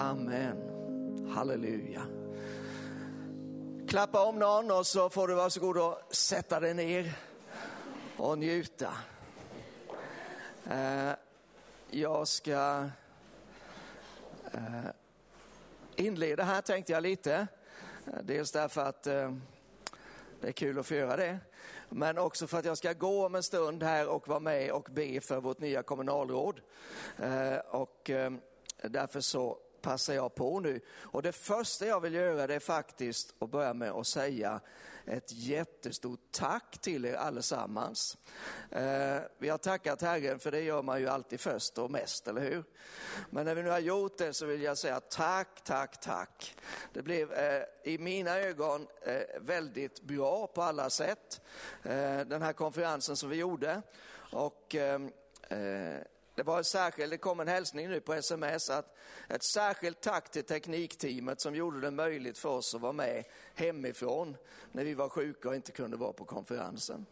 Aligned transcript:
Amen. 0.00 0.56
Halleluja. 1.34 2.02
Klappa 3.88 4.24
om 4.26 4.38
någon 4.38 4.70
och 4.70 4.86
så 4.86 5.10
får 5.10 5.28
du 5.28 5.34
varsågod 5.34 5.78
och 5.78 5.98
sätta 6.10 6.60
dig 6.60 6.74
ner 6.74 7.18
och 8.16 8.38
njuta. 8.38 8.92
Eh, 10.70 11.12
jag 11.90 12.28
ska 12.28 12.88
eh, 14.52 14.90
inleda 15.96 16.42
här 16.42 16.60
tänkte 16.60 16.92
jag 16.92 17.02
lite. 17.02 17.46
Eh, 18.06 18.12
dels 18.22 18.52
därför 18.52 18.80
att 18.80 19.02
det 19.02 20.48
är 20.48 20.52
kul 20.52 20.78
att 20.78 20.86
få 20.86 20.94
göra 20.94 21.16
det. 21.16 21.38
Men 21.88 22.18
också 22.18 22.46
för 22.46 22.58
att 22.58 22.64
jag 22.64 22.78
ska 22.78 22.92
gå 22.92 23.26
om 23.26 23.34
en 23.34 23.42
stund 23.42 23.82
här 23.82 24.08
och 24.08 24.28
vara 24.28 24.40
med 24.40 24.70
och 24.70 24.88
be 24.90 25.20
för 25.20 25.40
vårt 25.40 25.60
nya 25.60 25.82
kommunalråd. 25.82 26.60
Och 27.70 28.10
därför 28.82 29.20
så 29.20 29.58
passar 29.82 30.14
jag 30.14 30.34
på 30.34 30.60
nu. 30.60 30.80
Och 31.02 31.22
det 31.22 31.32
första 31.32 31.86
jag 31.86 32.00
vill 32.00 32.14
göra 32.14 32.46
det 32.46 32.54
är 32.54 32.60
faktiskt 32.60 33.34
att 33.38 33.50
börja 33.50 33.74
med 33.74 33.90
att 33.90 34.06
säga 34.06 34.60
ett 35.06 35.32
jättestort 35.32 36.20
tack 36.30 36.78
till 36.78 37.04
er 37.04 37.14
allesammans. 37.14 38.18
Eh, 38.70 39.18
vi 39.38 39.48
har 39.48 39.58
tackat 39.58 40.02
Herren 40.02 40.38
för 40.38 40.50
det 40.50 40.60
gör 40.60 40.82
man 40.82 41.00
ju 41.00 41.08
alltid 41.08 41.40
först 41.40 41.78
och 41.78 41.90
mest, 41.90 42.28
eller 42.28 42.40
hur? 42.40 42.64
Men 43.30 43.44
när 43.44 43.54
vi 43.54 43.62
nu 43.62 43.70
har 43.70 43.78
gjort 43.78 44.18
det 44.18 44.32
så 44.32 44.46
vill 44.46 44.62
jag 44.62 44.78
säga 44.78 45.00
tack, 45.00 45.64
tack, 45.64 46.00
tack. 46.00 46.56
Det 46.92 47.02
blev 47.02 47.32
eh, 47.32 47.62
i 47.84 47.98
mina 47.98 48.38
ögon 48.38 48.86
eh, 49.02 49.40
väldigt 49.40 50.02
bra 50.02 50.46
på 50.46 50.62
alla 50.62 50.90
sätt, 50.90 51.40
eh, 51.82 52.20
den 52.20 52.42
här 52.42 52.52
konferensen 52.52 53.16
som 53.16 53.30
vi 53.30 53.36
gjorde. 53.36 53.82
Och 54.32 54.74
ehm, 54.74 55.12
eh, 55.48 56.00
det 56.40 56.44
var 56.44 56.62
särskilt, 56.62 57.10
det 57.10 57.18
kom 57.18 57.40
en 57.40 57.48
hälsning 57.48 57.88
nu 57.88 58.00
på 58.00 58.14
sms 58.14 58.70
att 58.70 58.96
ett 59.28 59.42
särskilt 59.42 60.00
tack 60.00 60.30
till 60.30 60.44
teknikteamet 60.44 61.40
som 61.40 61.54
gjorde 61.54 61.80
det 61.80 61.90
möjligt 61.90 62.38
för 62.38 62.48
oss 62.48 62.74
att 62.74 62.80
vara 62.80 62.92
med 62.92 63.24
hemifrån 63.54 64.36
när 64.72 64.84
vi 64.84 64.94
var 64.94 65.08
sjuka 65.08 65.48
och 65.48 65.54
inte 65.54 65.72
kunde 65.72 65.96
vara 65.96 66.12
på 66.12 66.24
konferensen. 66.24 67.06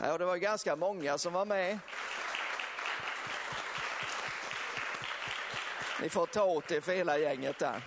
Ja, 0.00 0.18
det 0.18 0.24
var 0.24 0.36
ganska 0.36 0.76
många 0.76 1.18
som 1.18 1.32
var 1.32 1.44
med. 1.44 1.78
Ni 6.02 6.08
får 6.08 6.26
ta 6.26 6.44
åt 6.44 6.70
er 6.70 6.80
för 6.80 6.92
hela 6.92 7.18
gänget 7.18 7.58
där. 7.58 7.82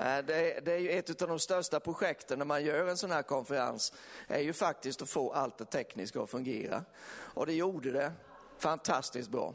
Eh, 0.00 0.24
det, 0.24 0.60
det, 0.64 0.72
är 0.72 0.78
ju 0.78 0.90
ett 0.90 1.22
av 1.22 1.28
de 1.28 1.38
största 1.38 1.80
projekten 1.80 2.38
när 2.38 2.46
man 2.46 2.64
gör 2.64 2.88
en 2.88 2.96
sån 2.96 3.10
här 3.10 3.22
konferens, 3.22 3.92
är 4.26 4.40
ju 4.40 4.52
faktiskt 4.52 5.02
att 5.02 5.10
få 5.10 5.32
allt 5.32 5.58
det 5.58 5.64
tekniska 5.64 6.20
att 6.20 6.30
fungera. 6.30 6.84
Och 7.10 7.46
det 7.46 7.54
gjorde 7.54 7.92
det 7.92 8.12
fantastiskt 8.58 9.30
bra. 9.30 9.54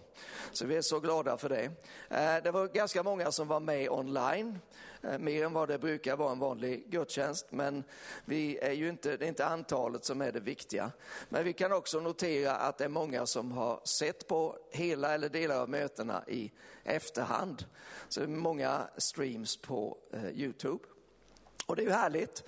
Så 0.51 0.65
vi 0.65 0.75
är 0.75 0.81
så 0.81 0.99
glada 0.99 1.37
för 1.37 1.49
det. 1.49 1.63
Eh, 2.09 2.43
det 2.43 2.51
var 2.51 2.67
ganska 2.67 3.03
många 3.03 3.31
som 3.31 3.47
var 3.47 3.59
med 3.59 3.89
online, 3.89 4.59
eh, 5.03 5.17
mer 5.17 5.45
än 5.45 5.53
vad 5.53 5.67
det 5.67 5.77
brukar 5.77 6.15
vara 6.15 6.31
en 6.31 6.39
vanlig 6.39 6.89
gudstjänst. 6.89 7.45
Men 7.49 7.83
vi 8.25 8.57
är 8.57 8.71
ju 8.71 8.89
inte, 8.89 9.17
det 9.17 9.25
är 9.25 9.29
inte 9.29 9.45
antalet 9.45 10.05
som 10.05 10.21
är 10.21 10.31
det 10.31 10.39
viktiga. 10.39 10.91
Men 11.29 11.43
vi 11.43 11.53
kan 11.53 11.71
också 11.71 11.99
notera 11.99 12.55
att 12.55 12.77
det 12.77 12.83
är 12.83 12.89
många 12.89 13.25
som 13.25 13.51
har 13.51 13.81
sett 13.83 14.27
på 14.27 14.57
hela 14.71 15.13
eller 15.13 15.29
delar 15.29 15.59
av 15.59 15.69
mötena 15.69 16.23
i 16.27 16.51
efterhand. 16.83 17.65
Så 18.09 18.19
det 18.19 18.25
är 18.25 18.27
många 18.27 18.88
streams 18.97 19.57
på 19.57 19.97
eh, 20.13 20.29
Youtube. 20.29 20.83
Och 21.65 21.75
det 21.75 21.81
är 21.81 21.85
ju 21.85 21.91
härligt, 21.91 22.43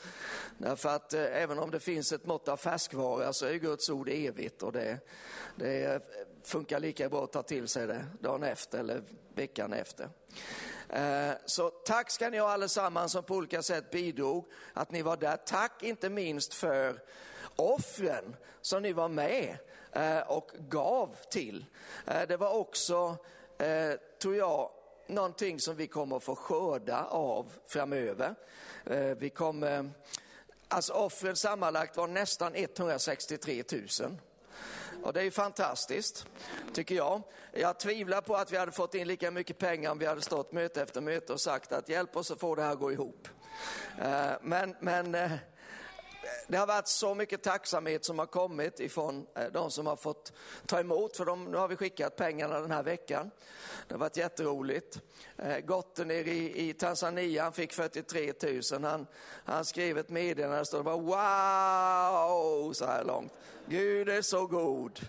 därför 0.57 0.89
att 0.89 1.13
även 1.13 1.59
om 1.59 1.71
det 1.71 1.79
finns 1.79 2.11
ett 2.11 2.25
mått 2.25 2.47
av 2.47 2.57
färskvara 2.57 3.33
så 3.33 3.45
är 3.45 3.53
Guds 3.53 3.89
ord 3.89 4.09
evigt 4.09 4.63
och 4.63 4.71
det, 4.71 4.99
det 5.55 6.01
funkar 6.45 6.79
lika 6.79 7.09
bra 7.09 7.23
att 7.23 7.31
ta 7.31 7.43
till 7.43 7.67
sig 7.67 7.87
det 7.87 8.05
dagen 8.19 8.43
efter 8.43 8.79
eller 8.79 9.01
veckan 9.35 9.73
efter. 9.73 10.09
Eh, 10.89 11.31
så 11.45 11.69
tack 11.69 12.11
ska 12.11 12.29
ni 12.29 12.37
ha 12.37 12.51
allesammans 12.51 13.11
som 13.11 13.23
på 13.23 13.35
olika 13.35 13.61
sätt 13.61 13.91
bidrog 13.91 14.45
att 14.73 14.91
ni 14.91 15.01
var 15.01 15.17
där. 15.17 15.37
Tack 15.37 15.83
inte 15.83 16.09
minst 16.09 16.53
för 16.53 17.01
offren 17.55 18.35
som 18.61 18.81
ni 18.81 18.93
var 18.93 19.09
med 19.09 19.57
eh, 19.91 20.19
och 20.19 20.51
gav 20.69 21.15
till. 21.29 21.65
Eh, 22.05 22.27
det 22.27 22.37
var 22.37 22.53
också, 22.53 23.17
tror 24.21 24.35
jag, 24.35 24.69
någonting 25.07 25.59
som 25.59 25.75
vi 25.75 25.87
kommer 25.87 26.17
att 26.17 26.23
få 26.23 26.35
skörda 26.35 27.03
av 27.03 27.51
framöver. 27.67 28.35
Vi 29.17 29.29
kommer, 29.29 29.89
alltså 30.67 30.93
offren 30.93 31.35
sammanlagt 31.35 31.97
var 31.97 32.07
nästan 32.07 32.55
163 32.55 33.63
000. 34.01 34.17
Och 35.05 35.13
det 35.13 35.19
är 35.19 35.23
ju 35.23 35.31
fantastiskt, 35.31 36.25
tycker 36.73 36.95
jag. 36.95 37.21
Jag 37.51 37.79
tvivlar 37.79 38.21
på 38.21 38.35
att 38.35 38.51
vi 38.51 38.57
hade 38.57 38.71
fått 38.71 38.95
in 38.95 39.07
lika 39.07 39.31
mycket 39.31 39.57
pengar 39.57 39.91
om 39.91 39.99
vi 39.99 40.05
hade 40.05 40.21
stått 40.21 40.51
möte 40.51 40.81
efter 40.81 41.01
möte 41.01 41.33
och 41.33 41.41
sagt 41.41 41.71
att 41.71 41.89
hjälp 41.89 42.15
oss 42.15 42.31
att 42.31 42.39
få 42.39 42.55
det 42.55 42.61
här 42.61 42.71
att 42.71 42.79
gå 42.79 42.91
ihop. 42.91 43.27
Eh, 44.01 44.31
men, 44.41 44.75
men 44.79 45.15
eh, 45.15 45.31
det 46.47 46.57
har 46.57 46.67
varit 46.67 46.87
så 46.87 47.15
mycket 47.15 47.43
tacksamhet 47.43 48.05
som 48.05 48.19
har 48.19 48.25
kommit 48.25 48.79
ifrån 48.79 49.27
eh, 49.35 49.47
de 49.53 49.71
som 49.71 49.87
har 49.87 49.95
fått 49.95 50.33
ta 50.65 50.79
emot, 50.79 51.17
för 51.17 51.25
de, 51.25 51.45
nu 51.45 51.57
har 51.57 51.67
vi 51.67 51.75
skickat 51.75 52.15
pengarna 52.15 52.59
den 52.59 52.71
här 52.71 52.83
veckan. 52.83 53.31
Det 53.87 53.93
har 53.93 53.99
varit 53.99 54.17
jätteroligt. 54.17 55.01
Eh, 55.37 55.59
Gotte 55.59 56.05
nere 56.05 56.29
i, 56.29 56.69
i 56.69 56.73
Tanzania, 56.73 57.43
han 57.43 57.53
fick 57.53 57.73
43 57.73 58.33
000. 58.71 58.83
Han, 58.83 59.07
han 59.45 59.65
skrev 59.65 59.97
ett 59.97 60.09
meddelande, 60.09 60.57
det 60.57 60.65
stod 60.65 60.85
bara 60.85 60.97
wow 60.97 62.73
så 62.73 62.85
här 62.85 63.03
långt. 63.03 63.33
Gud 63.65 64.09
är 64.09 64.21
så 64.21 64.47
god. 64.47 64.99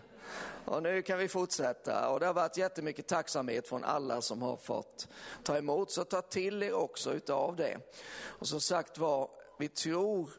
Och 0.65 0.83
nu 0.83 1.03
kan 1.03 1.19
vi 1.19 1.29
fortsätta 1.29 2.09
och 2.09 2.21
det 2.21 2.27
har 2.27 2.35
varit 2.35 2.57
jättemycket 2.57 3.07
tacksamhet 3.07 3.69
från 3.69 3.85
alla 3.85 4.23
som 4.23 4.43
har 4.43 4.57
fått 4.57 5.09
ta 5.43 5.59
emot, 5.59 5.91
så 5.91 6.05
ta 6.05 6.23
till 6.23 6.63
er 6.63 6.73
också 6.73 7.13
utav 7.13 7.57
det. 7.57 7.79
Och 8.19 8.49
som 8.49 8.61
sagt 8.61 8.99
var, 8.99 9.31
vi 9.59 9.69
tror 9.69 10.31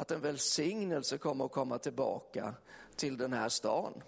att 0.00 0.10
en 0.10 0.20
välsignelse 0.20 1.18
kommer 1.18 1.44
att 1.44 1.52
komma 1.52 1.78
tillbaka 1.78 2.54
till 2.96 3.16
den 3.16 3.32
här 3.32 3.48
stan. 3.48 4.02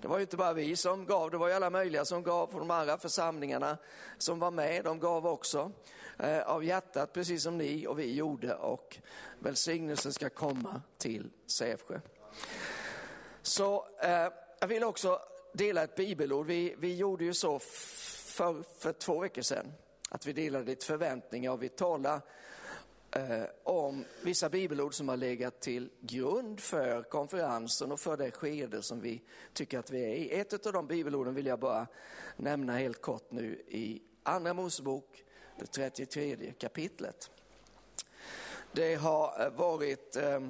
Det 0.00 0.08
var 0.08 0.16
ju 0.18 0.22
inte 0.22 0.36
bara 0.36 0.52
vi 0.52 0.76
som 0.76 1.06
gav, 1.06 1.30
det 1.30 1.36
var 1.36 1.48
ju 1.48 1.54
alla 1.54 1.70
möjliga 1.70 2.04
som 2.04 2.22
gav 2.22 2.46
från 2.46 2.60
de 2.60 2.70
andra 2.70 2.98
församlingarna 2.98 3.78
som 4.18 4.38
var 4.38 4.50
med, 4.50 4.84
de 4.84 5.00
gav 5.00 5.26
också 5.26 5.72
eh, 6.18 6.40
av 6.40 6.64
hjärtat 6.64 7.12
precis 7.12 7.42
som 7.42 7.58
ni 7.58 7.86
och 7.86 7.98
vi 7.98 8.14
gjorde 8.14 8.54
och 8.54 8.98
välsignelsen 9.38 10.12
ska 10.12 10.30
komma 10.30 10.82
till 10.98 11.30
Sävsjö. 11.46 12.00
Så 13.42 13.86
eh, 14.02 14.28
jag 14.60 14.68
vill 14.68 14.84
också 14.84 15.20
dela 15.52 15.82
ett 15.82 15.94
bibelord. 15.94 16.46
Vi, 16.46 16.74
vi 16.78 16.96
gjorde 16.96 17.24
ju 17.24 17.34
så 17.34 17.58
för, 17.58 18.62
för 18.78 18.92
två 18.92 19.18
veckor 19.18 19.42
sedan, 19.42 19.72
att 20.10 20.26
vi 20.26 20.32
delade 20.32 20.64
lite 20.64 20.86
förväntningar 20.86 21.50
och 21.50 21.62
vi 21.62 21.68
talade 21.68 22.20
Eh, 23.16 23.44
om 23.62 24.04
vissa 24.22 24.48
bibelord 24.48 24.94
som 24.94 25.08
har 25.08 25.16
legat 25.16 25.60
till 25.60 25.90
grund 26.00 26.60
för 26.60 27.02
konferensen 27.02 27.92
och 27.92 28.00
för 28.00 28.16
det 28.16 28.30
skede 28.30 28.82
som 28.82 29.00
vi 29.00 29.22
tycker 29.52 29.78
att 29.78 29.90
vi 29.90 30.04
är 30.04 30.14
i. 30.14 30.30
Ett 30.40 30.66
av 30.66 30.72
de 30.72 30.86
bibelorden 30.86 31.34
vill 31.34 31.46
jag 31.46 31.58
bara 31.58 31.86
nämna 32.36 32.78
helt 32.78 33.02
kort 33.02 33.30
nu 33.30 33.62
i 33.68 34.02
Andra 34.22 34.54
Mosebok, 34.54 35.24
det 35.58 35.66
33 35.66 36.52
kapitlet. 36.58 37.30
Det 38.72 38.94
har 38.94 39.44
eh, 39.44 39.52
varit 39.52 40.16
eh, 40.16 40.40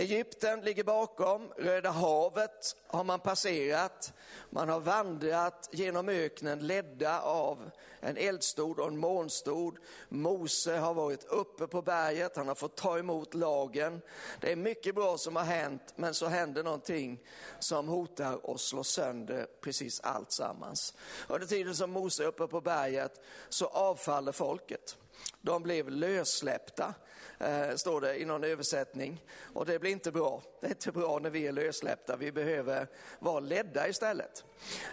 Egypten 0.00 0.60
ligger 0.60 0.84
bakom, 0.84 1.52
Röda 1.56 1.90
havet 1.90 2.76
har 2.86 3.04
man 3.04 3.20
passerat, 3.20 4.12
man 4.50 4.68
har 4.68 4.80
vandrat 4.80 5.68
genom 5.72 6.08
öknen 6.08 6.66
ledda 6.66 7.20
av 7.20 7.70
en 8.00 8.16
eldstod 8.16 8.78
och 8.78 8.88
en 8.88 8.98
molnstod. 8.98 9.78
Mose 10.08 10.76
har 10.76 10.94
varit 10.94 11.24
uppe 11.24 11.66
på 11.66 11.82
berget, 11.82 12.36
han 12.36 12.48
har 12.48 12.54
fått 12.54 12.76
ta 12.76 12.98
emot 12.98 13.34
lagen. 13.34 14.00
Det 14.40 14.52
är 14.52 14.56
mycket 14.56 14.94
bra 14.94 15.18
som 15.18 15.36
har 15.36 15.44
hänt, 15.44 15.92
men 15.96 16.14
så 16.14 16.26
händer 16.26 16.62
någonting 16.62 17.20
som 17.58 17.88
hotar 17.88 18.54
att 18.54 18.60
slå 18.60 18.84
sönder 18.84 19.46
precis 19.60 20.00
allt 20.00 20.32
sammans. 20.32 20.94
Under 21.28 21.46
tiden 21.46 21.76
som 21.76 21.90
Mose 21.90 22.22
är 22.22 22.26
uppe 22.26 22.46
på 22.46 22.60
berget 22.60 23.20
så 23.48 23.66
avfaller 23.66 24.32
folket. 24.32 24.96
De 25.40 25.62
blev 25.62 25.90
lössläppta 25.90 26.94
eh, 27.38 27.74
står 27.74 28.00
det 28.00 28.20
i 28.20 28.24
någon 28.24 28.44
översättning. 28.44 29.24
Och 29.54 29.66
det 29.66 29.78
blir 29.78 29.90
inte 29.90 30.12
bra. 30.12 30.42
Det 30.60 30.66
är 30.66 30.70
inte 30.70 30.92
bra 30.92 31.18
när 31.18 31.30
vi 31.30 31.46
är 31.46 31.52
lössläppta. 31.52 32.16
Vi 32.16 32.32
behöver 32.32 32.86
vara 33.18 33.40
ledda 33.40 33.88
istället. 33.88 34.44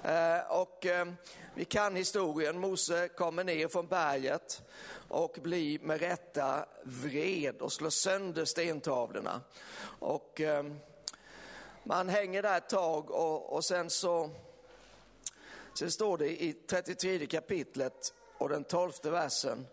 Eh, 0.04 0.40
och 0.50 0.86
eh, 0.86 1.08
vi 1.54 1.66
kan 1.66 1.96
historien. 1.96 2.60
Mose 2.60 3.08
kommer 3.08 3.44
ner 3.44 3.68
från 3.68 3.88
berget 3.88 4.62
och 5.08 5.38
blir 5.42 5.80
med 5.80 6.00
rätta 6.00 6.66
vred 6.84 7.62
och 7.62 7.72
slår 7.72 7.90
sönder 7.90 8.46
stentavlorna. 8.46 9.42
Och 10.00 10.42
eh, 10.42 10.66
man 11.84 12.10
hänger 12.10 12.42
där 12.42 12.58
ett 12.58 12.70
tag 12.70 13.12
och, 13.12 13.54
och 13.54 13.66
sen 13.66 13.90
så 13.90 14.30
Sen 15.80 15.92
står 15.92 16.18
det 16.18 16.44
i 16.44 16.54
33 16.54 17.26
kapitlet 17.26 18.14
och 18.38 18.50
den 18.50 18.64
tolfte 18.64 19.10
versen. 19.10 19.68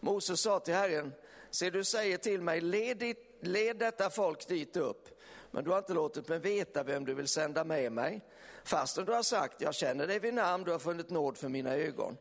Moses 0.00 0.40
sa 0.40 0.60
till 0.60 0.74
Herren, 0.74 1.12
Se, 1.56 1.70
du 1.70 1.84
säger 1.84 2.18
till 2.18 2.40
mig, 2.40 2.60
led, 2.60 2.96
dit, 2.96 3.38
led 3.40 3.76
detta 3.76 4.10
folk 4.10 4.48
dit 4.48 4.76
upp, 4.76 5.08
men 5.50 5.64
du 5.64 5.70
har 5.70 5.78
inte 5.78 5.94
låtit 5.94 6.28
mig 6.28 6.38
veta 6.38 6.82
vem 6.82 7.04
du 7.04 7.14
vill 7.14 7.28
sända 7.28 7.64
med 7.64 7.92
mig. 7.92 8.20
Fastän 8.64 9.04
du 9.04 9.12
har 9.12 9.22
sagt, 9.22 9.60
jag 9.60 9.74
känner 9.74 10.06
dig 10.06 10.18
vid 10.18 10.34
namn, 10.34 10.64
du 10.64 10.72
har 10.72 10.78
funnit 10.78 11.10
nåd 11.10 11.38
för 11.38 11.48
mina 11.48 11.74
ögon. 11.74 12.16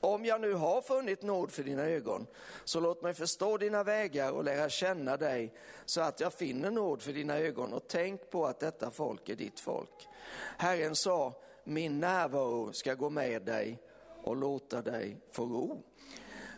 Om 0.00 0.24
jag 0.24 0.40
nu 0.40 0.52
har 0.52 0.82
funnit 0.82 1.22
nåd 1.22 1.52
för 1.52 1.62
dina 1.62 1.82
ögon, 1.82 2.26
så 2.64 2.80
låt 2.80 3.02
mig 3.02 3.14
förstå 3.14 3.56
dina 3.56 3.84
vägar 3.84 4.32
och 4.32 4.44
lära 4.44 4.68
känna 4.68 5.16
dig, 5.16 5.54
så 5.84 6.00
att 6.00 6.20
jag 6.20 6.32
finner 6.32 6.70
nåd 6.70 7.02
för 7.02 7.12
dina 7.12 7.38
ögon. 7.38 7.72
Och 7.72 7.84
tänk 7.88 8.30
på 8.30 8.46
att 8.46 8.60
detta 8.60 8.90
folk 8.90 9.28
är 9.28 9.36
ditt 9.36 9.60
folk. 9.60 10.08
Herren 10.58 10.96
sa, 10.96 11.32
min 11.64 12.00
närvaro 12.00 12.72
ska 12.72 12.94
gå 12.94 13.10
med 13.10 13.42
dig 13.42 13.78
och 14.22 14.36
låta 14.36 14.82
dig 14.82 15.16
få 15.32 15.44
ro. 15.44 15.82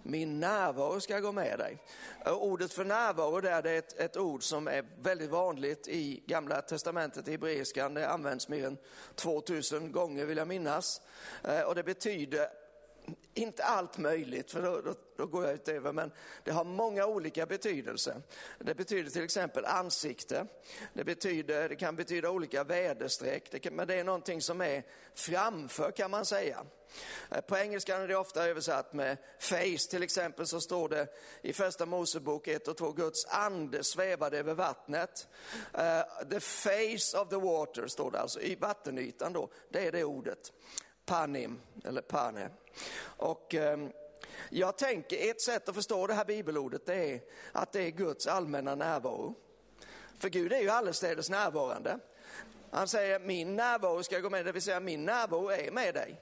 Min 0.02 0.41
närvaro 0.41 1.00
ska 1.00 1.20
gå 1.20 1.32
med 1.32 1.58
dig. 1.58 1.79
Ordet 2.26 2.73
för 2.73 2.85
närvaro 2.85 3.41
där, 3.41 3.62
det 3.62 3.70
är 3.70 3.79
ett, 3.79 3.99
ett 3.99 4.17
ord 4.17 4.43
som 4.43 4.69
är 4.69 4.85
väldigt 5.02 5.31
vanligt 5.31 5.88
i 5.88 6.23
Gamla 6.26 6.62
Testamentet, 6.62 7.29
i 7.29 7.31
hebreiskan. 7.31 7.94
Det 7.94 8.08
används 8.08 8.49
mer 8.49 8.67
än 8.67 8.79
2000 9.14 9.93
gånger 9.93 10.25
vill 10.25 10.38
jag 10.38 10.49
minnas. 10.49 11.00
Eh, 11.44 11.61
och 11.61 11.75
det 11.75 11.82
betyder 11.82 12.49
inte 13.35 13.65
allt 13.65 13.99
möjligt, 13.99 14.51
för 14.51 14.62
då, 14.62 14.81
då, 14.81 14.95
då, 15.17 15.27
går 15.27 15.45
jag 15.45 15.55
utöver, 15.55 15.93
men 15.93 16.12
det 16.45 16.51
har 16.51 16.65
många 16.65 17.07
olika 17.07 17.47
betydelser. 17.47 18.23
Det 18.59 18.75
betyder 18.75 19.11
till 19.11 19.25
exempel 19.25 19.65
ansikte, 19.65 20.47
det, 20.95 21.05
betyder, 21.05 21.69
det 21.69 21.77
kan 21.77 21.97
betyda 21.97 22.31
olika 22.31 22.65
väderstreck, 22.65 23.51
det 23.51 23.59
kan, 23.59 23.75
men 23.75 23.89
det 23.89 23.95
är 23.95 24.05
någonting 24.05 24.43
som 24.43 24.61
är 24.61 24.83
framför 25.15 25.91
kan 25.91 26.11
man 26.11 26.25
säga. 26.25 26.65
Eh, 27.31 27.41
på 27.41 27.57
engelska 27.57 27.97
är 27.97 28.09
det 28.09 28.17
ofta 28.17 28.49
översatt 28.49 28.93
med 28.93 29.17
face, 29.39 29.91
till 29.91 30.03
exempel 30.03 30.47
så 30.47 30.61
står 30.61 30.89
det 30.89 31.09
i 31.43 31.53
första 31.53 31.87
Mosebok 31.87 32.49
1 32.49 32.69
och 32.69 32.77
2, 32.77 32.93
Guds 32.93 33.27
ande 33.27 33.85
svävade 33.85 34.39
över 34.39 34.55
vattnet. 34.55 35.29
Uh, 35.75 36.29
the 36.31 36.41
face 36.41 37.19
of 37.21 37.29
the 37.29 37.37
water 37.37 37.87
står 37.87 38.11
det 38.11 38.21
alltså, 38.21 38.41
i 38.41 38.55
vattenytan 38.55 39.33
då, 39.33 39.51
det 39.69 39.87
är 39.87 39.93
det 39.93 40.05
ordet. 40.05 40.53
Panim, 41.11 41.61
eller 41.85 42.03
pane. 42.03 42.51
Och 43.03 43.55
eh, 43.55 43.79
jag 44.51 44.79
tänker, 44.79 45.31
ett 45.31 45.41
sätt 45.41 45.69
att 45.69 45.75
förstå 45.75 46.07
det 46.07 46.15
här 46.15 46.25
bibelordet 46.25 46.87
det 46.87 46.95
är 46.95 47.21
att 47.53 47.73
det 47.73 47.83
är 47.83 47.91
Guds 47.91 48.27
allmänna 48.27 48.75
närvaro. 48.75 49.35
För 50.19 50.29
Gud 50.29 50.53
är 50.53 50.61
ju 50.61 50.71
allestädes 50.71 51.31
närvarande. 51.31 51.99
Han 52.71 52.89
säger 52.89 53.21
min 53.21 53.57
närvaro 53.57 54.03
ska 54.03 54.19
gå 54.19 54.31
med, 54.31 54.45
det 54.45 54.53
vill 54.53 54.62
säga 54.62 54.81
min 54.81 55.05
närvaro 55.05 55.49
är 55.49 55.71
med 55.71 55.95
dig. 55.95 56.21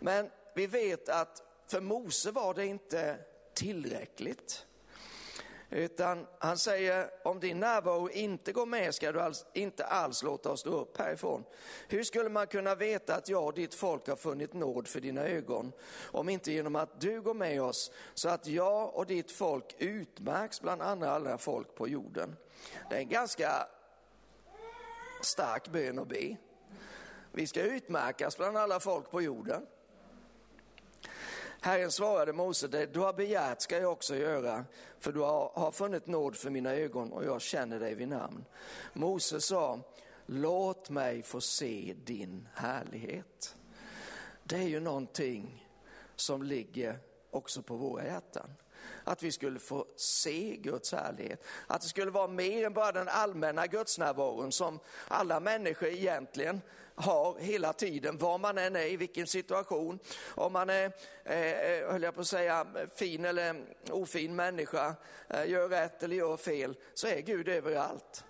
Men 0.00 0.30
vi 0.54 0.66
vet 0.66 1.08
att 1.08 1.42
för 1.66 1.80
Mose 1.80 2.30
var 2.30 2.54
det 2.54 2.66
inte 2.66 3.16
tillräckligt. 3.54 4.66
Utan 5.72 6.26
han 6.38 6.58
säger, 6.58 7.10
om 7.24 7.40
din 7.40 7.60
närvaro 7.60 8.08
inte 8.10 8.52
går 8.52 8.66
med 8.66 8.94
ska 8.94 9.12
du 9.12 9.20
alls, 9.20 9.46
inte 9.52 9.84
alls 9.84 10.22
låta 10.22 10.50
oss 10.50 10.60
stå 10.60 10.80
upp 10.80 10.98
härifrån. 10.98 11.44
Hur 11.88 12.02
skulle 12.02 12.28
man 12.28 12.46
kunna 12.46 12.74
veta 12.74 13.14
att 13.14 13.28
jag 13.28 13.44
och 13.44 13.54
ditt 13.54 13.74
folk 13.74 14.08
har 14.08 14.16
funnit 14.16 14.52
nåd 14.52 14.88
för 14.88 15.00
dina 15.00 15.20
ögon? 15.20 15.72
Om 16.04 16.28
inte 16.28 16.52
genom 16.52 16.76
att 16.76 17.00
du 17.00 17.20
går 17.20 17.34
med 17.34 17.62
oss, 17.62 17.92
så 18.14 18.28
att 18.28 18.46
jag 18.46 18.94
och 18.94 19.06
ditt 19.06 19.32
folk 19.32 19.74
utmärks 19.78 20.60
bland 20.60 20.82
andra 20.82 21.10
alla 21.10 21.38
folk 21.38 21.74
på 21.74 21.88
jorden. 21.88 22.36
Det 22.90 22.96
är 22.96 23.00
en 23.00 23.08
ganska 23.08 23.66
stark 25.22 25.68
bön 25.68 25.98
att 25.98 26.08
be. 26.08 26.36
Vi 27.32 27.46
ska 27.46 27.62
utmärkas 27.62 28.36
bland 28.36 28.56
alla 28.56 28.80
folk 28.80 29.10
på 29.10 29.22
jorden. 29.22 29.66
Herren 31.64 31.90
svarade 31.90 32.32
Mose, 32.32 32.68
det 32.68 32.86
du 32.86 33.00
har 33.00 33.12
begärt 33.12 33.60
ska 33.60 33.78
jag 33.78 33.92
också 33.92 34.16
göra, 34.16 34.64
för 34.98 35.12
du 35.12 35.20
har, 35.20 35.50
har 35.54 35.72
funnit 35.72 36.06
nåd 36.06 36.36
för 36.36 36.50
mina 36.50 36.72
ögon 36.72 37.12
och 37.12 37.24
jag 37.24 37.40
känner 37.40 37.80
dig 37.80 37.94
vid 37.94 38.08
namn. 38.08 38.44
Mose 38.92 39.40
sa, 39.40 39.80
låt 40.26 40.90
mig 40.90 41.22
få 41.22 41.40
se 41.40 41.94
din 42.04 42.48
härlighet. 42.54 43.56
Det 44.44 44.56
är 44.56 44.68
ju 44.68 44.80
någonting 44.80 45.68
som 46.16 46.42
ligger 46.42 46.98
också 47.30 47.62
på 47.62 47.76
våra 47.76 48.04
hjärtan. 48.04 48.50
Att 49.04 49.22
vi 49.22 49.32
skulle 49.32 49.58
få 49.58 49.86
se 49.96 50.56
Guds 50.56 50.92
härlighet. 50.92 51.44
Att 51.66 51.80
det 51.80 51.88
skulle 51.88 52.10
vara 52.10 52.28
mer 52.28 52.66
än 52.66 52.72
bara 52.72 52.92
den 52.92 53.08
allmänna 53.08 53.66
gudsnärvaron 53.66 54.52
som 54.52 54.78
alla 55.08 55.40
människor 55.40 55.88
egentligen 55.88 56.60
har 56.94 57.38
hela 57.38 57.72
tiden, 57.72 58.18
var 58.18 58.38
man 58.38 58.58
än 58.58 58.76
är, 58.76 58.86
i 58.86 58.96
vilken 58.96 59.26
situation. 59.26 59.98
Om 60.28 60.52
man 60.52 60.70
är, 60.70 60.92
eh, 61.24 61.50
eh, 61.50 61.90
höll 61.92 62.02
jag 62.02 62.14
på 62.14 62.20
att 62.20 62.26
säga, 62.26 62.66
fin 62.94 63.24
eller 63.24 63.64
ofin 63.90 64.36
människa, 64.36 64.94
eh, 65.28 65.50
gör 65.50 65.68
rätt 65.68 66.02
eller 66.02 66.16
gör 66.16 66.36
fel, 66.36 66.76
så 66.94 67.06
är 67.06 67.20
Gud 67.20 67.48
överallt. 67.48 68.24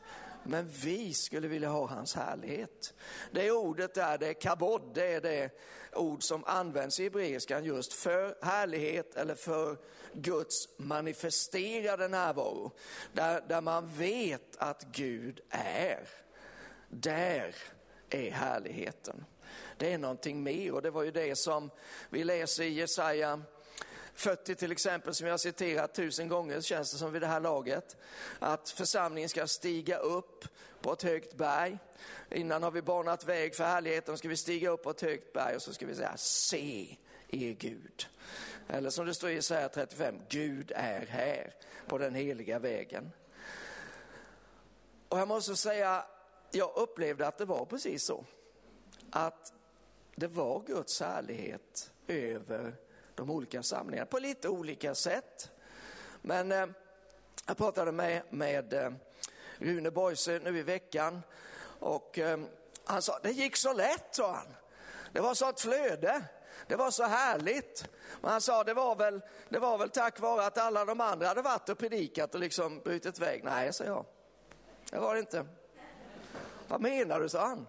Men 0.45 0.69
vi 0.69 1.15
skulle 1.15 1.49
vilja 1.49 1.69
ha 1.69 1.87
hans 1.87 2.15
härlighet. 2.15 2.95
Det 3.31 3.51
ordet 3.51 3.95
där, 3.95 4.19
det 4.19 4.29
är 4.29 4.33
kabod, 4.33 4.91
det 4.95 5.13
är 5.13 5.21
det 5.21 5.51
ord 5.93 6.23
som 6.23 6.45
används 6.45 7.01
i 7.01 7.03
hebreiskan 7.03 7.65
just 7.65 7.93
för 7.93 8.37
härlighet 8.43 9.17
eller 9.17 9.35
för 9.35 9.77
Guds 10.13 10.69
manifesterade 10.77 12.09
närvaro. 12.09 12.73
Där, 13.13 13.45
där 13.49 13.61
man 13.61 13.91
vet 13.97 14.57
att 14.57 14.83
Gud 14.93 15.41
är. 15.51 16.09
Där 16.89 17.55
är 18.15 18.31
härligheten. 18.31 19.25
Det 19.77 19.93
är 19.93 19.99
någonting 19.99 20.43
mer 20.43 20.73
och 20.73 20.83
det 20.83 20.91
var 20.91 21.03
ju 21.03 21.11
det 21.11 21.37
som 21.37 21.71
vi 22.11 22.25
läser 22.25 22.63
i 22.63 22.69
Jesaja 22.69 23.43
40 24.15 24.55
till 24.55 24.73
exempel, 24.73 25.15
som 25.15 25.27
jag 25.27 25.33
har 25.33 25.39
citerat 25.39 25.95
tusen 25.95 26.29
gånger 26.29 26.61
känns 26.61 26.93
det 26.93 26.99
som 26.99 27.13
vid 27.13 27.23
det 27.23 27.27
här 27.27 27.41
laget. 27.41 27.97
Att 28.39 28.71
församlingen 28.71 29.29
ska 29.29 29.47
stiga 29.47 29.99
upp 29.99 30.45
på 30.81 30.93
ett 30.93 31.03
högt 31.03 31.35
berg. 31.35 31.79
Innan 32.31 32.63
har 32.63 32.71
vi 32.71 32.83
banat 32.83 33.25
väg 33.25 33.55
för 33.55 33.65
härligheten, 33.65 34.19
ska 34.19 34.29
vi 34.29 34.37
stiga 34.37 34.71
upp 34.71 34.83
på 34.83 34.91
ett 34.91 35.01
högt 35.01 35.33
berg 35.33 35.57
och 35.57 35.63
så 35.63 35.73
ska 35.73 35.87
vi 35.87 35.95
säga 35.95 36.17
se 36.17 36.97
er 37.29 37.53
Gud. 37.53 38.07
Eller 38.69 38.91
som 38.91 39.07
det 39.07 39.15
står 39.15 39.31
i 39.31 39.35
Jesaja 39.35 39.69
35, 39.69 40.15
Gud 40.29 40.73
är 40.75 41.07
här 41.07 41.55
på 41.87 41.99
den 41.99 42.15
heliga 42.15 42.59
vägen. 42.59 43.13
Och 45.09 45.19
jag 45.19 45.29
måste 45.29 45.57
säga, 45.57 46.05
jag 46.55 46.73
upplevde 46.77 47.27
att 47.27 47.39
det 47.39 47.45
var 47.45 47.65
precis 47.65 48.05
så. 48.05 48.25
Att 49.11 49.53
det 50.17 50.27
var 50.27 50.63
Guds 50.67 51.01
härlighet 51.01 51.91
över 52.07 52.75
de 53.15 53.31
olika 53.31 53.63
samlingarna 53.63 54.07
på 54.07 54.19
lite 54.19 54.49
olika 54.49 54.95
sätt. 54.95 55.51
Men 56.23 56.53
eh, 56.53 56.67
jag 57.47 57.57
pratade 57.57 57.93
med, 57.93 58.23
med 58.31 58.73
eh, 58.73 58.91
Rune 59.59 59.91
Boise 59.91 60.41
nu 60.45 60.59
i 60.59 60.63
veckan 60.63 61.23
och 61.79 62.19
eh, 62.19 62.41
han 62.85 63.03
sa, 63.03 63.19
det 63.23 63.31
gick 63.31 63.57
så 63.57 63.73
lätt 63.73 64.09
sa 64.11 64.33
han. 64.33 64.55
Det 65.13 65.21
var 65.21 65.35
så 65.35 65.49
ett 65.49 65.61
flöde. 65.61 66.25
Det 66.67 66.77
var 66.77 66.91
så 66.91 67.05
härligt. 67.05 67.89
Men 68.21 68.31
han 68.31 68.41
sa 68.41 68.65
det 68.65 68.75
var, 68.75 68.97
väl, 68.97 69.21
det 69.49 69.59
var 69.59 69.79
väl 69.79 69.91
tack 69.91 70.21
vare 70.21 70.47
att 70.47 70.59
alla 70.59 70.85
de 70.85 71.01
andra 71.01 71.29
hade 71.29 71.43
varit 71.43 71.69
och 71.69 71.79
predikat 71.79 72.35
och 72.35 72.41
liksom 72.41 72.81
brutit 72.81 73.19
väg. 73.19 73.45
Nej, 73.45 73.73
sa 73.73 73.85
jag. 73.85 74.05
Det 74.91 74.99
var 74.99 75.15
det 75.15 75.21
inte. 75.21 75.47
Vad 76.73 76.81
menar 76.81 77.21
du, 77.21 77.29
sa 77.29 77.47
han. 77.47 77.67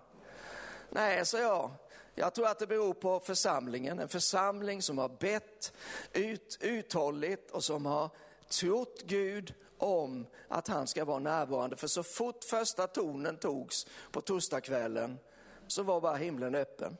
Nej, 0.89 1.25
sa 1.25 1.39
jag. 1.39 1.71
Jag 2.15 2.33
tror 2.33 2.47
att 2.47 2.59
det 2.59 2.67
beror 2.67 2.93
på 2.93 3.19
församlingen, 3.19 3.99
en 3.99 4.07
församling 4.07 4.81
som 4.81 4.97
har 4.97 5.09
bett 5.09 5.73
ut, 6.13 6.57
uthålligt 6.61 7.51
och 7.51 7.63
som 7.63 7.85
har 7.85 8.09
trott 8.49 9.01
Gud 9.05 9.53
om 9.77 10.27
att 10.47 10.67
han 10.67 10.87
ska 10.87 11.05
vara 11.05 11.19
närvarande. 11.19 11.75
För 11.75 11.87
så 11.87 12.03
fort 12.03 12.43
första 12.43 12.87
tonen 12.87 13.37
togs 13.37 13.87
på 14.11 14.21
torsdagskvällen 14.21 15.19
så 15.67 15.83
var 15.83 16.01
bara 16.01 16.15
himlen 16.15 16.55
öppen 16.55 16.97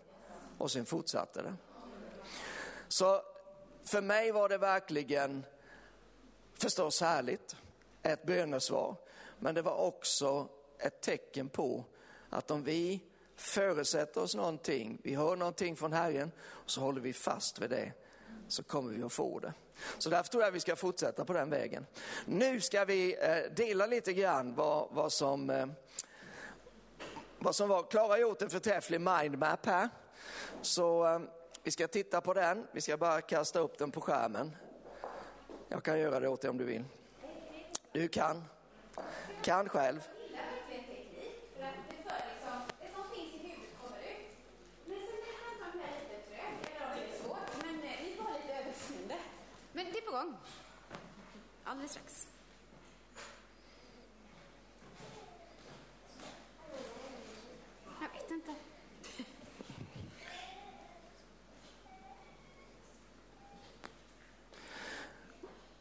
och 0.57 0.71
sen 0.71 0.85
fortsatte 0.85 1.41
det. 1.41 1.55
Så 2.87 3.21
för 3.85 4.01
mig 4.01 4.31
var 4.31 4.49
det 4.49 4.57
verkligen 4.57 5.45
förstås 6.53 7.01
härligt, 7.01 7.55
ett 8.01 8.23
bönesvar, 8.23 8.95
men 9.39 9.55
det 9.55 9.61
var 9.61 9.75
också 9.75 10.47
ett 10.79 11.01
tecken 11.01 11.49
på 11.49 11.85
att 12.33 12.51
om 12.51 12.63
vi 12.63 13.01
förutsätter 13.35 14.21
oss 14.21 14.35
någonting, 14.35 14.97
vi 15.03 15.15
hör 15.15 15.35
någonting 15.35 15.75
från 15.75 15.93
Herren 15.93 16.31
och 16.41 16.71
så 16.71 16.81
håller 16.81 17.01
vi 17.01 17.13
fast 17.13 17.59
vid 17.59 17.69
det, 17.69 17.91
så 18.47 18.63
kommer 18.63 18.93
vi 18.93 19.03
att 19.03 19.13
få 19.13 19.39
det. 19.39 19.53
Så 19.97 20.09
därför 20.09 20.31
tror 20.31 20.43
jag 20.43 20.51
vi 20.51 20.59
ska 20.59 20.75
fortsätta 20.75 21.25
på 21.25 21.33
den 21.33 21.49
vägen. 21.49 21.85
Nu 22.25 22.61
ska 22.61 22.85
vi 22.85 23.15
eh, 23.21 23.53
dela 23.55 23.85
lite 23.85 24.13
grann 24.13 24.55
vad, 24.55 24.87
vad 24.91 25.13
som 25.13 25.49
eh, 25.49 25.65
vad 27.39 27.55
som 27.55 27.69
var. 27.69 27.83
Klara 27.83 28.07
har 28.07 28.17
gjort 28.17 28.41
en 28.41 28.49
förträfflig 28.49 29.01
mindmap 29.01 29.65
här. 29.65 29.89
Så 30.61 31.05
eh, 31.05 31.19
vi 31.63 31.71
ska 31.71 31.87
titta 31.87 32.21
på 32.21 32.33
den. 32.33 32.67
Vi 32.71 32.81
ska 32.81 32.97
bara 32.97 33.21
kasta 33.21 33.59
upp 33.59 33.77
den 33.77 33.91
på 33.91 34.01
skärmen. 34.01 34.55
Jag 35.67 35.83
kan 35.83 35.99
göra 35.99 36.19
det 36.19 36.27
åt 36.27 36.41
dig 36.41 36.49
om 36.49 36.57
du 36.57 36.63
vill. 36.63 36.83
Du 37.91 38.07
kan. 38.07 38.43
Kan 39.41 39.69
själv. 39.69 40.01
Johan 50.23 50.37
alldeles 51.63 51.91
strax. 51.91 52.27
Jag 58.01 58.21
vet 58.21 58.31
inte. 58.31 58.51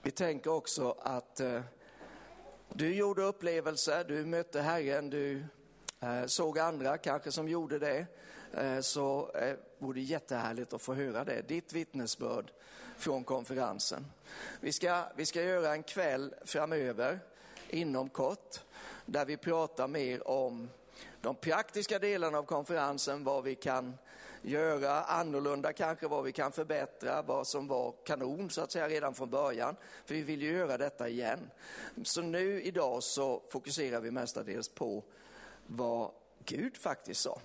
Vi 0.03 0.11
tänker 0.11 0.51
också 0.51 0.97
att 1.03 1.41
eh, 1.41 1.63
du 2.69 2.95
gjorde 2.95 3.23
upplevelser, 3.23 4.05
du 4.05 4.25
mötte 4.25 4.61
Herren, 4.61 5.11
du 5.11 5.45
eh, 6.01 6.27
såg 6.27 6.59
andra 6.59 6.99
kanske 6.99 7.33
som 7.33 7.49
gjorde 7.49 7.79
det. 7.79 8.07
Eh, 8.53 8.81
så 8.81 9.31
eh, 9.35 9.57
vore 9.79 10.01
det 10.01 10.05
jättehärligt 10.05 10.73
att 10.73 10.83
få 10.83 10.95
höra 10.95 11.25
det, 11.25 11.49
ditt 11.49 11.73
vittnesbörd 11.73 12.53
från 13.03 13.25
konferensen. 13.25 14.07
Vi 14.61 14.73
ska, 14.73 15.05
vi 15.17 15.27
ska 15.27 15.43
göra 15.43 15.73
en 15.73 15.83
kväll 15.83 16.35
framöver, 16.45 17.21
inom 17.71 18.09
kort, 18.09 18.61
där 19.07 19.25
vi 19.25 19.37
pratar 19.37 19.89
mer 19.89 20.29
om 20.29 20.69
de 21.21 21.35
praktiska 21.35 21.99
delarna 21.99 22.39
av 22.39 22.43
konferensen, 22.43 23.25
vad 23.25 23.45
vi 23.45 23.55
kan 23.55 23.99
göra 24.43 25.03
annorlunda 25.03 25.73
kanske, 25.73 26.09
vad 26.09 26.25
vi 26.25 26.33
kan 26.33 26.53
förbättra, 26.53 27.23
vad 27.23 27.47
som 27.47 27.69
var 27.69 27.95
kanon 28.05 28.51
så 28.51 28.61
att 28.61 28.73
säga 28.73 28.89
redan 28.89 29.15
från 29.15 29.31
början. 29.31 29.77
För 30.05 30.15
vi 30.15 30.23
vill 30.23 30.43
ju 30.43 30.53
göra 30.53 30.79
detta 30.79 31.09
igen. 31.09 31.51
Så 32.03 32.23
nu 32.23 32.63
idag 32.63 33.03
så 33.03 33.43
fokuserar 33.49 34.01
vi 34.01 34.11
mestadels 34.11 34.69
på 34.69 35.03
vad 35.67 36.11
Gud 36.45 36.77
faktiskt 36.77 37.21
sa. 37.21 37.41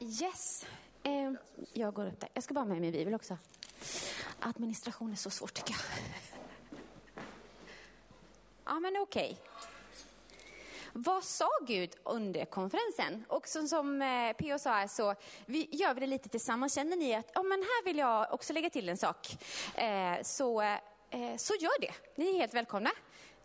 Yes. 0.00 0.66
Eh, 1.02 1.32
jag 1.72 1.94
går 1.94 2.06
upp 2.06 2.20
där. 2.20 2.28
Jag 2.34 2.44
ska 2.44 2.54
bara 2.54 2.64
med 2.64 2.80
min 2.80 2.92
bibel 2.92 3.14
också. 3.14 3.38
Administration 4.40 5.12
är 5.12 5.16
så 5.16 5.30
svårt 5.30 5.54
tycker 5.54 5.72
jag. 5.72 5.80
Ja 8.64 8.80
men 8.80 8.96
okej. 8.96 9.30
Okay. 9.32 9.58
Vad 10.92 11.24
sa 11.24 11.48
Gud 11.66 11.90
under 12.04 12.44
konferensen? 12.44 13.24
Och 13.28 13.48
som, 13.48 13.68
som 13.68 14.02
eh, 14.02 14.32
P.O. 14.32 14.58
sa 14.58 14.88
så 14.88 15.14
vi 15.46 15.68
gör 15.72 15.94
vi 15.94 16.00
det 16.00 16.06
lite 16.06 16.28
tillsammans. 16.28 16.74
Känner 16.74 16.96
ni 16.96 17.14
att 17.14 17.30
ja, 17.34 17.42
men 17.42 17.58
här 17.58 17.84
vill 17.84 17.98
jag 17.98 18.32
också 18.32 18.52
lägga 18.52 18.70
till 18.70 18.88
en 18.88 18.96
sak, 18.96 19.36
eh, 19.74 20.22
så, 20.22 20.60
eh, 20.60 21.36
så 21.36 21.54
gör 21.54 21.80
det. 21.80 21.92
Ni 22.14 22.28
är 22.30 22.34
helt 22.34 22.54
välkomna. 22.54 22.90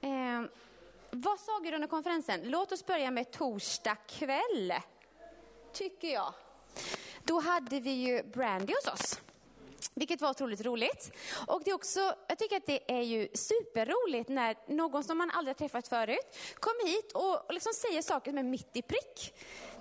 Eh, 0.01 0.43
vad 1.11 1.39
sa 1.39 1.59
Gud 1.63 1.73
under 1.73 1.87
konferensen? 1.87 2.41
Låt 2.43 2.71
oss 2.71 2.85
börja 2.85 3.11
med 3.11 3.31
torsdag 3.31 3.95
kväll, 3.95 4.73
tycker 5.73 6.07
jag. 6.07 6.33
Då 7.23 7.39
hade 7.39 7.79
vi 7.79 7.91
ju 7.91 8.23
Brandy 8.23 8.73
hos 8.73 8.93
oss. 8.93 9.21
Vilket 9.93 10.21
var 10.21 10.29
otroligt 10.29 10.61
roligt. 10.61 11.11
Och 11.47 11.61
det 11.65 11.71
är 11.71 11.75
också, 11.75 12.15
jag 12.27 12.37
tycker 12.37 12.57
att 12.57 12.65
det 12.65 12.91
är 12.91 13.01
ju 13.01 13.27
superroligt 13.33 14.29
när 14.29 14.55
någon 14.67 15.03
som 15.03 15.17
man 15.17 15.31
aldrig 15.31 15.57
träffat 15.57 15.87
förut 15.87 16.37
kommer 16.59 16.87
hit 16.87 17.11
och, 17.11 17.53
liksom 17.53 17.73
säger 17.73 18.01
saker 18.01 18.31
som 18.31 18.37
är 18.37 18.43
mitt 18.43 18.77
i 18.77 18.81
prick. 18.81 19.33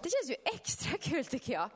Det 0.03 0.11
känns 0.11 0.31
ju 0.31 0.55
extra 0.55 0.99
kul 1.01 1.25
tycker 1.25 1.53
jag. 1.53 1.71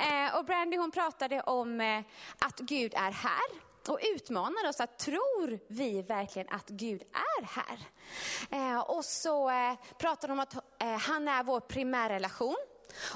Eh, 0.00 0.38
och 0.38 0.44
Brandy 0.44 0.76
hon 0.76 0.90
pratade 0.90 1.40
om 1.42 1.80
eh, 1.80 2.00
att 2.38 2.58
Gud 2.58 2.94
är 2.94 3.10
här 3.10 3.66
och 3.88 3.98
utmanar 4.14 4.68
oss 4.68 4.80
att 4.80 4.98
tror 4.98 5.58
vi 5.68 6.02
verkligen 6.02 6.48
att 6.48 6.68
Gud 6.68 7.02
är 7.02 7.44
här? 7.44 7.78
Eh, 8.50 8.80
och 8.80 9.04
så 9.04 9.50
eh, 9.50 9.74
pratar 9.98 10.28
de 10.28 10.32
om 10.32 10.40
att 10.40 10.54
eh, 10.54 10.96
han 10.98 11.28
är 11.28 11.44
vår 11.44 11.60
primärrelation 11.60 12.56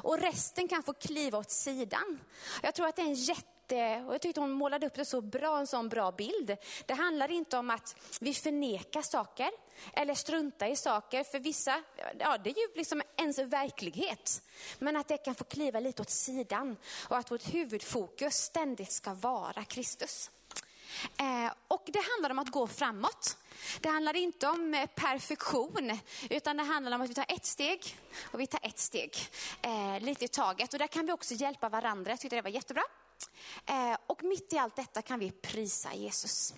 och 0.02 0.18
resten 0.18 0.68
kan 0.68 0.82
få 0.82 0.92
kliva 0.92 1.38
åt 1.38 1.50
sidan. 1.50 2.20
Jag 2.62 2.74
tror 2.74 2.86
att 2.86 2.96
det 2.96 3.02
är 3.02 3.06
en 3.06 3.14
jätte 3.14 3.46
Eh, 3.72 4.06
och 4.06 4.14
jag 4.14 4.20
tyckte 4.20 4.40
hon 4.40 4.50
målade 4.50 4.86
upp 4.86 4.94
det 4.94 5.04
så 5.04 5.20
bra, 5.20 5.58
en 5.58 5.66
sån 5.66 5.88
bra 5.88 6.12
bild. 6.12 6.56
Det 6.86 6.94
handlar 6.94 7.30
inte 7.30 7.58
om 7.58 7.70
att 7.70 7.96
vi 8.20 8.34
förnekar 8.34 9.02
saker 9.02 9.50
eller 9.92 10.14
struntar 10.14 10.66
i 10.66 10.76
saker. 10.76 11.24
För 11.24 11.38
vissa, 11.38 11.82
ja 12.18 12.38
det 12.38 12.50
är 12.50 12.54
ju 12.54 12.68
liksom 12.74 13.02
ens 13.16 13.38
verklighet. 13.38 14.42
Men 14.78 14.96
att 14.96 15.08
det 15.08 15.16
kan 15.16 15.34
få 15.34 15.44
kliva 15.44 15.80
lite 15.80 16.02
åt 16.02 16.10
sidan 16.10 16.76
och 17.08 17.16
att 17.16 17.30
vårt 17.30 17.54
huvudfokus 17.54 18.34
ständigt 18.34 18.92
ska 18.92 19.14
vara 19.14 19.64
Kristus. 19.64 20.30
Eh, 21.18 21.52
och 21.68 21.82
det 21.86 22.02
handlar 22.10 22.30
om 22.30 22.38
att 22.38 22.50
gå 22.50 22.66
framåt. 22.66 23.36
Det 23.80 23.88
handlar 23.88 24.16
inte 24.16 24.48
om 24.48 24.74
eh, 24.74 24.86
perfektion, 24.86 25.98
utan 26.30 26.56
det 26.56 26.62
handlar 26.62 26.94
om 26.94 27.02
att 27.02 27.10
vi 27.10 27.14
tar 27.14 27.26
ett 27.28 27.46
steg 27.46 27.96
och 28.22 28.40
vi 28.40 28.46
tar 28.46 28.60
ett 28.62 28.78
steg, 28.78 29.16
eh, 29.62 30.00
lite 30.00 30.24
i 30.24 30.28
taget. 30.28 30.72
Och 30.72 30.78
där 30.78 30.86
kan 30.86 31.06
vi 31.06 31.12
också 31.12 31.34
hjälpa 31.34 31.68
varandra. 31.68 32.10
Jag 32.10 32.20
tyckte 32.20 32.36
det 32.36 32.42
var 32.42 32.50
jättebra. 32.50 32.82
Eh, 33.66 33.96
och 34.06 34.22
mitt 34.22 34.52
i 34.52 34.58
allt 34.58 34.76
detta 34.76 35.02
kan 35.02 35.18
vi 35.18 35.30
prisa 35.30 35.94
Jesus. 35.94 36.54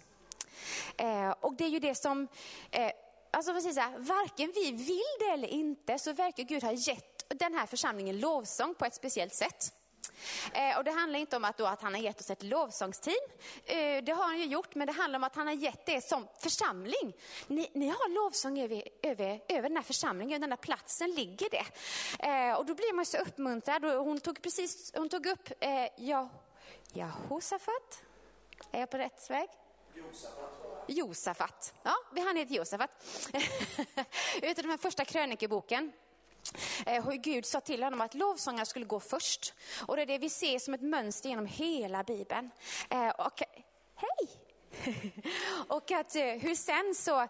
Eh, 0.96 1.30
och 1.30 1.54
det 1.54 1.64
är 1.64 1.68
ju 1.68 1.78
det 1.78 1.94
som, 1.94 2.28
eh, 2.70 2.90
alltså 3.30 3.52
precis 3.52 3.74
så 3.74 3.80
här, 3.80 3.98
varken 3.98 4.52
vi 4.54 4.70
vill 4.70 5.16
det 5.18 5.26
eller 5.26 5.48
inte 5.48 5.98
så 5.98 6.12
verkar 6.12 6.42
Gud 6.42 6.62
ha 6.62 6.72
gett 6.72 7.12
den 7.28 7.54
här 7.54 7.66
församlingen 7.66 8.20
lovsång 8.20 8.74
på 8.74 8.84
ett 8.84 8.94
speciellt 8.94 9.34
sätt. 9.34 9.72
Eh, 10.52 10.78
och 10.78 10.84
det 10.84 10.90
handlar 10.90 11.18
inte 11.18 11.36
om 11.36 11.44
att, 11.44 11.58
då, 11.58 11.66
att 11.66 11.82
han 11.82 11.94
har 11.94 12.00
gett 12.00 12.20
oss 12.20 12.30
ett 12.30 12.42
lovsångsteam. 12.42 13.16
Eh, 13.64 14.04
det 14.04 14.12
har 14.12 14.24
han 14.24 14.38
ju 14.38 14.44
gjort, 14.44 14.74
men 14.74 14.86
det 14.86 14.92
handlar 14.92 15.18
om 15.18 15.24
att 15.24 15.36
han 15.36 15.46
har 15.46 15.54
gett 15.54 15.86
det 15.86 16.00
som 16.00 16.28
församling. 16.38 17.12
Ni, 17.46 17.70
ni 17.74 17.88
har 17.88 18.14
lovsång 18.14 18.60
över, 18.60 18.82
över, 19.02 19.40
över 19.48 19.62
den 19.62 19.76
här 19.76 19.84
församlingen, 19.84 20.40
den 20.40 20.50
här 20.50 20.56
platsen 20.56 21.10
ligger 21.10 21.50
det. 21.50 21.64
Eh, 22.28 22.54
och 22.54 22.66
då 22.66 22.74
blir 22.74 22.94
man 22.94 23.06
så 23.06 23.16
uppmuntrad. 23.18 23.84
hon 23.84 24.20
tog 24.20 24.42
precis, 24.42 24.92
hon 24.94 25.08
tog 25.08 25.26
upp 25.26 25.48
eh, 25.60 25.86
ja, 25.96 26.28
Jehosafat. 26.92 28.04
Är 28.70 28.80
jag 28.80 28.90
på 28.90 28.98
rätt 28.98 29.30
väg? 29.30 29.48
Josafat. 29.94 30.84
Josafat. 30.86 31.74
Ja, 31.82 31.94
han 32.16 32.36
heter 32.36 32.54
Josafat. 32.54 32.90
Utav 34.42 34.62
den 34.62 34.70
här 34.70 34.78
första 34.78 35.04
krönikeboken. 35.04 35.92
Eh, 36.86 37.04
hur 37.04 37.12
Gud 37.12 37.46
sa 37.46 37.60
till 37.60 37.82
honom 37.82 38.00
att 38.00 38.14
lovsångar 38.14 38.64
skulle 38.64 38.84
gå 38.84 39.00
först. 39.00 39.54
Och 39.86 39.96
det 39.96 40.02
är 40.02 40.06
det 40.06 40.18
vi 40.18 40.30
ser 40.30 40.58
som 40.58 40.74
ett 40.74 40.82
mönster 40.82 41.28
genom 41.28 41.46
hela 41.46 42.04
Bibeln. 42.04 42.50
Eh, 42.90 43.08
och, 43.08 43.42
hej! 43.94 44.28
och 45.68 45.90
att 45.90 46.16
eh, 46.16 46.24
hur 46.24 46.54
sen 46.54 46.94
så, 46.94 47.26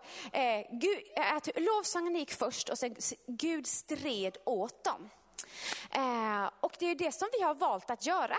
Gud, 0.71 0.99
att 1.17 1.49
lovsången 1.57 2.17
gick 2.17 2.33
först 2.33 2.69
och 2.69 2.79
sen 2.79 2.97
Gud 3.27 3.67
stred 3.67 4.37
åt 4.45 4.85
dem. 4.85 5.11
Och 6.61 6.77
det 6.79 6.87
är 6.87 6.95
det 6.95 7.13
som 7.13 7.29
vi 7.33 7.43
har 7.43 7.55
valt 7.55 7.91
att 7.91 8.07
göra. 8.07 8.37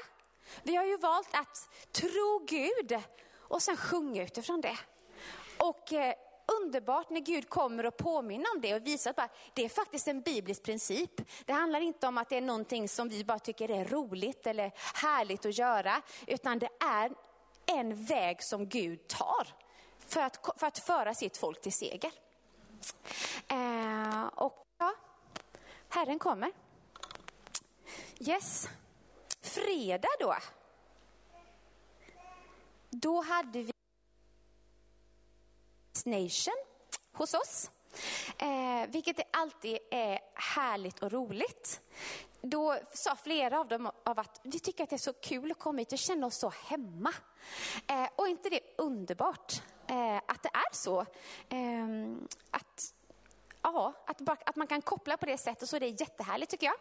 Vi 0.64 0.76
har 0.76 0.86
ju 0.86 0.98
valt 0.98 1.36
att 1.36 1.70
tro 1.92 2.46
Gud 2.48 3.02
och 3.38 3.62
sen 3.62 3.78
sjunga 3.78 4.24
utifrån 4.24 4.62
det. 4.62 4.78
Och 5.58 5.94
eh, 5.94 6.14
underbart 6.62 7.10
när 7.10 7.20
Gud 7.20 7.50
kommer 7.50 7.86
och 7.86 7.98
påminner 7.98 8.46
om 8.56 8.62
det 8.62 8.76
och 8.76 8.88
visar 8.88 9.14
att 9.18 9.38
det 9.54 9.66
är 9.66 9.70
faktiskt 9.70 10.08
en 10.08 10.22
biblisk 10.22 10.64
princip. 10.64 11.22
Det 11.46 11.54
handlar 11.54 11.82
inte 11.82 12.08
om 12.08 12.18
att 12.18 12.30
det 12.30 12.38
är 12.38 12.42
någonting 12.42 12.90
som 12.90 13.10
vi 13.10 13.24
bara 13.24 13.40
tycker 13.40 13.72
är 13.72 13.86
roligt 13.86 14.48
eller 14.48 14.72
härligt 14.94 15.46
att 15.46 15.58
göra, 15.58 16.02
utan 16.28 16.60
det 16.60 16.70
är 16.80 17.12
en 17.66 18.06
väg 18.06 18.44
som 18.44 18.70
Gud 18.70 19.08
tar 19.08 19.48
för 20.08 20.22
att, 20.22 20.60
för 20.60 20.68
att 20.68 20.80
föra 20.80 21.14
sitt 21.14 21.38
folk 21.38 21.62
till 21.62 21.74
seger. 21.74 22.12
Eh, 23.48 24.26
och 24.26 24.66
ja, 24.78 24.94
Herren 25.90 26.20
kommer. 26.20 26.52
Yes. 28.20 28.70
Fredag 29.44 30.10
då. 30.20 30.36
Då 32.90 33.22
hade 33.22 33.64
vi 33.64 33.74
Nation 36.06 36.54
hos 37.12 37.34
oss. 37.34 37.72
Eh, 38.38 38.88
vilket 38.88 39.20
alltid 39.32 39.78
är 39.92 40.20
härligt 40.34 41.04
och 41.04 41.12
roligt. 41.12 41.82
Då 42.42 42.78
sa 42.94 43.16
flera 43.16 43.60
av 43.60 43.68
dem 43.68 43.92
av 44.04 44.20
att 44.20 44.42
vi 44.44 44.60
tycker 44.60 44.84
att 44.84 44.90
det 44.90 44.96
är 44.96 44.98
så 44.98 45.14
kul 45.14 45.52
att 45.52 45.60
komma 45.60 45.80
hit 45.80 45.92
och 45.92 45.98
känna 45.98 46.28
oss 46.28 46.38
så 46.38 46.50
hemma. 46.50 47.14
Eh, 47.88 48.08
och 48.16 48.28
inte 48.28 48.50
det 48.50 48.60
underbart 48.78 49.62
eh, 49.88 50.18
att 50.18 50.44
det 50.44 50.50
är 50.54 50.74
så? 50.76 51.00
Eh, 51.50 51.86
att, 52.52 52.94
ja, 53.62 53.94
att, 54.08 54.30
att 54.46 54.56
man 54.56 54.68
kan 54.68 54.82
koppla 54.82 55.18
på 55.18 55.26
det 55.26 55.38
sättet 55.38 55.70
så 55.70 55.80
det 55.80 55.86
är 55.86 56.02
jättehärligt 56.02 56.52
tycker 56.52 56.66
jag. 56.66 56.76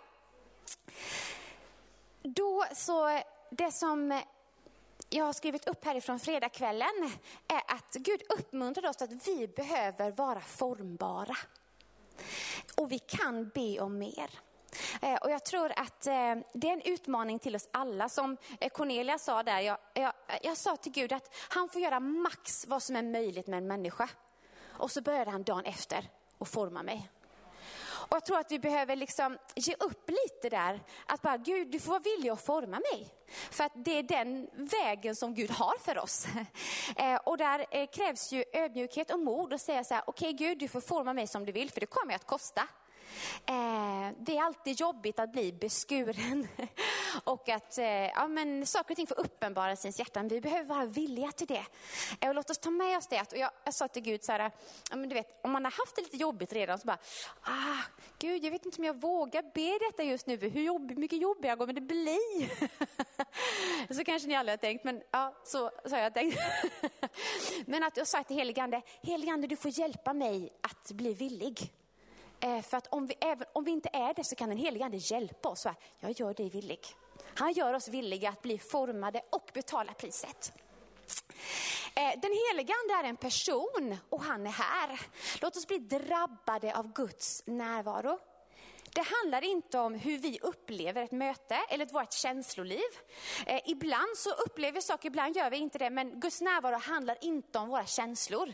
Då 2.22 2.64
så, 2.74 3.20
det 3.50 3.72
som 3.72 4.22
jag 5.10 5.24
har 5.24 5.32
skrivit 5.32 5.68
upp 5.68 5.84
härifrån 5.84 6.20
fredagskvällen 6.20 7.10
är 7.48 7.62
att 7.74 7.92
Gud 7.92 8.22
uppmuntrar 8.38 8.90
oss 8.90 9.02
att 9.02 9.28
vi 9.28 9.48
behöver 9.48 10.10
vara 10.10 10.40
formbara. 10.40 11.36
Och 12.76 12.92
vi 12.92 12.98
kan 12.98 13.48
be 13.48 13.80
om 13.80 13.98
mer. 13.98 14.30
Eh, 15.02 15.14
och 15.14 15.30
jag 15.30 15.44
tror 15.44 15.72
att 15.76 16.06
eh, 16.06 16.34
det 16.52 16.68
är 16.68 16.72
en 16.72 16.82
utmaning 16.82 17.38
till 17.38 17.56
oss 17.56 17.68
alla. 17.70 18.08
Som 18.08 18.36
eh, 18.60 18.68
Cornelia 18.68 19.18
sa 19.18 19.42
där, 19.42 19.60
jag, 19.60 19.78
jag, 19.94 20.12
jag 20.42 20.56
sa 20.56 20.76
till 20.76 20.92
Gud 20.92 21.12
att 21.12 21.34
han 21.48 21.68
får 21.68 21.82
göra 21.82 22.00
max 22.00 22.66
vad 22.66 22.82
som 22.82 22.96
är 22.96 23.02
möjligt 23.02 23.46
med 23.46 23.58
en 23.58 23.66
människa. 23.66 24.08
Och 24.64 24.90
så 24.90 25.02
började 25.02 25.30
han 25.30 25.42
dagen 25.42 25.64
efter 25.64 26.08
och 26.38 26.48
forma 26.48 26.82
mig. 26.82 27.10
Och 28.12 28.16
jag 28.16 28.24
tror 28.24 28.38
att 28.38 28.52
vi 28.52 28.58
behöver 28.58 28.96
liksom 28.96 29.38
ge 29.54 29.74
upp 29.74 30.10
lite 30.10 30.48
där. 30.56 30.80
Att 31.06 31.22
bara, 31.22 31.36
Gud 31.36 31.70
du 31.70 31.80
får 31.80 31.90
vara 31.90 32.00
villig 32.00 32.30
att 32.30 32.44
forma 32.44 32.80
mig. 32.92 33.08
För 33.50 33.64
att 33.64 33.72
det 33.74 33.98
är 33.98 34.02
den 34.02 34.48
vägen 34.54 35.16
som 35.16 35.34
Gud 35.34 35.50
har 35.50 35.78
för 35.78 35.98
oss. 35.98 36.26
Eh, 36.96 37.16
och 37.16 37.38
där 37.38 37.66
eh, 37.70 37.86
krävs 37.86 38.32
ju 38.32 38.44
ödmjukhet 38.52 39.10
och 39.10 39.20
mod 39.20 39.52
att 39.52 39.60
säga 39.60 39.84
så 39.84 39.94
här, 39.94 40.02
okej 40.06 40.34
okay, 40.34 40.48
Gud 40.48 40.58
du 40.58 40.68
får 40.68 40.80
forma 40.80 41.12
mig 41.12 41.26
som 41.26 41.44
du 41.44 41.52
vill 41.52 41.70
för 41.70 41.80
det 41.80 41.86
kommer 41.86 42.14
att 42.14 42.26
kosta. 42.26 42.68
Eh, 43.46 44.16
det 44.18 44.36
är 44.36 44.42
alltid 44.42 44.80
jobbigt 44.80 45.18
att 45.18 45.32
bli 45.32 45.52
beskuren 45.52 46.48
och 47.24 47.48
att 47.48 47.78
eh, 47.78 47.86
ja, 47.86 48.28
men 48.28 48.66
saker 48.66 48.90
och 48.90 48.96
ting 48.96 49.06
får 49.06 49.20
uppenbara 49.20 49.76
sin 49.76 49.92
hjärtan. 49.96 50.28
Vi 50.28 50.40
behöver 50.40 50.64
vara 50.64 50.84
villiga 50.84 51.32
till 51.32 51.46
det. 51.46 51.64
Eh, 52.20 52.28
och 52.28 52.34
låt 52.34 52.50
oss 52.50 52.58
ta 52.58 52.70
med 52.70 52.98
oss 52.98 53.06
det. 53.06 53.20
Och 53.20 53.38
jag, 53.38 53.50
jag 53.64 53.74
sa 53.74 53.88
till 53.88 54.02
Gud, 54.02 54.24
så 54.24 54.32
här, 54.32 54.50
ja, 54.90 54.96
men 54.96 55.08
du 55.08 55.14
vet, 55.14 55.40
om 55.44 55.50
man 55.52 55.64
har 55.64 55.72
haft 55.72 55.96
det 55.96 56.02
lite 56.02 56.16
jobbigt 56.16 56.52
redan 56.52 56.78
så 56.78 56.86
bara, 56.86 56.98
ah, 57.42 57.82
Gud 58.18 58.44
jag 58.44 58.50
vet 58.50 58.66
inte 58.66 58.78
om 58.78 58.84
jag 58.84 59.00
vågar 59.00 59.42
be 59.42 59.86
detta 59.86 60.02
just 60.02 60.26
nu. 60.26 60.36
Hur 60.36 60.62
jobb, 60.62 60.98
mycket 60.98 61.20
jobbigare 61.20 61.56
kommer 61.56 61.72
det 61.72 61.80
bli? 61.80 62.50
så 63.96 64.04
kanske 64.04 64.28
ni 64.28 64.34
aldrig 64.34 64.52
har 64.52 64.58
tänkt, 64.58 64.84
men 64.84 65.02
ja, 65.10 65.34
så, 65.44 65.70
så 65.84 65.94
har 65.94 66.02
jag 66.02 66.14
tänkt. 66.14 66.38
men 67.66 67.82
att 67.82 67.96
jag 67.96 68.08
sa 68.08 68.22
till 68.22 68.36
heligande, 68.36 68.82
heligande 69.02 69.46
du 69.46 69.56
får 69.56 69.78
hjälpa 69.78 70.12
mig 70.12 70.52
att 70.60 70.92
bli 70.92 71.14
villig. 71.14 71.72
Eh, 72.42 72.62
för 72.62 72.76
att 72.76 72.86
om 72.86 73.06
vi, 73.06 73.14
även, 73.20 73.46
om 73.52 73.64
vi 73.64 73.70
inte 73.70 73.88
är 73.92 74.14
det 74.14 74.24
så 74.24 74.34
kan 74.36 74.48
den 74.48 74.58
helige 74.58 74.84
ande 74.84 74.96
hjälpa 74.96 75.48
oss. 75.48 75.66
Jag 76.00 76.10
gör 76.10 76.34
dig 76.34 76.50
villig. 76.50 76.80
Han 77.34 77.52
gör 77.52 77.74
oss 77.74 77.88
villiga 77.88 78.28
att 78.28 78.42
bli 78.42 78.58
formade 78.58 79.22
och 79.30 79.50
betala 79.54 79.92
priset. 79.92 80.52
Eh, 81.94 82.20
den 82.22 82.30
helige 82.48 82.74
ande 82.82 82.94
är 82.94 83.04
en 83.04 83.16
person 83.16 83.96
och 84.08 84.22
han 84.22 84.46
är 84.46 84.50
här. 84.50 85.00
Låt 85.40 85.56
oss 85.56 85.66
bli 85.66 85.78
drabbade 85.78 86.76
av 86.76 86.92
Guds 86.92 87.42
närvaro. 87.46 88.18
Det 88.94 89.02
handlar 89.02 89.44
inte 89.44 89.78
om 89.78 89.94
hur 89.94 90.18
vi 90.18 90.38
upplever 90.42 91.02
ett 91.02 91.12
möte 91.12 91.60
eller 91.68 91.86
vårt 91.86 92.12
känsloliv. 92.12 92.80
Eh, 93.46 93.60
ibland 93.66 94.16
så 94.16 94.30
upplever 94.30 94.72
vi 94.72 94.82
saker, 94.82 95.06
ibland 95.06 95.36
gör 95.36 95.50
vi 95.50 95.56
inte 95.56 95.78
det. 95.78 95.90
Men 95.90 96.20
Guds 96.20 96.40
närvaro 96.40 96.78
handlar 96.78 97.24
inte 97.24 97.58
om 97.58 97.68
våra 97.68 97.86
känslor. 97.86 98.52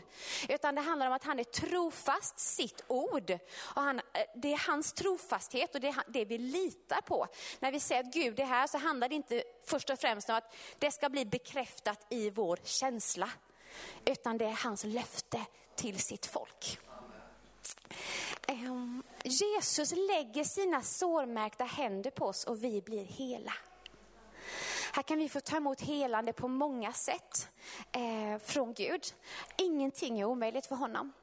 Utan 0.49 0.75
det 0.75 0.81
handlar 0.81 1.07
om 1.07 1.13
att 1.13 1.23
han 1.23 1.39
är 1.39 1.43
trofast 1.43 2.39
sitt 2.39 2.83
ord. 2.87 3.31
Och 3.75 3.81
han, 3.81 3.99
eh, 3.99 4.03
det 4.35 4.53
är 4.53 4.67
hans 4.67 4.93
trofasthet 4.93 5.75
och 5.75 5.81
det 5.81 5.87
är 5.87 6.03
det 6.07 6.25
vi 6.25 6.37
litar 6.37 7.01
på. 7.01 7.27
När 7.59 7.71
vi 7.71 7.79
säger 7.79 8.03
att 8.03 8.13
Gud 8.13 8.39
är 8.39 8.45
här 8.45 8.67
så 8.67 8.77
handlar 8.77 9.09
det 9.09 9.15
inte 9.15 9.43
först 9.65 9.89
och 9.89 9.99
främst 9.99 10.29
om 10.29 10.35
att 10.35 10.55
det 10.79 10.91
ska 10.91 11.09
bli 11.09 11.25
bekräftat 11.25 12.07
i 12.09 12.29
vår 12.29 12.59
känsla. 12.63 13.29
Utan 14.05 14.37
det 14.37 14.45
är 14.45 14.63
hans 14.63 14.83
löfte 14.83 15.45
till 15.75 15.99
sitt 15.99 16.25
folk. 16.25 16.79
Ehm, 18.49 19.03
Jesus 19.23 19.91
lägger 19.91 20.43
sina 20.43 20.81
sårmärkta 20.81 21.63
händer 21.63 22.11
på 22.11 22.25
oss 22.25 22.43
och 22.43 22.63
vi 22.63 22.81
blir 22.81 23.05
hela. 23.05 23.53
Här 24.93 25.03
kan 25.03 25.17
vi 25.17 25.29
få 25.29 25.39
ta 25.39 25.57
emot 25.57 25.81
helande 25.81 26.33
på 26.33 26.47
många 26.47 26.93
sätt 26.93 27.49
eh, 27.91 28.41
från 28.43 28.73
Gud. 28.73 29.01
Ingenting 29.57 30.19
är 30.19 30.25
omöjligt 30.25 30.65
för 30.65 30.75
honom. 30.75 31.13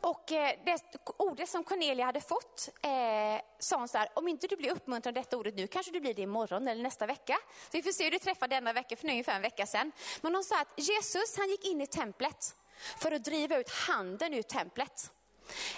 Och 0.00 0.32
eh, 0.32 0.58
det 0.64 0.82
ordet 1.16 1.48
som 1.48 1.64
Cornelia 1.64 2.04
hade 2.04 2.20
fått 2.20 2.68
eh, 2.82 3.44
sa 3.58 3.76
hon 3.76 3.88
så 3.88 3.98
här, 3.98 4.08
om 4.14 4.28
inte 4.28 4.46
du 4.46 4.56
blir 4.56 4.70
uppmuntrad 4.70 5.18
av 5.18 5.22
detta 5.22 5.36
ordet 5.36 5.56
nu 5.56 5.66
kanske 5.66 5.92
du 5.92 6.00
blir 6.00 6.14
det 6.14 6.22
imorgon 6.22 6.68
eller 6.68 6.82
nästa 6.82 7.06
vecka. 7.06 7.38
Så 7.64 7.70
vi 7.72 7.82
får 7.82 7.92
se 7.92 8.04
hur 8.04 8.10
du 8.10 8.18
träffar 8.18 8.48
denna 8.48 8.72
vecka, 8.72 8.96
för 8.96 9.06
nu 9.06 9.10
är 9.10 9.14
ungefär 9.14 9.36
en 9.36 9.42
vecka 9.42 9.66
sedan. 9.66 9.92
Men 10.20 10.34
hon 10.34 10.44
sa 10.44 10.60
att 10.60 10.72
Jesus 10.76 11.38
han 11.38 11.48
gick 11.48 11.64
in 11.64 11.80
i 11.80 11.86
templet 11.86 12.56
för 12.98 13.12
att 13.12 13.24
driva 13.24 13.58
ut 13.58 13.70
handen 13.70 14.34
ur 14.34 14.42
templet. 14.42 15.10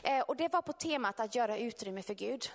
Eh, 0.02 0.20
och 0.20 0.36
det 0.36 0.52
var 0.52 0.62
på 0.62 0.72
temat 0.72 1.20
att 1.20 1.34
göra 1.34 1.58
utrymme 1.58 2.02
för 2.02 2.14
Gud. 2.14 2.50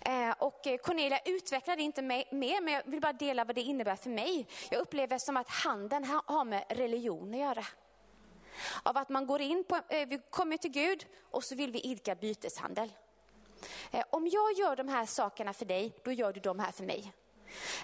Eh, 0.00 0.30
och 0.38 0.66
eh, 0.66 0.76
Cornelia 0.76 1.18
utvecklade 1.24 1.82
inte 1.82 2.02
mer, 2.02 2.60
men 2.60 2.74
jag 2.74 2.82
vill 2.84 3.00
bara 3.00 3.12
dela 3.12 3.44
vad 3.44 3.54
det 3.54 3.60
innebär 3.60 3.96
för 3.96 4.10
mig. 4.10 4.46
Jag 4.70 4.80
upplever 4.80 5.18
som 5.18 5.36
att 5.36 5.48
handen 5.48 6.04
har 6.04 6.44
med 6.44 6.64
religion 6.68 7.34
att 7.34 7.40
göra. 7.40 7.64
Av 8.82 8.96
att 8.96 9.08
man 9.08 9.26
går 9.26 9.40
in 9.40 9.64
på, 9.64 9.80
eh, 9.88 10.08
vi 10.08 10.20
kommer 10.30 10.56
till 10.56 10.70
Gud 10.70 11.06
och 11.30 11.44
så 11.44 11.54
vill 11.54 11.72
vi 11.72 11.80
idka 11.80 12.14
byteshandel. 12.14 12.92
Eh, 13.90 14.04
om 14.10 14.26
jag 14.26 14.52
gör 14.52 14.76
de 14.76 14.88
här 14.88 15.06
sakerna 15.06 15.52
för 15.52 15.64
dig, 15.64 15.92
då 16.04 16.12
gör 16.12 16.32
du 16.32 16.40
de 16.40 16.58
här 16.58 16.72
för 16.72 16.84
mig. 16.84 17.12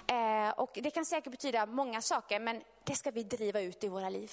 Eh, 0.07 0.49
och 0.49 0.71
det 0.73 0.91
kan 0.91 1.05
säkert 1.05 1.31
betyda 1.31 1.65
många 1.65 2.01
saker, 2.01 2.39
men 2.39 2.61
det 2.83 2.95
ska 2.95 3.11
vi 3.11 3.23
driva 3.23 3.61
ut 3.61 3.83
i 3.83 3.87
våra 3.87 4.09
liv. 4.09 4.31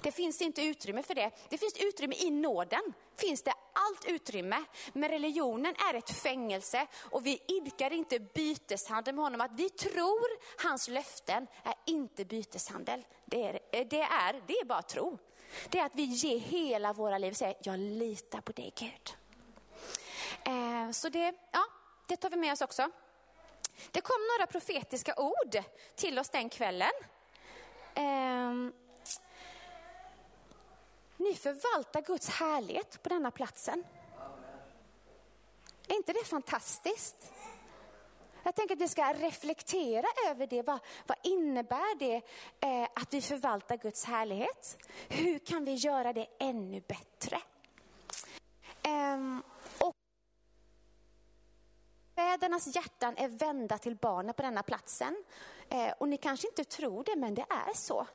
Det 0.00 0.12
finns 0.12 0.42
inte 0.42 0.62
utrymme 0.62 1.02
för 1.02 1.14
det. 1.14 1.30
Det 1.48 1.58
finns 1.58 1.76
utrymme 1.76 2.14
i 2.18 2.30
nåden. 2.30 2.92
Finns 3.16 3.42
det 3.42 3.54
allt 3.72 4.04
utrymme. 4.04 4.64
Men 4.92 5.08
religionen 5.08 5.74
är 5.90 5.94
ett 5.94 6.10
fängelse 6.10 6.86
och 7.10 7.26
vi 7.26 7.42
idkar 7.48 7.92
inte 7.92 8.20
byteshandel 8.20 9.14
med 9.14 9.24
honom. 9.24 9.40
Att 9.40 9.52
vi 9.52 9.70
tror 9.70 10.26
hans 10.62 10.88
löften 10.88 11.46
är 11.64 11.74
inte 11.86 12.24
byteshandel. 12.24 13.04
Det 13.24 13.42
är, 13.42 13.84
det 13.84 14.02
är, 14.02 14.42
det 14.46 14.52
är 14.52 14.64
bara 14.64 14.82
tro. 14.82 15.18
Det 15.68 15.78
är 15.78 15.86
att 15.86 15.94
vi 15.94 16.02
ger 16.02 16.38
hela 16.38 16.92
våra 16.92 17.18
liv 17.18 17.30
och 17.30 17.36
säger, 17.36 17.56
jag 17.62 17.78
litar 17.78 18.40
på 18.40 18.52
dig 18.52 18.72
Gud. 18.76 19.16
Eh, 20.44 20.90
så 20.90 21.08
det, 21.08 21.34
ja, 21.52 21.64
det 22.06 22.16
tar 22.16 22.30
vi 22.30 22.36
med 22.36 22.52
oss 22.52 22.60
också. 22.60 22.90
Det 23.90 24.00
kom 24.00 24.16
några 24.32 24.46
profetiska 24.46 25.14
ord 25.16 25.62
till 25.94 26.18
oss 26.18 26.28
den 26.28 26.48
kvällen. 26.48 26.92
Eh, 27.94 28.52
ni 31.22 31.34
förvaltar 31.34 32.02
Guds 32.02 32.28
härlighet 32.28 33.02
på 33.02 33.08
denna 33.08 33.30
platsen. 33.30 33.84
Är 35.88 35.94
inte 35.94 36.12
det 36.12 36.24
fantastiskt? 36.24 37.32
Jag 38.42 38.54
tänker 38.54 38.74
att 38.74 38.80
vi 38.80 38.88
ska 38.88 39.12
reflektera 39.12 40.06
över 40.28 40.46
det. 40.46 40.62
Vad, 40.62 40.78
vad 41.06 41.18
innebär 41.22 41.98
det 41.98 42.16
eh, 42.60 42.88
att 42.94 43.14
vi 43.14 43.22
förvaltar 43.22 43.76
Guds 43.76 44.04
härlighet? 44.04 44.78
Hur 45.08 45.38
kan 45.38 45.64
vi 45.64 45.74
göra 45.74 46.12
det 46.12 46.26
ännu 46.38 46.80
bättre? 46.80 47.40
Ehm, 48.82 49.42
och 49.78 49.94
Fädernas 52.14 52.76
hjärtan 52.76 53.16
är 53.16 53.28
vända 53.28 53.78
till 53.78 53.96
barnen 53.96 54.34
på 54.34 54.42
denna 54.42 54.62
platsen. 54.62 55.24
Eh, 55.68 55.92
och 55.98 56.08
ni 56.08 56.16
kanske 56.16 56.48
inte 56.48 56.64
tror 56.64 57.04
det, 57.04 57.16
men 57.16 57.34
det 57.34 57.46
är 57.50 57.74
så. 57.74 58.06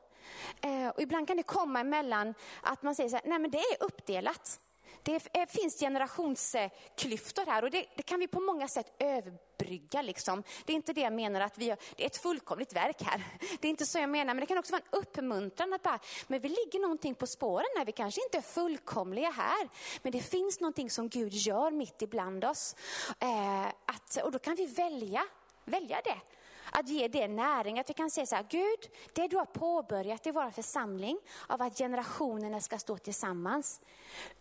Eh, 0.61 0.87
och 0.87 1.01
ibland 1.01 1.27
kan 1.27 1.37
det 1.37 1.43
komma 1.43 1.79
emellan 1.79 2.33
att 2.61 2.83
man 2.83 2.95
säger 2.95 3.09
så 3.09 3.15
här, 3.15 3.25
nej 3.25 3.39
men 3.39 3.51
det 3.51 3.57
är 3.57 3.83
uppdelat. 3.83 4.59
Det 5.03 5.27
eh, 5.33 5.45
finns 5.47 5.79
generationsklyftor 5.79 7.45
här 7.45 7.63
och 7.63 7.71
det, 7.71 7.85
det, 7.95 8.03
kan 8.03 8.19
vi 8.19 8.27
på 8.27 8.39
många 8.39 8.67
sätt 8.67 8.95
överbrygga. 8.99 10.01
Liksom. 10.01 10.43
Det 10.65 10.73
är 10.73 10.75
inte 10.75 10.93
det 10.93 11.01
jag 11.01 11.13
menar 11.13 11.41
att 11.41 11.57
vi 11.57 11.69
har, 11.69 11.77
det 11.95 12.03
är 12.03 12.07
ett 12.07 12.17
fullkomligt 12.17 12.73
verk 12.73 13.01
här. 13.01 13.23
Det 13.61 13.67
är 13.67 13.69
inte 13.69 13.85
så 13.85 13.99
jag 13.99 14.09
menar, 14.09 14.33
men 14.33 14.41
det 14.41 14.45
kan 14.45 14.57
också 14.57 14.71
vara 14.71 14.81
en 14.91 14.99
uppmuntran 14.99 15.73
att 15.73 15.83
bara, 15.83 15.99
men 16.27 16.41
vi 16.41 16.49
ligger 16.49 16.79
någonting 16.79 17.15
på 17.15 17.27
spåren 17.27 17.65
här, 17.77 17.85
vi 17.85 17.91
kanske 17.91 18.21
inte 18.23 18.37
är 18.37 18.41
fullkomliga 18.41 19.31
här, 19.31 19.69
men 20.01 20.11
det 20.11 20.21
finns 20.21 20.59
någonting 20.59 20.89
som 20.89 21.09
Gud 21.09 21.33
gör 21.33 21.71
mitt 21.71 22.01
ibland 22.01 22.45
oss. 22.45 22.75
Eh, 23.19 23.65
att, 23.65 24.17
och 24.23 24.31
då 24.31 24.39
kan 24.39 24.55
vi 24.55 24.65
välja, 24.65 25.23
välja 25.65 26.01
det 26.03 26.36
att 26.79 26.89
ge 26.89 27.07
det 27.07 27.27
näring. 27.27 27.79
Att 27.79 27.89
vi 27.89 27.93
kan 27.93 28.09
säga 28.09 28.25
så 28.25 28.35
här, 28.35 28.45
Gud, 28.49 28.79
det 29.13 29.27
du 29.27 29.37
har 29.37 29.45
påbörjat 29.45 30.27
i 30.27 30.31
vår 30.31 30.51
församling 30.51 31.19
av 31.47 31.61
att 31.61 31.77
generationerna 31.77 32.61
ska 32.61 32.79
stå 32.79 32.97
tillsammans, 32.97 33.81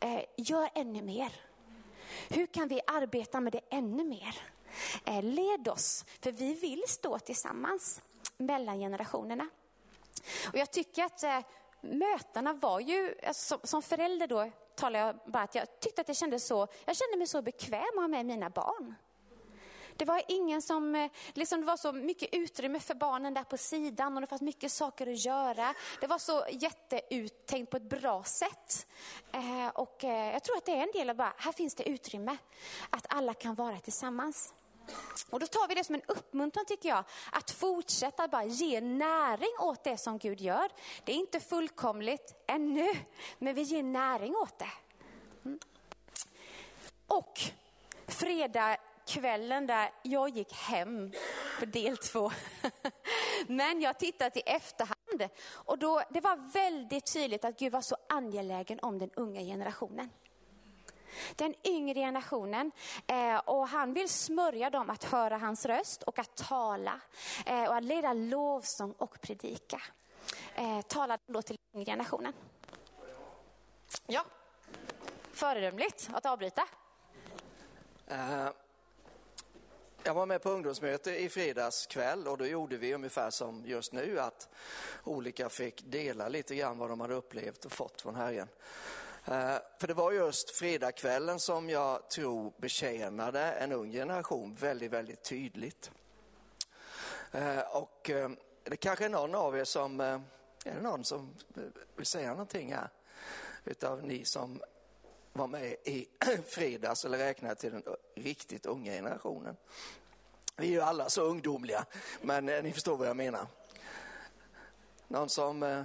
eh, 0.00 0.20
gör 0.36 0.70
ännu 0.74 1.02
mer. 1.02 1.32
Hur 2.28 2.46
kan 2.46 2.68
vi 2.68 2.80
arbeta 2.86 3.40
med 3.40 3.52
det 3.52 3.60
ännu 3.70 4.04
mer? 4.04 4.36
Eh, 5.04 5.22
led 5.22 5.68
oss, 5.68 6.04
för 6.20 6.32
vi 6.32 6.54
vill 6.54 6.82
stå 6.88 7.18
tillsammans 7.18 8.02
mellan 8.36 8.78
generationerna. 8.78 9.48
Och 10.52 10.58
jag 10.58 10.70
tycker 10.70 11.04
att 11.04 11.22
eh, 11.22 11.40
mötena 11.80 12.52
var 12.52 12.80
ju, 12.80 13.14
alltså, 13.26 13.58
som, 13.58 13.60
som 13.68 13.82
förälder 13.82 14.26
då 14.26 14.50
talar 14.74 15.00
jag 15.00 15.16
bara 15.26 15.42
att 15.42 15.54
jag 15.54 15.80
tyckte 15.80 16.00
att 16.00 16.06
det 16.06 16.14
kändes 16.14 16.46
så, 16.46 16.68
jag 16.84 16.96
kände 16.96 17.16
mig 17.16 17.26
så 17.26 17.42
bekväm 17.42 17.80
att 17.80 18.00
ha 18.00 18.08
med 18.08 18.26
mina 18.26 18.50
barn. 18.50 18.94
Det 19.96 20.04
var 20.04 20.22
ingen 20.28 20.62
som, 20.62 20.94
eh, 20.94 21.10
liksom 21.32 21.60
det 21.60 21.66
var 21.66 21.76
så 21.76 21.92
mycket 21.92 22.34
utrymme 22.34 22.80
för 22.80 22.94
barnen 22.94 23.34
där 23.34 23.44
på 23.44 23.56
sidan 23.56 24.14
och 24.14 24.20
det 24.20 24.26
fanns 24.26 24.42
mycket 24.42 24.72
saker 24.72 25.06
att 25.06 25.24
göra. 25.24 25.74
Det 26.00 26.06
var 26.06 26.18
så 26.18 26.44
jätteuttänkt 26.50 27.70
på 27.70 27.76
ett 27.76 27.88
bra 27.88 28.24
sätt. 28.24 28.86
Eh, 29.32 29.68
och 29.74 30.04
eh, 30.04 30.32
jag 30.32 30.44
tror 30.44 30.56
att 30.56 30.64
det 30.64 30.72
är 30.72 30.82
en 30.82 30.92
del 30.92 31.10
av 31.10 31.16
bara, 31.16 31.34
här 31.36 31.52
finns 31.52 31.74
det 31.74 31.88
utrymme. 31.88 32.36
Att 32.90 33.06
alla 33.08 33.34
kan 33.34 33.54
vara 33.54 33.78
tillsammans. 33.78 34.54
Och 35.30 35.40
då 35.40 35.46
tar 35.46 35.68
vi 35.68 35.74
det 35.74 35.84
som 35.84 35.94
en 35.94 36.02
uppmuntran 36.08 36.64
tycker 36.64 36.88
jag, 36.88 37.04
att 37.32 37.50
fortsätta 37.50 38.28
bara 38.28 38.44
ge 38.44 38.80
näring 38.80 39.52
åt 39.60 39.84
det 39.84 39.96
som 39.96 40.18
Gud 40.18 40.40
gör. 40.40 40.68
Det 41.04 41.12
är 41.12 41.16
inte 41.16 41.40
fullkomligt 41.40 42.44
ännu, 42.46 42.88
men 43.38 43.54
vi 43.54 43.62
ger 43.62 43.82
näring 43.82 44.36
åt 44.36 44.58
det. 44.58 44.72
Mm. 45.44 45.58
Och 47.06 47.40
fredag 48.06 48.76
kvällen 49.06 49.66
där 49.66 49.90
jag 50.02 50.28
gick 50.28 50.52
hem 50.52 51.12
för 51.58 51.66
del 51.66 51.96
två. 51.96 52.30
Men 53.46 53.80
jag 53.80 53.98
tittat 53.98 54.36
i 54.36 54.40
efterhand 54.40 55.30
och 55.52 55.78
då, 55.78 56.02
det 56.10 56.20
var 56.20 56.52
väldigt 56.52 57.12
tydligt 57.12 57.44
att 57.44 57.58
Gud 57.58 57.72
var 57.72 57.80
så 57.80 57.96
angelägen 58.08 58.78
om 58.82 58.98
den 58.98 59.10
unga 59.14 59.40
generationen. 59.40 60.10
Den 61.36 61.54
yngre 61.64 62.00
generationen 62.00 62.72
eh, 63.06 63.36
och 63.36 63.68
han 63.68 63.92
vill 63.92 64.08
smörja 64.08 64.70
dem 64.70 64.90
att 64.90 65.04
höra 65.04 65.36
hans 65.36 65.66
röst 65.66 66.02
och 66.02 66.18
att 66.18 66.36
tala 66.36 67.00
eh, 67.46 67.64
och 67.64 67.76
att 67.76 67.84
leda 67.84 68.12
lovsång 68.12 68.92
och 68.92 69.20
predika. 69.20 69.82
Eh, 70.54 70.80
tala 70.80 71.18
då 71.26 71.42
till 71.42 71.56
den 71.56 71.80
yngre 71.80 71.92
generationen. 71.92 72.32
Ja. 74.06 74.24
Föredömligt 75.32 76.10
att 76.12 76.26
avbryta. 76.26 76.62
Uh 78.10 78.65
jag 80.06 80.14
var 80.14 80.26
med 80.26 80.42
på 80.42 80.50
ungdomsmöte 80.50 81.16
i 81.16 81.28
fredags 81.28 81.86
kväll 81.86 82.28
och 82.28 82.38
då 82.38 82.46
gjorde 82.46 82.76
vi 82.76 82.94
ungefär 82.94 83.30
som 83.30 83.62
just 83.66 83.92
nu 83.92 84.20
att 84.20 84.48
olika 85.04 85.48
fick 85.48 85.84
dela 85.86 86.28
lite 86.28 86.54
grann 86.54 86.78
vad 86.78 86.90
de 86.90 87.00
hade 87.00 87.14
upplevt 87.14 87.64
och 87.64 87.72
fått 87.72 88.00
från 88.02 88.14
Herren. 88.14 88.48
Eh, 89.24 89.56
för 89.80 89.86
det 89.86 89.94
var 89.94 90.12
just 90.12 90.50
fredagskvällen 90.50 91.40
som 91.40 91.70
jag 91.70 92.10
tror 92.10 92.52
betjänade 92.56 93.40
en 93.40 93.72
ung 93.72 93.92
generation 93.92 94.54
väldigt, 94.54 94.92
väldigt 94.92 95.22
tydligt. 95.22 95.90
Eh, 97.32 97.60
och 97.60 98.10
eh, 98.10 98.30
det 98.64 98.76
kanske 98.76 99.04
är 99.04 99.08
någon 99.08 99.34
av 99.34 99.58
er 99.58 99.64
som, 99.64 100.00
är 100.00 100.20
det 100.64 100.80
någon 100.80 101.04
som 101.04 101.34
vill 101.96 102.06
säga 102.06 102.30
någonting 102.30 102.74
här? 102.74 102.88
Utav 103.64 104.04
ni 104.04 104.24
som 104.24 104.60
var 105.36 105.46
med 105.46 105.76
i 105.84 106.08
fredags 106.46 107.04
eller 107.04 107.18
räknade 107.18 107.54
till 107.54 107.72
den 107.72 107.82
riktigt 108.14 108.66
unga 108.66 108.92
generationen. 108.92 109.56
Vi 110.56 110.66
är 110.66 110.70
ju 110.70 110.80
alla 110.80 111.10
så 111.10 111.22
ungdomliga, 111.22 111.84
men 112.22 112.48
eh, 112.48 112.62
ni 112.62 112.72
förstår 112.72 112.96
vad 112.96 113.08
jag 113.08 113.16
menar. 113.16 113.46
Någon 115.08 115.28
som 115.28 115.62
eh, 115.62 115.84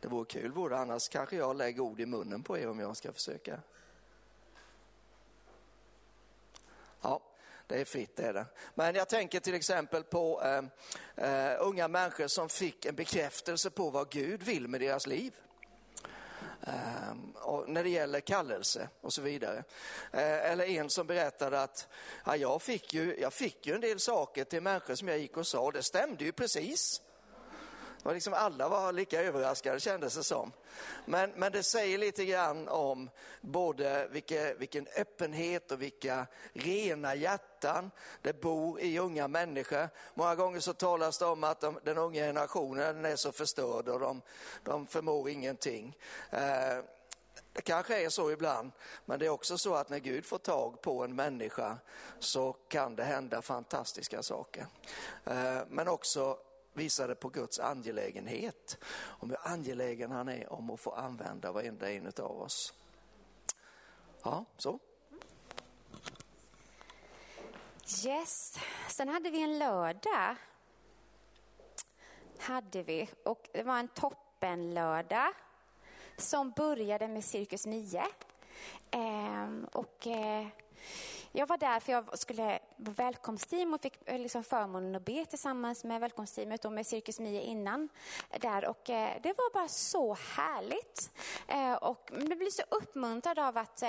det 0.00 0.08
vore 0.08 0.24
kul 0.24 0.52
vore 0.52 0.78
annars 0.78 1.08
kanske 1.08 1.36
jag 1.36 1.56
lägger 1.56 1.80
ord 1.80 2.00
i 2.00 2.06
munnen 2.06 2.42
på 2.42 2.58
er 2.58 2.68
om 2.68 2.80
jag 2.80 2.96
ska 2.96 3.12
försöka. 3.12 3.60
Ja, 7.00 7.20
det 7.66 7.80
är 7.80 7.84
fritt 7.84 8.16
det 8.16 8.26
är 8.26 8.32
det. 8.32 8.46
Men 8.74 8.94
jag 8.94 9.08
tänker 9.08 9.40
till 9.40 9.54
exempel 9.54 10.02
på 10.02 10.42
eh, 10.42 10.64
eh, 11.26 11.56
unga 11.60 11.88
människor 11.88 12.26
som 12.26 12.48
fick 12.48 12.84
en 12.86 12.94
bekräftelse 12.94 13.70
på 13.70 13.90
vad 13.90 14.10
Gud 14.10 14.42
vill 14.42 14.68
med 14.68 14.80
deras 14.80 15.06
liv. 15.06 15.32
Ehm, 16.66 17.34
när 17.66 17.82
det 17.82 17.88
gäller 17.88 18.20
kallelse 18.20 18.88
och 19.00 19.12
så 19.12 19.22
vidare. 19.22 19.64
Eh, 20.12 20.50
eller 20.50 20.64
en 20.64 20.90
som 20.90 21.06
berättade 21.06 21.60
att 21.60 21.88
ja, 22.26 22.36
jag, 22.36 22.62
fick 22.62 22.94
ju, 22.94 23.16
jag 23.20 23.32
fick 23.32 23.66
ju 23.66 23.74
en 23.74 23.80
del 23.80 24.00
saker 24.00 24.44
till 24.44 24.62
människor 24.62 24.94
som 24.94 25.08
jag 25.08 25.18
gick 25.18 25.36
och 25.36 25.46
sa 25.46 25.60
och 25.60 25.72
det 25.72 25.82
stämde 25.82 26.24
ju 26.24 26.32
precis. 26.32 27.02
Och 28.02 28.14
liksom 28.14 28.34
alla 28.34 28.68
var 28.68 28.92
lika 28.92 29.22
överraskade 29.22 29.80
kändes 29.80 30.14
det 30.14 30.24
som. 30.24 30.52
Men, 31.04 31.30
men 31.30 31.52
det 31.52 31.62
säger 31.62 31.98
lite 31.98 32.24
grann 32.24 32.68
om 32.68 33.10
både 33.40 34.08
vilka, 34.10 34.54
vilken 34.54 34.86
öppenhet 34.96 35.72
och 35.72 35.82
vilka 35.82 36.26
rena 36.52 37.14
hjärtan 37.14 37.90
det 38.22 38.40
bor 38.40 38.80
i 38.80 38.98
unga 38.98 39.28
människor. 39.28 39.88
Många 40.14 40.34
gånger 40.34 40.60
så 40.60 40.72
talas 40.72 41.18
det 41.18 41.26
om 41.26 41.44
att 41.44 41.60
de, 41.60 41.78
den 41.84 41.98
unga 41.98 42.20
generationen 42.20 42.94
den 42.94 43.04
är 43.04 43.16
så 43.16 43.32
förstörd 43.32 43.88
och 43.88 44.00
de, 44.00 44.22
de 44.64 44.86
förmår 44.86 45.28
ingenting. 45.28 45.96
Eh, 46.30 46.84
det 47.52 47.62
kanske 47.62 48.04
är 48.04 48.08
så 48.08 48.30
ibland, 48.30 48.72
men 49.04 49.18
det 49.18 49.26
är 49.26 49.30
också 49.30 49.58
så 49.58 49.74
att 49.74 49.90
när 49.90 49.98
Gud 49.98 50.26
får 50.26 50.38
tag 50.38 50.82
på 50.82 51.04
en 51.04 51.14
människa 51.14 51.78
så 52.18 52.52
kan 52.52 52.96
det 52.96 53.04
hända 53.04 53.42
fantastiska 53.42 54.22
saker. 54.22 54.66
Eh, 55.24 55.60
men 55.68 55.88
också 55.88 56.38
visade 56.72 57.14
på 57.14 57.28
Guds 57.28 57.58
angelägenhet, 57.58 58.78
om 58.94 59.30
hur 59.30 59.38
angelägen 59.42 60.10
han 60.10 60.28
är 60.28 60.52
om 60.52 60.70
att 60.70 60.80
få 60.80 60.90
använda 60.90 61.52
varenda 61.52 61.92
en 61.92 62.06
av 62.06 62.40
oss. 62.40 62.74
Ja, 64.22 64.44
så. 64.56 64.78
Yes, 68.06 68.58
sen 68.88 69.08
hade 69.08 69.30
vi 69.30 69.42
en 69.42 69.58
lördag. 69.58 70.36
Hade 72.38 72.82
vi, 72.82 73.08
och 73.24 73.48
det 73.52 73.62
var 73.62 73.78
en 73.78 73.88
toppenlördag 73.88 75.32
som 76.16 76.50
började 76.50 77.08
med 77.08 77.24
Cirkus 77.24 77.66
9. 77.66 78.02
Eh, 78.90 79.48
och 79.72 80.06
eh, 80.06 80.46
jag 81.32 81.46
var 81.46 81.56
där 81.56 81.80
för 81.80 81.92
jag 81.92 82.18
skulle 82.18 82.58
vara 82.76 82.94
välkomstteam 82.94 83.74
och 83.74 83.80
fick 83.80 84.08
eh, 84.08 84.18
liksom 84.18 84.44
förmånen 84.44 84.94
att 84.94 85.04
be 85.04 85.24
tillsammans 85.24 85.84
med 85.84 86.00
välkomstteamet 86.00 86.64
och 86.64 86.72
med 86.72 86.86
Cirkus 86.86 87.20
Mie 87.20 87.42
innan. 87.42 87.88
Eh, 88.30 88.40
där. 88.40 88.68
Och 88.68 88.90
eh, 88.90 89.20
det 89.22 89.28
var 89.28 89.52
bara 89.52 89.68
så 89.68 90.14
härligt. 90.14 91.10
Och 91.80 92.10
jag 92.12 92.38
blev 92.38 92.50
så 92.50 92.62
uppmuntrad 92.68 93.38
av 93.38 93.58
att 93.58 93.82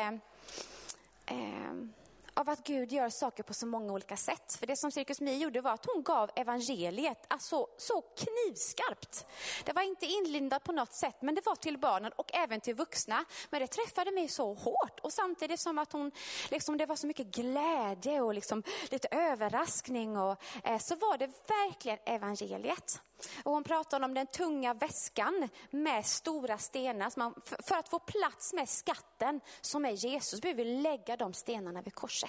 av 2.34 2.50
att 2.50 2.63
Gud 2.63 2.91
gör 2.91 3.10
saker 3.10 3.43
på 3.43 3.54
så 3.54 3.65
många 3.65 3.93
olika 3.93 4.17
sätt. 4.17 4.56
För 4.60 4.67
det 4.67 4.76
som 4.76 4.91
Cirkus 4.91 5.22
Mi 5.22 5.38
gjorde 5.38 5.62
var 5.62 5.72
att 5.72 5.86
hon 5.86 6.04
gav 6.04 6.30
evangeliet 6.36 7.26
alltså, 7.28 7.67
så 7.78 8.02
knivskarpt. 8.02 9.26
Det 9.63 9.74
var 9.74 9.82
inte 9.82 10.06
inlindat 10.06 10.63
på 10.63 10.72
något 10.72 10.93
sätt, 10.93 11.15
men 11.22 11.36
det 11.36 11.46
var 11.46 11.56
till 11.56 11.78
barnen 11.78 12.12
och 12.15 12.36
även 12.36 12.62
till 12.62 12.76
vuxna. 12.76 13.26
Men 13.50 13.62
det 13.62 13.67
träffade 13.67 14.12
mig 14.12 14.28
så 14.28 14.54
hårt 14.54 15.00
och 15.00 15.13
samtidigt 15.13 15.60
som 15.60 15.78
att 15.78 15.93
hon, 15.93 16.12
liksom, 16.50 16.78
det 16.78 16.86
var 16.86 16.96
så 16.96 17.08
mycket 17.08 17.28
glädje 17.28 18.22
och 18.22 18.34
liksom, 18.34 18.63
lite 18.91 19.08
överraskning 19.12 20.17
och, 20.17 20.43
eh, 20.63 20.78
så 20.78 20.96
var 20.96 21.17
det 21.17 21.28
verkligen 21.48 22.00
evangeliet. 22.06 23.02
Och 23.43 23.52
hon 23.52 23.63
pratade 23.63 24.06
om 24.06 24.13
den 24.13 24.28
tunga 24.28 24.74
väskan 24.74 25.50
med 25.69 26.06
stora 26.06 26.58
stenar. 26.58 27.12
Man, 27.15 27.41
för 27.46 27.76
att 27.76 27.89
få 27.89 28.00
plats 28.00 28.54
med 28.54 28.69
skatten 28.69 29.41
som 29.62 29.86
är 29.86 29.91
Jesus 29.91 30.41
behöver 30.41 30.63
vi 30.63 30.82
lägga 30.82 31.17
de 31.17 31.34
stenarna 31.34 31.82
vid 31.82 31.96
korset. 31.96 32.23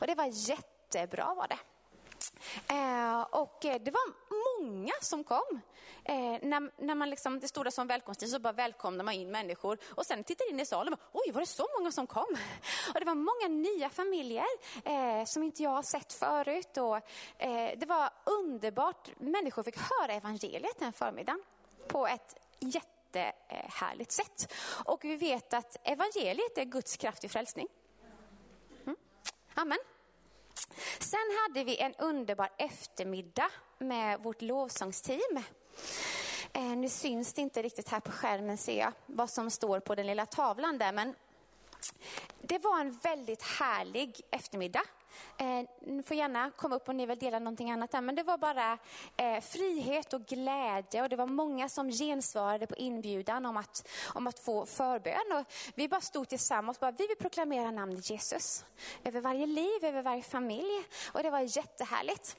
Och 0.00 0.06
det 0.06 0.14
var 0.14 0.48
jättebra 0.48 1.34
var 1.34 1.48
det. 1.48 1.58
Eh, 2.68 3.20
och 3.20 3.64
eh, 3.64 3.80
det 3.82 3.90
var 3.90 4.12
många 4.60 4.92
som 5.00 5.24
kom. 5.24 5.60
Eh, 6.04 6.38
när, 6.42 6.82
när 6.84 6.94
man 6.94 7.10
liksom, 7.10 7.40
det 7.40 7.48
stod 7.48 7.66
där 7.66 7.70
som 7.70 7.86
välkomsttid 7.86 8.28
så 8.28 8.38
bara 8.38 8.52
välkomnade 8.52 9.04
man 9.04 9.14
in 9.14 9.30
människor. 9.30 9.78
Och 9.88 10.06
sen 10.06 10.24
tittade 10.24 10.50
in 10.50 10.60
i 10.60 10.66
salen 10.66 10.92
och 10.92 10.98
bara, 10.98 11.06
oj 11.12 11.32
var 11.32 11.40
det 11.40 11.46
så 11.46 11.66
många 11.78 11.92
som 11.92 12.06
kom? 12.06 12.36
Och 12.94 13.00
det 13.00 13.06
var 13.06 13.14
många 13.14 13.48
nya 13.48 13.90
familjer 13.90 14.46
eh, 14.84 15.24
som 15.24 15.42
inte 15.42 15.62
jag 15.62 15.70
har 15.70 15.82
sett 15.82 16.12
förut. 16.12 16.76
Och, 16.76 16.96
eh, 17.42 17.78
det 17.78 17.86
var 17.86 18.10
underbart. 18.24 19.08
Människor 19.18 19.62
fick 19.62 19.76
höra 19.78 20.12
evangeliet 20.12 20.78
den 20.78 20.92
förmiddagen 20.92 21.42
på 21.88 22.06
ett 22.06 22.36
jättehärligt 22.60 24.12
sätt. 24.12 24.52
Och 24.84 25.04
vi 25.04 25.16
vet 25.16 25.54
att 25.54 25.76
evangeliet 25.84 26.58
är 26.58 26.64
Guds 26.64 26.96
kraft 26.96 27.24
i 27.24 27.28
frälsning. 27.28 27.68
Amen. 29.54 29.78
Sen 30.98 31.38
hade 31.42 31.64
vi 31.64 31.78
en 31.78 31.94
underbar 31.94 32.48
eftermiddag 32.58 33.50
med 33.78 34.20
vårt 34.20 34.42
lovsångsteam. 34.42 35.42
Eh, 36.52 36.62
nu 36.62 36.88
syns 36.88 37.32
det 37.32 37.40
inte 37.40 37.62
riktigt 37.62 37.88
här 37.88 38.00
på 38.00 38.12
skärmen 38.12 38.58
ser 38.58 38.78
jag 38.78 38.92
vad 39.06 39.30
som 39.30 39.50
står 39.50 39.80
på 39.80 39.94
den 39.94 40.06
lilla 40.06 40.26
tavlan 40.26 40.78
där, 40.78 40.92
men 40.92 41.14
det 42.40 42.58
var 42.58 42.80
en 42.80 42.92
väldigt 42.92 43.42
härlig 43.42 44.20
eftermiddag. 44.30 44.82
Eh, 45.38 45.68
ni 45.80 46.02
får 46.02 46.16
gärna 46.16 46.50
komma 46.50 46.76
upp 46.76 46.88
om 46.88 46.96
ni 46.96 47.06
vill 47.06 47.18
dela 47.18 47.38
någonting 47.38 47.70
annat 47.70 47.90
där, 47.90 48.00
men 48.00 48.14
det 48.14 48.22
var 48.22 48.38
bara 48.38 48.78
eh, 49.16 49.40
frihet 49.40 50.12
och 50.12 50.26
glädje 50.26 51.02
och 51.02 51.08
det 51.08 51.16
var 51.16 51.26
många 51.26 51.68
som 51.68 51.90
gensvarade 51.90 52.66
på 52.66 52.74
inbjudan 52.74 53.46
om 53.46 53.56
att, 53.56 53.88
om 54.14 54.26
att 54.26 54.38
få 54.38 54.66
förbön. 54.66 55.32
Och 55.32 55.52
vi 55.74 55.88
bara 55.88 56.00
stod 56.00 56.28
tillsammans 56.28 56.78
och 56.78 56.80
bara, 56.80 56.90
vi 56.90 57.06
vill 57.06 57.16
proklamera 57.16 57.70
namnet 57.70 58.10
Jesus 58.10 58.64
över 59.04 59.20
varje 59.20 59.46
liv, 59.46 59.84
över 59.84 60.02
varje 60.02 60.22
familj 60.22 60.84
och 61.12 61.22
det 61.22 61.30
var 61.30 61.56
jättehärligt. 61.56 62.36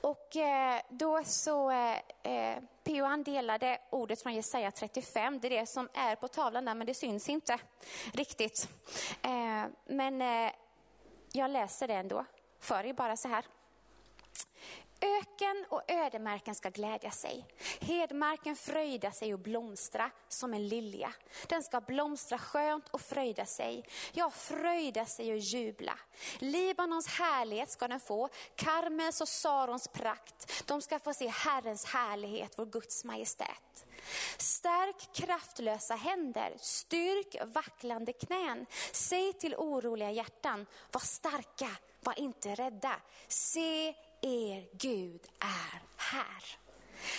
Och 0.00 0.36
eh, 0.36 0.80
då 0.90 1.24
så, 1.24 1.70
eh, 1.70 1.98
eh 2.22 2.58
P.O. 2.84 3.04
han 3.04 3.22
delade 3.22 3.78
ordet 3.90 4.22
från 4.22 4.34
Jesaja 4.34 4.70
35, 4.70 5.40
det 5.40 5.48
är 5.48 5.60
det 5.60 5.66
som 5.66 5.88
är 5.94 6.16
på 6.16 6.28
tavlan 6.28 6.64
där 6.64 6.74
men 6.74 6.86
det 6.86 6.94
syns 6.94 7.28
inte 7.28 7.58
riktigt. 8.12 8.68
Eh, 9.22 9.64
men 9.86 10.22
eh, 10.22 10.52
jag 11.36 11.50
läser 11.50 11.88
det 11.88 11.94
ändå 11.94 12.24
för 12.60 12.86
er 12.86 12.92
bara 12.92 13.16
så 13.16 13.28
här. 13.28 13.44
Öken 15.04 15.64
och 15.68 15.82
ödemarken 15.88 16.54
ska 16.54 16.70
glädja 16.70 17.10
sig. 17.10 17.46
Hedmarken 17.80 18.56
fröjda 18.56 19.12
sig 19.12 19.34
och 19.34 19.40
blomstra 19.40 20.10
som 20.28 20.54
en 20.54 20.68
lilja. 20.68 21.12
Den 21.48 21.62
ska 21.62 21.80
blomstra 21.80 22.38
skönt 22.38 22.88
och 22.88 23.00
fröjda 23.00 23.46
sig. 23.46 23.84
Ja, 24.12 24.30
fröjda 24.30 25.06
sig 25.06 25.32
och 25.32 25.38
jubla. 25.38 25.98
Libanons 26.38 27.06
härlighet 27.06 27.70
ska 27.70 27.88
den 27.88 28.00
få, 28.00 28.28
Karmels 28.56 29.20
och 29.20 29.28
Sarons 29.28 29.88
prakt. 29.88 30.66
De 30.66 30.82
ska 30.82 30.98
få 30.98 31.14
se 31.14 31.28
Herrens 31.28 31.84
härlighet, 31.84 32.52
vår 32.56 32.66
Guds 32.66 33.04
majestät. 33.04 33.86
Stärk 34.38 35.14
kraftlösa 35.14 35.94
händer, 35.94 36.54
styrk 36.60 37.36
vacklande 37.54 38.12
knän. 38.12 38.66
Säg 38.92 39.32
till 39.32 39.54
oroliga 39.54 40.10
hjärtan, 40.10 40.66
var 40.92 41.00
starka, 41.00 41.70
var 42.00 42.18
inte 42.18 42.54
rädda. 42.54 43.00
Se 43.28 43.94
er 44.24 44.68
Gud 44.72 45.20
är 45.38 45.82
här. 45.96 46.58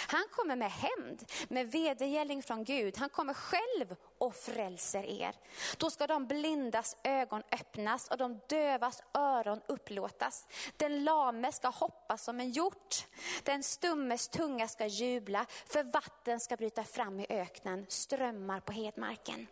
Han 0.08 0.24
kommer 0.32 0.56
med 0.56 0.72
hämnd, 0.72 1.32
med 1.48 1.72
vedergällning 1.72 2.44
från 2.44 2.64
Gud. 2.64 2.98
Han 2.98 3.10
kommer 3.10 3.34
själv 3.34 3.96
och 4.18 4.36
frälser 4.36 5.04
er. 5.04 5.36
Då 5.78 5.90
ska 5.90 6.08
de 6.08 6.28
blindas 6.28 6.98
ögon 7.04 7.44
öppnas 7.52 8.08
och 8.08 8.18
de 8.18 8.40
dövas 8.50 9.04
öron 9.14 9.62
upplåtas. 9.68 10.48
Den 10.78 11.04
lame 11.04 11.52
ska 11.52 11.68
hoppa 11.68 12.18
som 12.18 12.40
en 12.40 12.52
hjort. 12.52 13.08
Den 13.44 13.64
stummes 13.64 14.28
tunga 14.28 14.68
ska 14.68 14.86
jubla, 14.86 15.46
för 15.66 15.84
vatten 15.84 16.40
ska 16.40 16.56
bryta 16.56 16.84
fram 16.84 17.20
i 17.20 17.26
öknen, 17.30 17.86
strömmar 17.90 18.60
på 18.60 18.72
hedmarken. 18.72 19.48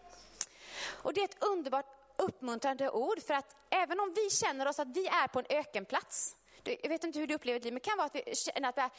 Och 0.85 1.13
det 1.13 1.21
är 1.21 1.25
ett 1.25 1.43
underbart 1.43 1.85
uppmuntrande 2.17 2.89
ord 2.89 3.21
för 3.21 3.33
att 3.33 3.55
även 3.69 3.99
om 3.99 4.13
vi 4.15 4.29
känner 4.29 4.67
oss 4.67 4.79
att 4.79 4.97
vi 4.97 5.07
är 5.07 5.27
på 5.27 5.39
en 5.39 5.45
ökenplats, 5.49 6.35
jag 6.63 6.89
vet 6.89 7.03
inte 7.03 7.19
hur 7.19 7.27
du 7.27 7.33
upplever 7.33 7.59
det, 7.59 7.71
men 7.71 7.73
det 7.73 7.79
kan 7.79 7.97
vara 7.97 8.05
att 8.05 8.15
vi 8.15 8.35
känner 8.35 8.69
att 8.69 8.91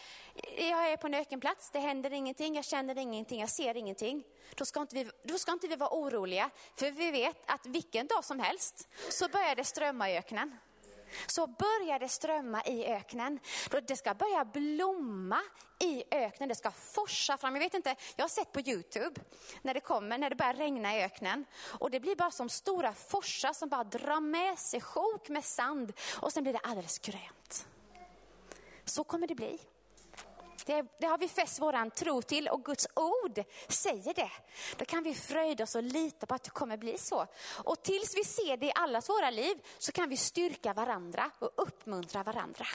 jag 0.59 0.93
är 0.93 0.97
på 0.97 1.07
en 1.07 1.15
ökenplats, 1.15 1.71
det 1.71 1.79
händer 1.79 2.13
ingenting, 2.13 2.55
jag 2.55 2.65
känner 2.65 2.99
ingenting, 2.99 3.41
jag 3.41 3.51
ser 3.51 3.77
ingenting. 3.77 4.25
Då 4.55 4.65
ska, 4.65 4.81
inte 4.81 4.95
vi, 4.95 5.11
då 5.23 5.39
ska 5.39 5.53
inte 5.53 5.69
vi 5.69 5.77
vara 5.77 5.91
oroliga, 5.91 6.51
för 6.77 6.91
vi 6.91 7.11
vet 7.11 7.37
att 7.47 7.67
vilken 7.67 8.07
dag 8.07 8.25
som 8.25 8.41
helst 8.41 8.89
så 9.11 9.29
börjar 9.29 9.55
det 9.57 9.65
strömma 9.65 10.11
i 10.11 10.19
öknen 10.19 10.59
så 11.27 11.47
börjar 11.47 11.99
det 11.99 12.09
strömma 12.09 12.63
i 12.65 12.85
öknen. 12.87 13.39
Det 13.87 13.97
ska 13.97 14.15
börja 14.15 14.45
blomma 14.45 15.41
i 15.79 16.05
öknen, 16.11 16.49
det 16.49 16.55
ska 16.55 16.71
forsa 16.71 17.37
fram. 17.37 17.55
Jag 17.55 17.63
vet 17.63 17.75
inte, 17.75 17.97
jag 18.17 18.25
har 18.25 18.29
sett 18.29 18.53
på 18.53 18.61
Youtube 18.61 19.21
när 19.63 19.75
det 19.75 19.81
kommer, 19.81 20.19
när 20.19 20.31
det 20.31 20.37
börjar 20.37 20.55
regna 20.55 20.97
i 20.97 21.03
öknen. 21.03 21.45
Och 21.79 21.91
det 21.91 22.01
blir 22.01 22.17
bara 22.17 22.31
som 22.31 22.49
stora 22.49 22.93
forsar 22.93 23.53
som 23.53 23.69
bara 23.69 23.85
drar 23.85 24.21
med 24.21 24.59
sig 24.59 24.81
sjok 24.81 25.29
med 25.29 25.45
sand 25.45 25.93
och 26.21 26.33
sen 26.33 26.43
blir 26.43 26.53
det 26.53 26.59
alldeles 26.59 26.99
grönt. 26.99 27.67
Så 28.85 29.05
kommer 29.05 29.27
det 29.27 29.35
bli. 29.35 29.59
Det, 30.65 30.87
det, 31.01 31.07
har 31.07 31.19
vi 31.19 31.29
fäst 31.29 31.61
våran 31.61 31.91
tro 31.91 32.23
till 32.23 32.49
och 32.49 32.65
Guds 32.65 32.87
ord 32.95 33.45
säger 33.69 34.15
det. 34.15 34.31
Då 34.77 34.85
kan 34.85 35.03
vi 35.03 35.15
fröjda 35.15 35.65
oss 35.65 35.75
och 35.75 35.83
lita 35.83 36.27
på 36.27 36.35
att 36.35 36.43
det 36.43 36.51
kommer 36.51 36.77
bli 36.77 36.99
så. 36.99 37.27
Och 37.65 37.83
tills 37.83 38.17
vi 38.17 38.25
ser 38.25 38.57
det 38.57 38.67
i 38.67 38.73
allas 38.75 39.09
våra 39.09 39.31
liv 39.31 39.67
så 39.79 39.93
kan 39.93 40.09
vi 40.09 40.17
styrka 40.17 40.73
varandra 40.73 41.31
och 41.39 41.51
uppmuntra 41.57 42.23
varandra. 42.23 42.67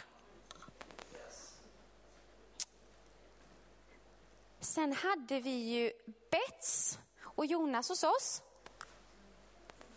Sen 4.59 4.93
hade 4.93 5.39
vi 5.39 5.49
ju 5.49 5.91
Bets 6.29 6.99
och 7.21 7.45
Jonas 7.45 7.89
hos 7.89 8.03
oss. 8.03 8.41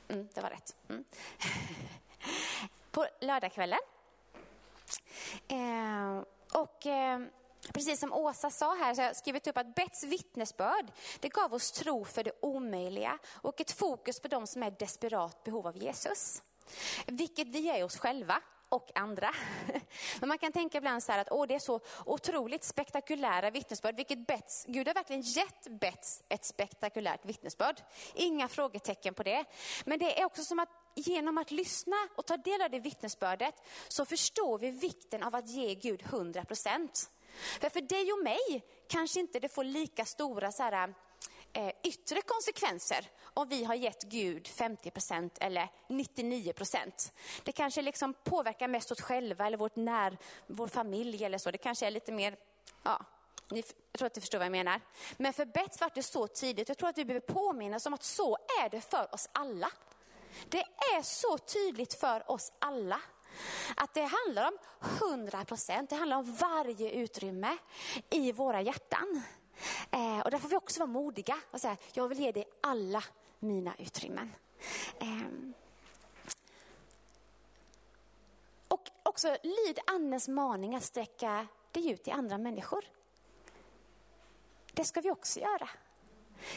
Mm, 0.08 0.28
det 0.34 0.40
var 0.40 0.50
rätt. 0.50 0.76
Mm. 0.88 1.04
På 2.90 3.06
lördagskvällen. 3.20 3.78
Eh, 5.48 6.22
och 6.52 6.86
eh, 6.86 7.20
Precis 7.68 8.00
som 8.00 8.12
Åsa 8.12 8.50
sa 8.50 8.74
här, 8.74 8.94
så 8.94 9.00
har 9.00 9.06
jag 9.06 9.16
skrivit 9.16 9.46
upp 9.46 9.56
att 9.56 9.74
Bets 9.74 10.04
vittnesbörd, 10.04 10.92
det 11.20 11.28
gav 11.28 11.54
oss 11.54 11.72
tro 11.72 12.04
för 12.04 12.24
det 12.24 12.32
omöjliga 12.40 13.18
och 13.32 13.60
ett 13.60 13.70
fokus 13.70 14.20
på 14.20 14.28
de 14.28 14.46
som 14.46 14.62
är 14.62 14.66
i 14.66 14.74
desperat 14.78 15.44
behov 15.44 15.66
av 15.66 15.76
Jesus. 15.76 16.42
Vilket 17.06 17.48
vi 17.48 17.68
är 17.68 17.84
oss 17.84 17.96
själva 17.96 18.42
och 18.68 18.90
andra. 18.94 19.34
Men 20.20 20.28
man 20.28 20.38
kan 20.38 20.52
tänka 20.52 20.78
ibland 20.78 21.02
så 21.02 21.12
här 21.12 21.18
att 21.18 21.30
åh, 21.30 21.46
det 21.46 21.54
är 21.54 21.58
så 21.58 21.80
otroligt 22.06 22.64
spektakulära 22.64 23.50
vittnesbörd. 23.50 23.96
Vilket 23.96 24.26
Bets, 24.26 24.64
Gud 24.68 24.86
har 24.86 24.94
verkligen 24.94 25.22
gett 25.22 25.66
Bets 25.80 26.22
ett 26.28 26.44
spektakulärt 26.44 27.24
vittnesbörd. 27.24 27.80
Inga 28.14 28.48
frågetecken 28.48 29.14
på 29.14 29.22
det. 29.22 29.44
Men 29.84 29.98
det 29.98 30.20
är 30.20 30.24
också 30.24 30.44
som 30.44 30.58
att 30.58 30.68
genom 30.94 31.38
att 31.38 31.50
lyssna 31.50 31.96
och 32.16 32.26
ta 32.26 32.36
del 32.36 32.62
av 32.62 32.70
det 32.70 32.80
vittnesbördet 32.80 33.54
så 33.88 34.04
förstår 34.04 34.58
vi 34.58 34.70
vikten 34.70 35.22
av 35.22 35.34
att 35.34 35.48
ge 35.48 35.74
Gud 35.74 36.02
100 36.02 36.44
procent. 36.44 37.10
För, 37.60 37.68
för 37.68 37.80
dig 37.80 38.12
och 38.12 38.24
mig 38.24 38.64
kanske 38.88 39.20
inte 39.20 39.38
det 39.38 39.48
får 39.48 39.64
lika 39.64 40.04
stora 40.04 40.52
så 40.52 40.62
här, 40.62 40.94
eh, 41.52 41.72
yttre 41.82 42.22
konsekvenser 42.22 43.10
om 43.34 43.48
vi 43.48 43.64
har 43.64 43.74
gett 43.74 44.02
Gud 44.02 44.48
50 44.48 44.90
procent 44.90 45.38
eller 45.40 45.68
99 45.88 46.52
procent. 46.52 47.12
Det 47.42 47.52
kanske 47.52 47.82
liksom 47.82 48.14
påverkar 48.14 48.68
mest 48.68 48.90
oss 48.90 49.00
själva 49.00 49.46
eller 49.46 49.56
vårt 49.56 49.76
när, 49.76 50.18
vår 50.46 50.68
familj 50.68 51.24
eller 51.24 51.38
så. 51.38 51.50
Det 51.50 51.58
kanske 51.58 51.86
är 51.86 51.90
lite 51.90 52.12
mer, 52.12 52.36
ja, 52.82 53.04
ni, 53.50 53.62
jag 53.92 53.98
tror 53.98 54.06
att 54.06 54.16
ni 54.16 54.20
förstår 54.20 54.38
vad 54.38 54.46
jag 54.46 54.52
menar. 54.52 54.80
Men 55.16 55.32
för 55.32 55.44
Bets 55.44 55.80
var 55.80 55.90
det 55.94 56.02
så 56.02 56.26
tidigt. 56.26 56.68
Jag 56.68 56.78
tror 56.78 56.88
att 56.88 56.98
vi 56.98 57.04
behöver 57.04 57.26
påminnas 57.26 57.86
om 57.86 57.94
att 57.94 58.02
så 58.02 58.38
är 58.62 58.68
det 58.68 58.80
för 58.80 59.14
oss 59.14 59.28
alla. 59.32 59.70
Det 60.48 60.64
är 60.96 61.02
så 61.02 61.38
tydligt 61.38 61.94
för 61.94 62.30
oss 62.30 62.52
alla. 62.58 63.00
Att 63.76 63.94
det 63.94 64.04
handlar 64.04 64.48
om 64.48 64.58
100 65.10 65.44
procent, 65.44 65.90
det 65.90 65.96
handlar 65.96 66.16
om 66.16 66.34
varje 66.34 66.90
utrymme 66.90 67.56
i 68.10 68.32
våra 68.32 68.60
hjärtan. 68.60 69.22
Eh, 69.90 70.20
och 70.20 70.30
där 70.30 70.38
får 70.38 70.48
vi 70.48 70.56
också 70.56 70.80
vara 70.80 70.90
modiga 70.90 71.36
och 71.50 71.60
säga, 71.60 71.76
jag 71.92 72.08
vill 72.08 72.20
ge 72.20 72.32
dig 72.32 72.44
alla 72.60 73.04
mina 73.38 73.74
utrymmen. 73.78 74.34
Eh, 75.00 75.52
och 78.68 78.90
också 79.02 79.36
lyd 79.42 79.78
Andens 79.86 80.28
maning 80.28 80.74
att 80.74 80.84
sträcka 80.84 81.46
dig 81.72 81.90
ut 81.90 82.04
till 82.04 82.12
andra 82.12 82.38
människor. 82.38 82.84
Det 84.72 84.84
ska 84.84 85.00
vi 85.00 85.10
också 85.10 85.40
göra. 85.40 85.68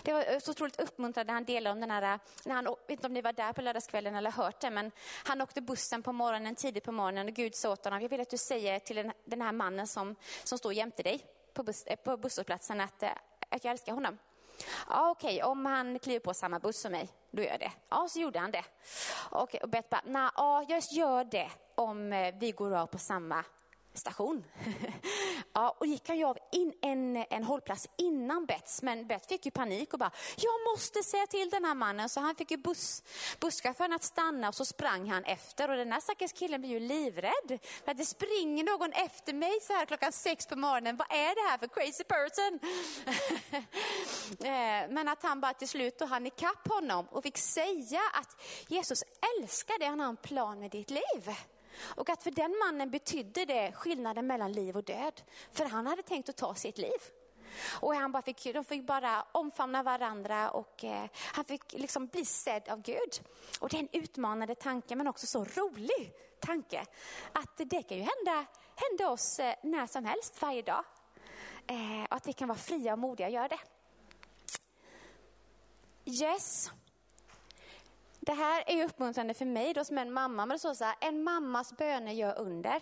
Det 0.03 0.13
var 0.13 0.33
eh, 0.33 0.39
så 0.39 0.51
otroligt 0.51 0.79
uppmuntrande, 0.79 1.33
han 1.33 1.45
delade 1.45 1.73
om 1.73 1.79
den 1.79 1.91
här, 1.91 2.13
eh, 2.13 2.19
när 2.45 2.55
han, 2.55 2.65
jag 2.65 2.77
vet 2.87 2.89
inte 2.89 3.07
om 3.07 3.13
ni 3.13 3.21
var 3.21 3.33
där 3.33 3.53
på 3.53 3.61
lördagskvällen 3.61 4.15
eller 4.15 4.31
hört 4.31 4.59
det, 4.59 4.69
men 4.69 4.91
han 5.23 5.41
åkte 5.41 5.61
bussen 5.61 6.03
på 6.03 6.11
morgonen, 6.11 6.55
tidigt 6.55 6.83
på 6.83 6.91
morgonen 6.91 7.27
och 7.27 7.33
Gud 7.33 7.55
sa 7.55 7.71
åt 7.71 7.85
honom, 7.85 8.01
jag 8.01 8.09
vill 8.09 8.21
att 8.21 8.29
du 8.29 8.37
säger 8.37 8.79
till 8.79 9.11
den, 9.25 9.41
här 9.41 9.51
mannen 9.51 9.87
som, 9.87 10.15
som 10.43 10.57
står 10.57 10.73
jämte 10.73 11.03
dig 11.03 11.25
på, 11.53 11.63
bus, 11.63 11.83
eh, 11.85 11.95
på 11.95 12.17
busshållplatsen 12.17 12.81
att, 12.81 13.03
att 13.49 13.63
jag 13.63 13.71
älskar 13.71 13.93
honom. 13.93 14.17
Ja, 14.89 15.09
okej, 15.09 15.35
okay. 15.35 15.51
om 15.51 15.65
han 15.65 15.99
kliver 15.99 16.19
på 16.19 16.33
samma 16.33 16.59
buss 16.59 16.81
som 16.81 16.91
mig, 16.91 17.09
då 17.31 17.41
gör 17.41 17.49
jag 17.49 17.59
det. 17.59 17.71
Ja, 17.89 18.07
så 18.09 18.19
gjorde 18.19 18.39
han 18.39 18.51
det. 18.51 18.63
Och, 19.29 19.55
och 19.55 19.69
Bett 19.69 19.89
bara, 19.89 20.01
nej, 20.05 20.29
ja, 20.35 20.65
jag 20.69 20.81
gör 20.91 21.23
det 21.23 21.49
om 21.75 22.31
vi 22.39 22.51
går 22.51 22.75
av 22.75 22.85
på 22.85 22.97
samma 22.97 23.43
station. 23.97 24.45
ja, 25.53 25.75
och 25.79 25.85
gick 25.85 26.07
han 26.07 26.17
ju 26.17 26.25
av 26.25 26.37
in, 26.51 26.73
en, 26.81 27.25
en 27.29 27.43
hållplats 27.43 27.87
innan 27.97 28.45
Bets, 28.45 28.81
men 28.81 29.07
Bet 29.07 29.25
fick 29.25 29.45
ju 29.45 29.51
panik 29.51 29.93
och 29.93 29.99
bara, 29.99 30.11
jag 30.37 30.71
måste 30.73 31.03
säga 31.03 31.27
till 31.27 31.49
den 31.49 31.65
här 31.65 31.73
mannen. 31.73 32.09
Så 32.09 32.19
han 32.19 32.35
fick 32.35 32.51
ju 32.51 32.57
buss, 32.57 33.03
busschauffören 33.39 33.93
att 33.93 34.03
stanna 34.03 34.47
och 34.47 34.55
så 34.55 34.65
sprang 34.65 35.09
han 35.09 35.23
efter. 35.23 35.69
Och 35.69 35.77
den 35.77 35.91
här 35.91 35.99
stackars 35.99 36.33
killen 36.33 36.61
blir 36.61 36.71
ju 36.71 36.79
livrädd. 36.79 37.59
För 37.85 37.91
att 37.91 37.97
det 37.97 38.05
springer 38.05 38.63
någon 38.63 38.91
efter 38.93 39.33
mig 39.33 39.59
så 39.61 39.73
här 39.73 39.85
klockan 39.85 40.11
sex 40.11 40.47
på 40.47 40.55
morgonen. 40.55 40.97
Vad 40.97 41.07
är 41.09 41.35
det 41.35 41.49
här 41.49 41.57
för 41.57 41.67
crazy 41.67 42.03
person? 42.03 42.59
Eh, 44.39 44.89
men 44.89 45.07
att 45.07 45.23
han 45.23 45.41
bara 45.41 45.53
till 45.53 45.67
slut 45.67 46.01
och 46.01 46.07
han 46.07 46.25
ikapp 46.25 46.67
honom 46.67 47.07
och 47.11 47.23
fick 47.23 47.37
säga 47.37 48.01
att 48.13 48.41
Jesus 48.67 49.03
älskar 49.39 49.79
dig, 49.79 49.87
han 49.87 49.99
har 49.99 50.09
en 50.09 50.17
plan 50.17 50.59
med 50.59 50.71
ditt 50.71 50.89
liv. 50.89 51.35
Och 51.81 52.09
att 52.09 52.23
för 52.23 52.31
den 52.31 52.57
mannen 52.65 52.89
betydde 52.89 53.45
det 53.45 53.71
skillnaden 53.71 54.27
mellan 54.27 54.51
liv 54.51 54.77
och 54.77 54.83
död. 54.83 55.21
För 55.51 55.65
han 55.65 55.87
hade 55.87 56.01
tänkt 56.01 56.29
att 56.29 56.37
ta 56.37 56.55
sitt 56.55 56.77
liv. 56.77 56.99
Och 57.79 57.95
han 57.95 58.11
bara 58.11 58.21
fick, 58.21 58.53
de 58.53 58.63
fick 58.63 58.87
bara 58.87 59.25
omfamna 59.31 59.83
varandra 59.83 60.49
och 60.49 60.83
eh, 60.83 61.05
han 61.33 61.45
fick 61.45 61.73
liksom 61.73 62.07
bli 62.07 62.25
sedd 62.25 62.69
av 62.69 62.81
Gud. 62.81 63.19
Och 63.59 63.69
det 63.69 63.77
är 63.77 63.81
en 63.81 63.89
utmanande 63.91 64.55
tanke 64.55 64.95
men 64.95 65.07
också 65.07 65.27
så 65.27 65.43
rolig 65.43 66.13
tanke. 66.39 66.85
Att 67.33 67.57
det 67.57 67.83
kan 67.83 67.97
ju 67.97 68.03
hända, 68.03 68.45
hända 68.75 69.09
oss 69.09 69.39
eh, 69.39 69.55
när 69.63 69.87
som 69.87 70.05
helst, 70.05 70.41
varje 70.41 70.61
dag. 70.61 70.83
Eh, 71.67 72.03
och 72.09 72.15
att 72.15 72.27
vi 72.27 72.33
kan 72.33 72.47
vara 72.47 72.57
fria 72.57 72.93
och 72.93 72.99
modiga 72.99 73.27
och 73.27 73.33
göra 73.33 73.47
det. 73.47 73.59
Yes. 76.05 76.71
Det 78.25 78.33
här 78.33 78.63
är 78.67 78.85
uppmuntrande 78.85 79.33
för 79.33 79.45
mig 79.45 79.73
då 79.73 79.85
som 79.85 79.97
en 79.97 80.11
mamma, 80.11 80.45
men 80.45 80.55
det 80.55 80.59
står 80.59 80.73
så 80.73 80.83
här, 80.83 80.95
en 81.01 81.23
mammas 81.23 81.77
böner 81.77 82.11
gör 82.11 82.39
under. 82.39 82.81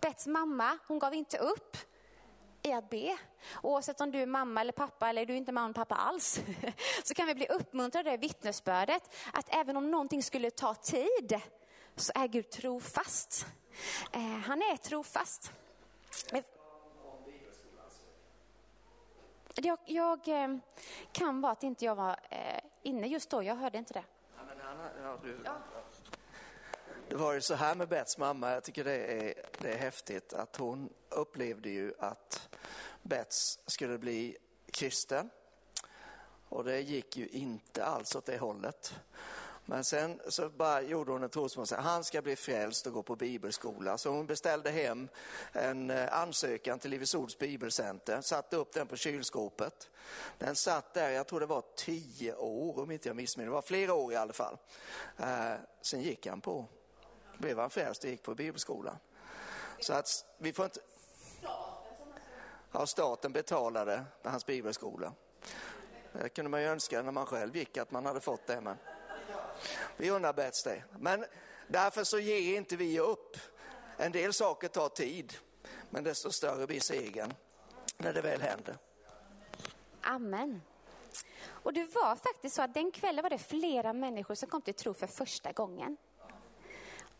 Bets 0.00 0.26
mamma, 0.26 0.78
hon 0.86 0.98
gav 0.98 1.14
inte 1.14 1.38
upp 1.38 1.76
i 2.62 2.72
att 2.72 2.90
be. 2.90 3.18
Oavsett 3.62 4.00
om 4.00 4.10
du 4.10 4.22
är 4.22 4.26
mamma 4.26 4.60
eller 4.60 4.72
pappa 4.72 5.08
eller 5.08 5.26
du 5.26 5.32
är 5.32 5.36
inte 5.36 5.52
mamma 5.52 5.68
och 5.68 5.74
pappa 5.74 5.94
alls, 5.94 6.40
så 7.04 7.14
kan 7.14 7.26
vi 7.26 7.34
bli 7.34 7.46
uppmuntrade 7.46 8.12
av 8.12 8.18
vittnesbördet 8.18 9.14
att 9.32 9.54
även 9.54 9.76
om 9.76 9.90
någonting 9.90 10.22
skulle 10.22 10.50
ta 10.50 10.74
tid 10.74 11.40
så 11.96 12.12
är 12.14 12.28
Gud 12.28 12.50
trofast. 12.50 13.46
Eh, 14.12 14.20
han 14.20 14.62
är 14.62 14.76
trofast. 14.76 15.52
Eh, 16.32 16.42
jag, 19.54 19.78
jag 19.86 20.28
eh, 20.28 20.56
kan 21.12 21.40
vara 21.40 21.52
att 21.52 21.62
inte 21.62 21.84
jag 21.84 21.94
var 21.94 22.16
eh, 22.30 22.60
inne 22.82 23.06
just 23.06 23.30
då, 23.30 23.42
jag 23.42 23.56
hörde 23.56 23.78
inte 23.78 23.92
det. 23.92 24.04
Ja, 25.02 25.18
du, 25.22 25.38
ja. 25.44 25.56
Det 27.08 27.16
var 27.16 27.32
ju 27.32 27.40
så 27.40 27.54
här 27.54 27.74
med 27.74 27.88
Bets 27.88 28.18
mamma, 28.18 28.52
jag 28.52 28.64
tycker 28.64 28.84
det 28.84 28.92
är, 28.92 29.34
det 29.58 29.72
är 29.72 29.78
häftigt 29.78 30.32
att 30.32 30.56
hon 30.56 30.92
upplevde 31.08 31.70
ju 31.70 31.94
att 31.98 32.48
Bets 33.02 33.58
skulle 33.66 33.98
bli 33.98 34.36
kristen. 34.70 35.30
Och 36.48 36.64
det 36.64 36.80
gick 36.80 37.16
ju 37.16 37.28
inte 37.28 37.84
alls 37.84 38.16
åt 38.16 38.26
det 38.26 38.38
hållet. 38.38 38.94
Men 39.64 39.84
sen 39.84 40.20
så 40.28 40.48
bara 40.48 40.82
gjorde 40.82 41.12
hon 41.12 41.22
en 41.22 41.30
trosmål, 41.30 41.66
han 41.70 42.04
ska 42.04 42.22
bli 42.22 42.36
frälst 42.36 42.86
och 42.86 42.92
gå 42.92 43.02
på 43.02 43.16
bibelskola. 43.16 43.98
Så 43.98 44.10
hon 44.10 44.26
beställde 44.26 44.70
hem 44.70 45.08
en 45.52 45.90
eh, 45.90 46.18
ansökan 46.18 46.78
till 46.78 46.90
Livets 46.90 47.14
Ords 47.14 47.38
bibelcenter, 47.38 48.20
satte 48.20 48.56
upp 48.56 48.72
den 48.72 48.86
på 48.86 48.96
kylskåpet. 48.96 49.90
Den 50.38 50.56
satt 50.56 50.94
där, 50.94 51.10
jag 51.10 51.26
tror 51.26 51.40
det 51.40 51.46
var 51.46 51.64
tio 51.76 52.34
år 52.34 52.80
om 52.80 52.90
inte 52.90 53.08
jag 53.08 53.16
missminner 53.16 53.50
det 53.50 53.54
var 53.54 53.62
flera 53.62 53.94
år 53.94 54.12
i 54.12 54.16
alla 54.16 54.32
fall. 54.32 54.56
Eh, 55.18 55.52
sen 55.80 56.02
gick 56.02 56.26
han 56.26 56.40
på, 56.40 56.66
blev 57.38 57.58
han 57.58 57.70
frälst 57.70 58.04
och 58.04 58.10
gick 58.10 58.22
på 58.22 58.34
bibelskolan. 58.34 58.96
Så 59.80 59.92
att 59.92 60.24
vi 60.38 60.52
får 60.52 60.64
inte... 60.64 60.80
Ja, 62.72 62.86
staten 62.86 63.32
betalade 63.32 64.04
hans 64.22 64.46
bibelskola. 64.46 65.12
Det 66.12 66.28
kunde 66.28 66.50
man 66.50 66.60
ju 66.60 66.66
önska 66.66 67.02
när 67.02 67.12
man 67.12 67.26
själv 67.26 67.56
gick 67.56 67.76
att 67.76 67.90
man 67.90 68.06
hade 68.06 68.20
fått 68.20 68.46
det. 68.46 68.60
Men 68.60 68.76
vi 69.96 70.10
unnar 70.10 70.32
det. 70.32 70.82
Men 70.98 71.24
därför 71.68 72.04
så 72.04 72.18
ger 72.18 72.56
inte 72.56 72.76
vi 72.76 73.00
upp. 73.00 73.36
En 73.96 74.12
del 74.12 74.32
saker 74.32 74.68
tar 74.68 74.88
tid, 74.88 75.32
men 75.90 76.04
desto 76.04 76.30
större 76.30 76.66
blir 76.66 76.80
segern 76.80 77.34
när 77.96 78.12
det 78.12 78.20
väl 78.20 78.40
händer. 78.40 78.76
Amen. 80.00 80.62
Och 81.44 81.72
det 81.72 81.84
var 81.84 82.16
faktiskt 82.16 82.56
så 82.56 82.62
att 82.62 82.74
den 82.74 82.92
kvällen 82.92 83.22
var 83.22 83.30
det 83.30 83.38
flera 83.38 83.92
människor 83.92 84.34
som 84.34 84.48
kom 84.48 84.62
till 84.62 84.74
tro 84.74 84.94
för 84.94 85.06
första 85.06 85.52
gången. 85.52 85.96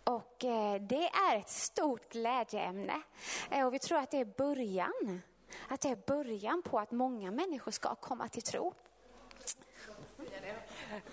Och 0.04 0.44
eh, 0.44 0.82
det 0.82 1.08
är 1.08 1.36
ett 1.36 1.50
stort 1.50 2.12
glädjeämne. 2.12 3.02
Eh, 3.50 3.66
och 3.66 3.74
vi 3.74 3.78
tror 3.78 3.98
att 3.98 4.10
det 4.10 4.18
är 4.18 4.24
början. 4.24 5.22
Att 5.68 5.80
det 5.80 5.88
är 5.88 5.96
början 6.06 6.62
på 6.62 6.78
att 6.78 6.90
många 6.90 7.30
människor 7.30 7.72
ska 7.72 7.94
komma 7.94 8.28
till 8.28 8.42
tro. 8.42 8.74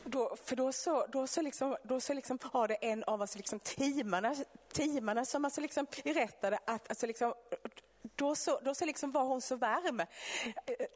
Då, 0.04 0.36
för 0.44 0.56
då 0.56 0.72
så, 0.72 1.06
då 1.12 1.28
så, 1.28 1.42
liksom, 1.42 1.78
då 1.84 2.00
så 2.00 2.14
liksom 2.14 2.40
var 2.54 2.68
det 2.68 2.76
en 2.76 3.04
av 3.04 3.22
alltså 3.22 3.38
liksom 3.38 3.60
teamarna, 3.60 4.36
teamarna 4.74 5.26
som 5.26 5.46
alltså 5.46 5.62
liksom 5.62 5.88
berättade 6.04 6.60
att 6.66 6.90
alltså 6.90 7.08
liksom, 7.08 7.34
då 8.20 8.36
så, 8.36 8.60
då 8.60 8.76
så 8.76 8.86
liksom 8.86 9.12
var 9.12 9.24
hon 9.24 9.42
så 9.42 9.56
varm. 9.56 10.02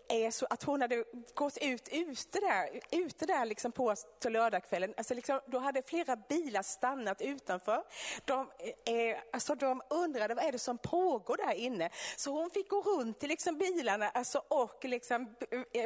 Är 0.07 0.31
så 0.31 0.45
att 0.49 0.63
hon 0.63 0.81
hade 0.81 1.03
gått 1.33 1.57
ut 1.57 1.89
ute 1.91 2.39
där, 2.39 2.79
ute 2.91 3.25
där 3.25 3.45
liksom 3.45 3.71
på 3.71 3.95
lördagskvällen. 4.29 4.93
Alltså 4.97 5.13
liksom, 5.13 5.39
då 5.45 5.59
hade 5.59 5.81
flera 5.81 6.15
bilar 6.15 6.61
stannat 6.61 7.21
utanför. 7.21 7.83
De, 8.25 8.51
eh, 8.85 8.93
eh, 8.95 9.17
alltså 9.33 9.55
de 9.55 9.81
undrade 9.89 10.35
vad 10.35 10.45
är 10.45 10.51
det 10.51 10.59
som 10.59 10.77
pågår 10.77 11.37
där 11.37 11.53
inne. 11.53 11.89
Så 12.17 12.31
hon 12.31 12.49
fick 12.49 12.69
gå 12.69 12.81
runt 12.81 13.19
till 13.19 13.29
liksom 13.29 13.57
bilarna 13.57 14.09
alltså, 14.09 14.43
och, 14.47 14.85
liksom, 14.85 15.35
eh, 15.73 15.85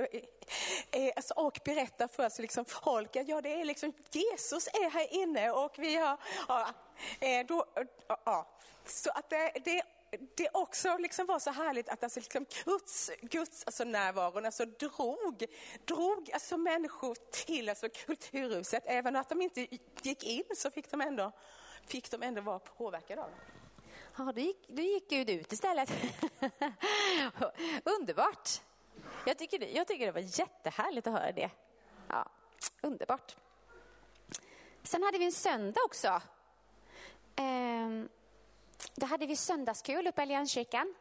eh, 0.92 1.12
alltså, 1.16 1.34
och 1.34 1.60
berätta 1.66 2.08
för 2.08 2.24
alltså, 2.24 2.42
liksom, 2.42 2.66
folk 2.66 3.16
att 3.16 3.28
ja, 3.28 3.42
det 3.42 3.62
är 3.62 3.66
liksom, 3.66 3.94
Jesus 4.12 4.68
är 4.68 4.90
här 4.90 5.14
inne 5.14 5.52
och 5.52 5.76
vi 5.78 5.96
har... 5.96 6.18
Ja, 6.48 6.74
då, 7.48 7.66
ja. 8.26 8.48
Så 8.86 9.10
att 9.10 9.30
det, 9.30 9.52
det 9.66 9.82
det 10.36 10.50
också 10.54 10.98
liksom 10.98 11.26
var 11.26 11.40
så 11.40 11.52
härligt 11.52 11.90
att 11.90 12.04
alltså 12.04 12.20
liksom 12.20 12.46
Guds, 12.66 13.12
Guds 13.22 13.64
alltså 13.66 13.84
närvaron 13.84 14.46
alltså 14.46 14.66
drog, 14.66 15.46
drog 15.86 16.32
alltså 16.34 16.58
människor 16.58 17.16
till 17.32 17.70
alltså 17.70 17.90
kulturhuset. 17.90 18.84
Även 18.86 19.16
om 19.16 19.24
de 19.30 19.42
inte 19.42 19.68
gick 20.02 20.24
in 20.24 20.44
så 20.56 20.72
fick 20.72 20.92
de 20.92 21.02
ändå, 21.02 21.32
fick 21.88 22.12
de 22.12 22.24
ändå 22.24 22.42
vara 22.42 22.60
påverkade 22.60 23.24
av 23.24 23.30
det. 23.30 23.58
Ja, 24.18 24.32
då 24.32 24.42
gick, 24.42 24.68
då 24.68 24.82
gick 24.82 25.10
Gud 25.10 25.30
ut 25.30 25.54
istället. 25.54 25.90
Underbart. 27.84 28.50
Jag 29.26 29.38
tycker, 29.38 29.60
det, 29.60 29.72
jag 29.72 29.88
tycker 29.88 30.06
det 30.06 30.12
var 30.12 30.40
jättehärligt 30.40 31.08
att 31.08 31.14
höra 31.14 31.32
det. 31.32 31.50
Ja, 32.08 32.30
underbart. 32.82 33.36
Sen 34.84 35.04
hade 35.04 35.18
vi 35.18 35.26
en 35.26 35.32
söndag 35.32 35.82
också. 35.86 36.22
Ehm, 37.36 38.10
då 38.96 39.06
hade 39.06 39.26
vi 39.26 39.36
söndagskul 39.36 40.08
uppe 40.08 40.22
i 40.22 40.24
Allianskyrkan. 40.24 40.96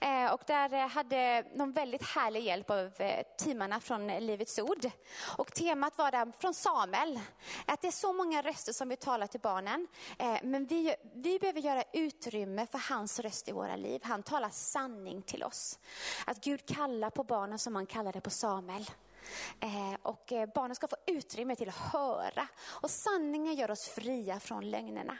Eh, 0.00 0.32
och 0.32 0.40
där 0.46 0.72
eh, 0.72 0.88
hade 0.88 1.44
de 1.54 1.72
väldigt 1.72 2.06
härlig 2.06 2.42
hjälp 2.42 2.70
av 2.70 2.92
eh, 2.98 3.22
teamarna 3.38 3.80
från 3.80 4.06
Livets 4.06 4.58
Ord. 4.58 4.90
Och 5.36 5.54
temat 5.54 5.98
var 5.98 6.10
där 6.10 6.32
från 6.40 6.54
Samuel, 6.54 7.20
att 7.66 7.80
det 7.80 7.86
är 7.86 7.92
så 7.92 8.12
många 8.12 8.42
röster 8.42 8.72
som 8.72 8.88
vi 8.88 8.96
talar 8.96 9.26
till 9.26 9.40
barnen. 9.40 9.88
Eh, 10.18 10.36
men 10.42 10.66
vi, 10.66 10.94
vi 11.14 11.38
behöver 11.38 11.60
göra 11.60 11.84
utrymme 11.92 12.66
för 12.66 12.78
hans 12.78 13.20
röst 13.20 13.48
i 13.48 13.52
våra 13.52 13.76
liv. 13.76 14.00
Han 14.04 14.22
talar 14.22 14.50
sanning 14.50 15.22
till 15.22 15.42
oss. 15.42 15.78
Att 16.26 16.44
Gud 16.44 16.66
kallar 16.66 17.10
på 17.10 17.24
barnen 17.24 17.58
som 17.58 17.74
han 17.74 17.86
kallade 17.86 18.20
på 18.20 18.30
Samuel. 18.30 18.90
Eh, 19.60 19.94
och 20.02 20.32
barnen 20.54 20.74
ska 20.74 20.88
få 20.88 20.96
utrymme 21.06 21.56
till 21.56 21.68
att 21.68 21.92
höra. 21.92 22.48
Och 22.64 22.90
sanningen 22.90 23.54
gör 23.54 23.70
oss 23.70 23.88
fria 23.88 24.40
från 24.40 24.70
lögnerna. 24.70 25.18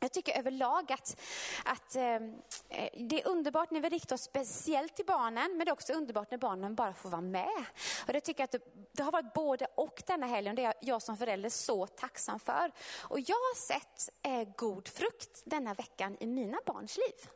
Jag 0.00 0.12
tycker 0.12 0.38
överlag 0.38 0.92
att, 0.92 1.20
att 1.64 1.96
eh, 1.96 2.14
eh, 2.68 2.88
det 2.94 3.22
är 3.22 3.28
underbart 3.28 3.70
när 3.70 3.80
vi 3.80 3.88
riktar 3.88 4.14
oss 4.14 4.22
speciellt 4.22 4.96
till 4.96 5.06
barnen, 5.06 5.56
men 5.56 5.58
det 5.58 5.70
är 5.70 5.72
också 5.72 5.92
underbart 5.92 6.30
när 6.30 6.38
barnen 6.38 6.74
bara 6.74 6.94
får 6.94 7.08
vara 7.08 7.20
med. 7.20 7.64
Och 8.06 8.12
det 8.12 8.20
tycker 8.20 8.40
jag 8.40 8.44
att 8.44 8.52
det, 8.52 8.60
det 8.92 9.02
har 9.02 9.12
varit 9.12 9.32
både 9.32 9.66
och 9.74 10.02
denna 10.06 10.26
helgen, 10.26 10.52
och 10.52 10.56
det 10.56 10.64
är 10.64 10.74
jag 10.80 11.02
som 11.02 11.16
förälder 11.16 11.48
så 11.48 11.86
tacksam 11.86 12.40
för. 12.40 12.72
Och 13.02 13.20
jag 13.20 13.36
har 13.36 13.56
sett 13.56 14.10
eh, 14.22 14.48
god 14.56 14.88
frukt 14.88 15.42
denna 15.44 15.74
veckan 15.74 16.16
i 16.20 16.26
mina 16.26 16.58
barns 16.66 16.96
liv 16.96 17.30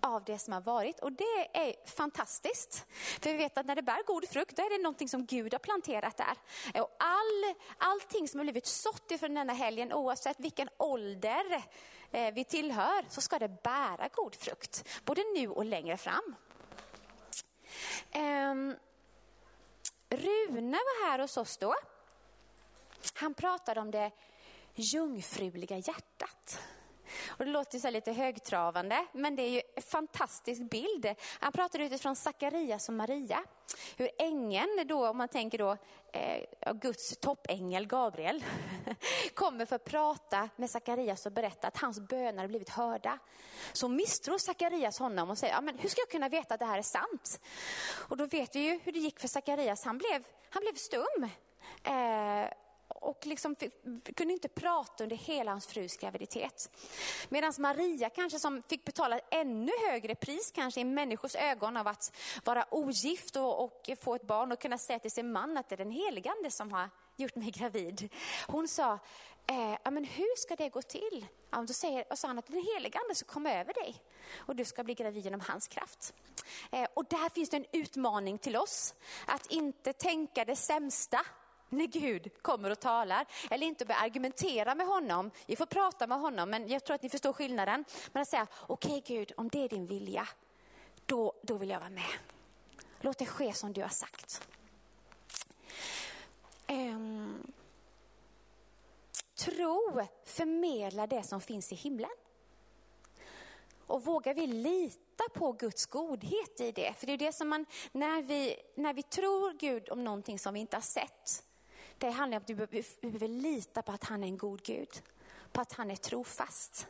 av 0.00 0.24
det 0.24 0.38
som 0.38 0.52
har 0.52 0.60
varit. 0.60 1.00
Och 1.00 1.12
det 1.12 1.48
är 1.52 1.86
fantastiskt. 1.86 2.86
För 2.92 3.30
vi 3.30 3.36
vet 3.36 3.58
att 3.58 3.66
när 3.66 3.74
det 3.74 3.82
bär 3.82 4.02
god 4.06 4.28
frukt, 4.28 4.56
då 4.56 4.62
är 4.62 4.70
det 4.70 4.82
någonting 4.82 5.08
som 5.08 5.26
Gud 5.26 5.54
har 5.54 5.58
planterat 5.58 6.16
där. 6.16 6.36
Och 6.82 6.96
all, 6.98 7.54
allting 7.78 8.28
som 8.28 8.40
har 8.40 8.44
blivit 8.44 8.66
sått 8.66 9.10
ifrån 9.10 9.34
denna 9.34 9.52
helgen, 9.52 9.92
oavsett 9.92 10.40
vilken 10.40 10.68
ålder 10.76 11.62
eh, 12.10 12.34
vi 12.34 12.44
tillhör, 12.44 13.04
så 13.08 13.20
ska 13.20 13.38
det 13.38 13.62
bära 13.62 14.08
god 14.12 14.34
frukt. 14.34 14.88
Både 15.04 15.22
nu 15.34 15.48
och 15.48 15.64
längre 15.64 15.96
fram. 15.96 16.34
Um, 18.14 18.76
Rune 20.10 20.78
var 20.78 21.08
här 21.08 21.18
hos 21.18 21.36
oss 21.36 21.56
då. 21.56 21.74
Han 23.14 23.34
pratade 23.34 23.80
om 23.80 23.90
det 23.90 24.10
jungfruliga 24.74 25.76
hjärtat. 25.76 26.60
Och 27.28 27.44
det 27.44 27.50
låter 27.50 27.78
så 27.78 27.90
lite 27.90 28.12
högtravande, 28.12 29.06
men 29.12 29.36
det 29.36 29.42
är 29.42 29.50
ju 29.50 29.62
en 29.76 29.82
fantastisk 29.82 30.70
bild. 30.70 31.14
Han 31.40 31.52
pratar 31.52 31.78
utifrån 31.78 32.16
Sakarias 32.16 32.88
och 32.88 32.94
Maria. 32.94 33.44
Hur 33.96 34.10
ängeln 34.18 34.86
då, 34.86 35.08
om 35.08 35.16
man 35.16 35.28
tänker 35.28 35.58
då, 35.58 35.76
eh, 36.12 36.72
Guds 36.74 37.16
toppängel 37.16 37.86
Gabriel, 37.86 38.44
kommer 39.34 39.66
för 39.66 39.76
att 39.76 39.84
prata 39.84 40.48
med 40.56 40.70
Sakarias 40.70 41.26
och 41.26 41.32
berätta 41.32 41.68
att 41.68 41.76
hans 41.76 42.00
böner 42.00 42.42
har 42.42 42.48
blivit 42.48 42.68
hörda. 42.68 43.18
Så 43.72 43.88
misstror 43.88 44.38
Sakarias 44.38 44.98
honom 44.98 45.30
och 45.30 45.38
säger, 45.38 45.54
ja, 45.54 45.60
men 45.60 45.78
hur 45.78 45.88
ska 45.88 46.00
jag 46.00 46.10
kunna 46.10 46.28
veta 46.28 46.54
att 46.54 46.60
det 46.60 46.66
här 46.66 46.78
är 46.78 46.82
sant? 46.82 47.40
Och 48.08 48.16
då 48.16 48.26
vet 48.26 48.56
vi 48.56 48.60
ju 48.60 48.80
hur 48.84 48.92
det 48.92 48.98
gick 48.98 49.20
för 49.20 49.28
Sakarias, 49.28 49.84
han 49.84 49.98
blev, 49.98 50.24
han 50.50 50.62
blev 50.62 50.74
stum. 50.74 51.30
Eh, 51.84 52.48
och 53.00 53.26
liksom 53.26 53.56
kunde 54.16 54.32
inte 54.32 54.48
prata 54.48 55.04
under 55.04 55.16
hela 55.16 55.50
hans 55.50 55.66
frus 55.66 55.96
graviditet. 55.96 56.70
Medan 57.28 57.52
Maria 57.58 58.10
kanske 58.10 58.38
som 58.38 58.62
fick 58.62 58.84
betala 58.84 59.20
ännu 59.30 59.72
högre 59.88 60.14
pris 60.14 60.50
kanske 60.54 60.80
i 60.80 60.84
människors 60.84 61.36
ögon 61.36 61.76
av 61.76 61.86
att 61.86 62.16
vara 62.44 62.74
ogift 62.74 63.36
och, 63.36 63.64
och 63.64 63.90
få 64.00 64.14
ett 64.14 64.26
barn 64.26 64.52
och 64.52 64.60
kunna 64.60 64.78
säga 64.78 64.98
till 64.98 65.10
sin 65.10 65.32
man 65.32 65.56
att 65.56 65.68
det 65.68 65.74
är 65.74 65.76
den 65.76 65.90
heligande 65.90 66.50
som 66.50 66.72
har 66.72 66.90
gjort 67.16 67.36
mig 67.36 67.50
gravid. 67.50 68.14
Hon 68.46 68.68
sa, 68.68 68.98
eh, 69.46 69.90
men 69.90 70.04
hur 70.04 70.36
ska 70.36 70.56
det 70.56 70.68
gå 70.68 70.82
till? 70.82 71.26
Ja, 71.50 71.64
då 71.68 71.72
säger, 71.72 72.04
och 72.10 72.18
sa 72.18 72.28
han 72.28 72.38
att 72.38 72.46
den 72.46 72.64
heligande 72.74 73.14
ska 73.14 73.32
komma 73.32 73.52
över 73.52 73.74
dig 73.74 74.02
och 74.36 74.56
du 74.56 74.64
ska 74.64 74.84
bli 74.84 74.94
gravid 74.94 75.24
genom 75.24 75.40
hans 75.40 75.68
kraft. 75.68 76.14
Eh, 76.70 76.88
och 76.94 77.04
där 77.04 77.34
finns 77.34 77.50
det 77.50 77.56
en 77.56 77.66
utmaning 77.72 78.38
till 78.38 78.56
oss, 78.56 78.94
att 79.26 79.46
inte 79.46 79.92
tänka 79.92 80.44
det 80.44 80.56
sämsta 80.56 81.20
när 81.68 81.86
Gud 81.86 82.42
kommer 82.42 82.70
och 82.70 82.80
talar. 82.80 83.26
Eller 83.50 83.66
inte 83.66 83.84
börja 83.84 84.00
argumentera 84.00 84.74
med 84.74 84.86
honom. 84.86 85.30
Vi 85.46 85.56
får 85.56 85.66
prata 85.66 86.06
med 86.06 86.20
honom, 86.20 86.50
men 86.50 86.68
jag 86.68 86.84
tror 86.84 86.94
att 86.94 87.02
ni 87.02 87.08
förstår 87.08 87.32
skillnaden. 87.32 87.84
Men 88.12 88.22
att 88.22 88.28
säga, 88.28 88.46
okej 88.66 88.98
okay, 88.98 89.16
Gud, 89.16 89.32
om 89.36 89.48
det 89.48 89.64
är 89.64 89.68
din 89.68 89.86
vilja, 89.86 90.28
då, 91.06 91.32
då 91.42 91.54
vill 91.54 91.70
jag 91.70 91.80
vara 91.80 91.90
med. 91.90 92.10
Låt 93.00 93.18
det 93.18 93.26
ske 93.26 93.52
som 93.52 93.72
du 93.72 93.82
har 93.82 93.88
sagt. 93.88 94.48
Um, 96.68 97.52
tro 99.34 100.06
förmedlar 100.24 101.06
det 101.06 101.22
som 101.22 101.40
finns 101.40 101.72
i 101.72 101.74
himlen. 101.74 102.10
Och 103.86 104.04
vågar 104.04 104.34
vi 104.34 104.46
lita 104.46 105.28
på 105.34 105.52
Guds 105.52 105.86
godhet 105.86 106.60
i 106.60 106.72
det? 106.72 106.94
För 106.98 107.06
det 107.06 107.12
är 107.12 107.18
det 107.18 107.32
som 107.32 107.48
man, 107.48 107.66
när 107.92 108.22
vi, 108.22 108.56
när 108.74 108.94
vi 108.94 109.02
tror 109.02 109.52
Gud 109.52 109.88
om 109.88 110.04
någonting 110.04 110.38
som 110.38 110.54
vi 110.54 110.60
inte 110.60 110.76
har 110.76 110.82
sett, 110.82 111.44
det 111.98 112.10
handlar 112.10 112.38
om 112.38 112.42
att 112.42 112.50
vi 112.50 112.54
behöver, 112.54 113.28
lita 113.28 113.82
på 113.82 113.92
att 113.92 114.04
han 114.04 114.22
är 114.22 114.26
en 114.26 114.38
god 114.38 114.62
Gud. 114.62 115.02
På 115.52 115.60
att 115.60 115.72
han 115.72 115.90
är 115.90 115.96
trofast. 115.96 116.86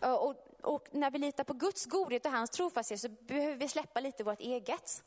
Och, 0.00 0.34
och 0.62 0.88
när 0.90 1.10
vi 1.10 1.18
litar 1.18 1.44
på 1.44 1.52
Guds 1.52 1.86
godhet 1.86 2.26
och 2.26 2.32
hans 2.32 2.50
trofasthet 2.50 3.00
så 3.00 3.08
behöver 3.08 3.56
vi 3.56 3.68
släppa 3.68 4.00
lite 4.00 4.24
vårt 4.24 4.40
eget. 4.40 5.04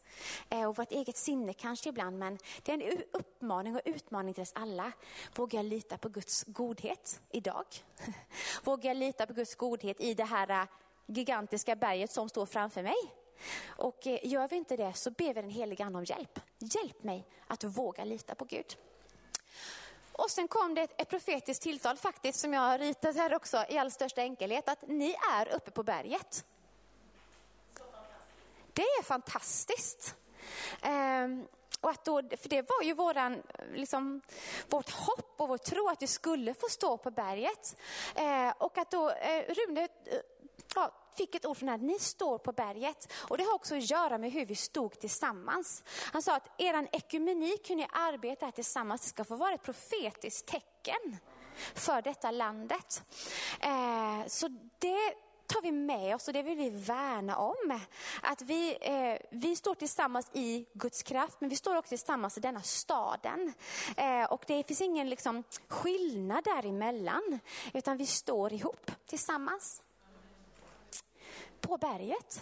Eh, 0.50 0.70
och 0.70 0.78
vårt 0.78 0.92
eget 0.92 1.18
sinne 1.18 1.54
kanske 1.54 1.90
ibland, 1.90 2.20
men 2.20 2.38
det 2.64 2.72
är 2.72 2.82
en 2.82 3.04
uppmaning 3.12 3.76
och 3.76 3.82
utmaning 3.86 4.34
till 4.34 4.44
oss 4.44 4.52
alla. 4.56 4.92
Vågar 5.36 5.60
jag 5.60 5.66
lita 5.66 5.98
på 5.98 6.10
Guds 6.10 6.44
godhet 6.48 7.22
idag? 7.32 7.66
Vågar 8.64 8.90
jag 8.90 8.98
lita 8.98 9.28
på 9.28 9.34
Guds 9.34 9.56
godhet 9.56 10.02
i 10.02 10.14
det 10.14 10.24
här 10.24 10.50
eh, 10.50 10.68
gigantiska 11.06 11.76
berget 11.76 12.12
som 12.12 12.30
står 12.30 12.46
framför 12.46 12.84
mig? 12.84 12.98
Och 13.68 14.08
eh, 14.08 14.20
gör 14.24 14.48
vi 14.48 14.56
inte 14.56 14.78
det 14.78 14.94
så 14.94 15.12
ber 15.12 15.34
vi 15.34 15.42
den 15.42 15.50
helige 15.50 15.86
Ande 15.86 15.98
om 15.98 16.06
hjälp. 16.06 16.40
Hjälp 16.60 17.04
mig 17.04 17.28
att 17.48 17.64
våga 17.64 18.04
lita 18.04 18.36
på 18.36 18.46
Gud. 18.46 18.78
Och 20.20 20.32
sen 20.32 20.48
kom 20.48 20.76
det 20.76 20.82
ett, 20.82 21.10
profetiskt 21.10 21.64
tilltal 21.64 21.98
faktiskt 21.98 22.40
som 22.40 22.54
jag 22.54 22.62
har 22.62 22.78
ritat 22.78 23.16
här 23.16 23.36
också 23.36 23.66
i 23.70 23.78
all 23.78 23.92
största 23.92 24.22
enkelhet 24.22 24.70
att 24.70 24.88
ni 24.88 25.16
är 25.32 25.56
uppe 25.56 25.72
på 25.72 25.84
berget. 25.84 26.46
Det 28.74 28.82
är 28.82 29.04
fantastiskt. 29.04 30.16
Ehm, 30.82 31.48
och 31.82 31.90
att 31.90 32.06
då, 32.06 32.22
för 32.22 32.50
det 32.50 32.62
var 32.62 32.84
ju 32.84 32.94
våran, 32.94 33.44
liksom, 33.74 34.22
vårt 34.70 34.90
hopp 34.90 35.34
och 35.38 35.48
vår 35.48 35.58
tro 35.58 35.90
att 35.90 36.02
vi 36.02 36.08
skulle 36.08 36.54
få 36.54 36.70
stå 36.70 36.98
på 36.98 37.12
berget. 37.12 37.76
Ehm, 38.16 38.54
och 38.58 38.78
att 38.78 38.92
då 38.92 39.10
eh, 39.10 39.44
Rune 39.54 39.88
ja, 40.76 40.92
fick 41.18 41.36
ett 41.36 41.46
ord 41.46 41.58
från 41.58 41.70
att 41.70 41.82
ni 41.82 42.00
står 42.00 42.38
på 42.38 42.52
berget. 42.52 43.14
Och 43.14 43.38
det 43.38 43.44
har 43.44 43.54
också 43.54 43.76
att 43.76 43.90
göra 43.90 44.18
med 44.18 44.32
hur 44.32 44.46
vi 44.46 44.56
stod 44.56 45.00
tillsammans. 45.00 45.84
Han 46.12 46.22
sa 46.22 46.36
att 46.36 46.50
er 46.58 46.88
ekumenik, 46.92 47.70
hur 47.70 47.76
ni 47.76 47.88
arbetar 47.92 48.52
tillsammans, 48.52 49.02
det 49.02 49.08
ska 49.08 49.24
få 49.24 49.36
vara 49.36 49.54
ett 49.54 49.64
profetiskt 49.64 50.46
tecken 50.46 51.18
för 51.74 52.02
detta 52.02 52.32
landet. 52.32 53.04
Eh, 53.60 54.28
så 54.28 54.48
det 54.80 55.14
tar 55.48 55.62
vi 55.62 55.72
med 55.72 56.16
oss 56.16 56.28
och 56.28 56.34
det 56.34 56.44
vill 56.44 56.58
vi 56.58 56.70
värna 56.70 57.38
om. 57.38 57.80
Att 58.22 58.42
vi, 58.42 58.78
eh, 58.82 59.28
vi 59.32 59.56
står 59.56 59.76
tillsammans 59.76 60.30
i 60.34 60.66
Guds 60.74 61.04
kraft, 61.04 61.42
men 61.42 61.50
vi 61.50 61.56
står 61.56 61.76
också 61.76 61.90
tillsammans 61.90 62.38
i 62.38 62.42
denna 62.42 62.62
staden. 62.62 63.54
Eh, 63.98 64.24
och 64.24 64.44
det 64.48 64.68
finns 64.68 64.82
ingen 64.82 65.10
liksom, 65.10 65.44
skillnad 65.68 66.44
däremellan, 66.44 67.40
utan 67.74 67.98
vi 67.98 68.06
står 68.06 68.54
ihop 68.54 68.92
tillsammans 69.06 69.82
på 71.62 71.78
berget. 71.78 72.42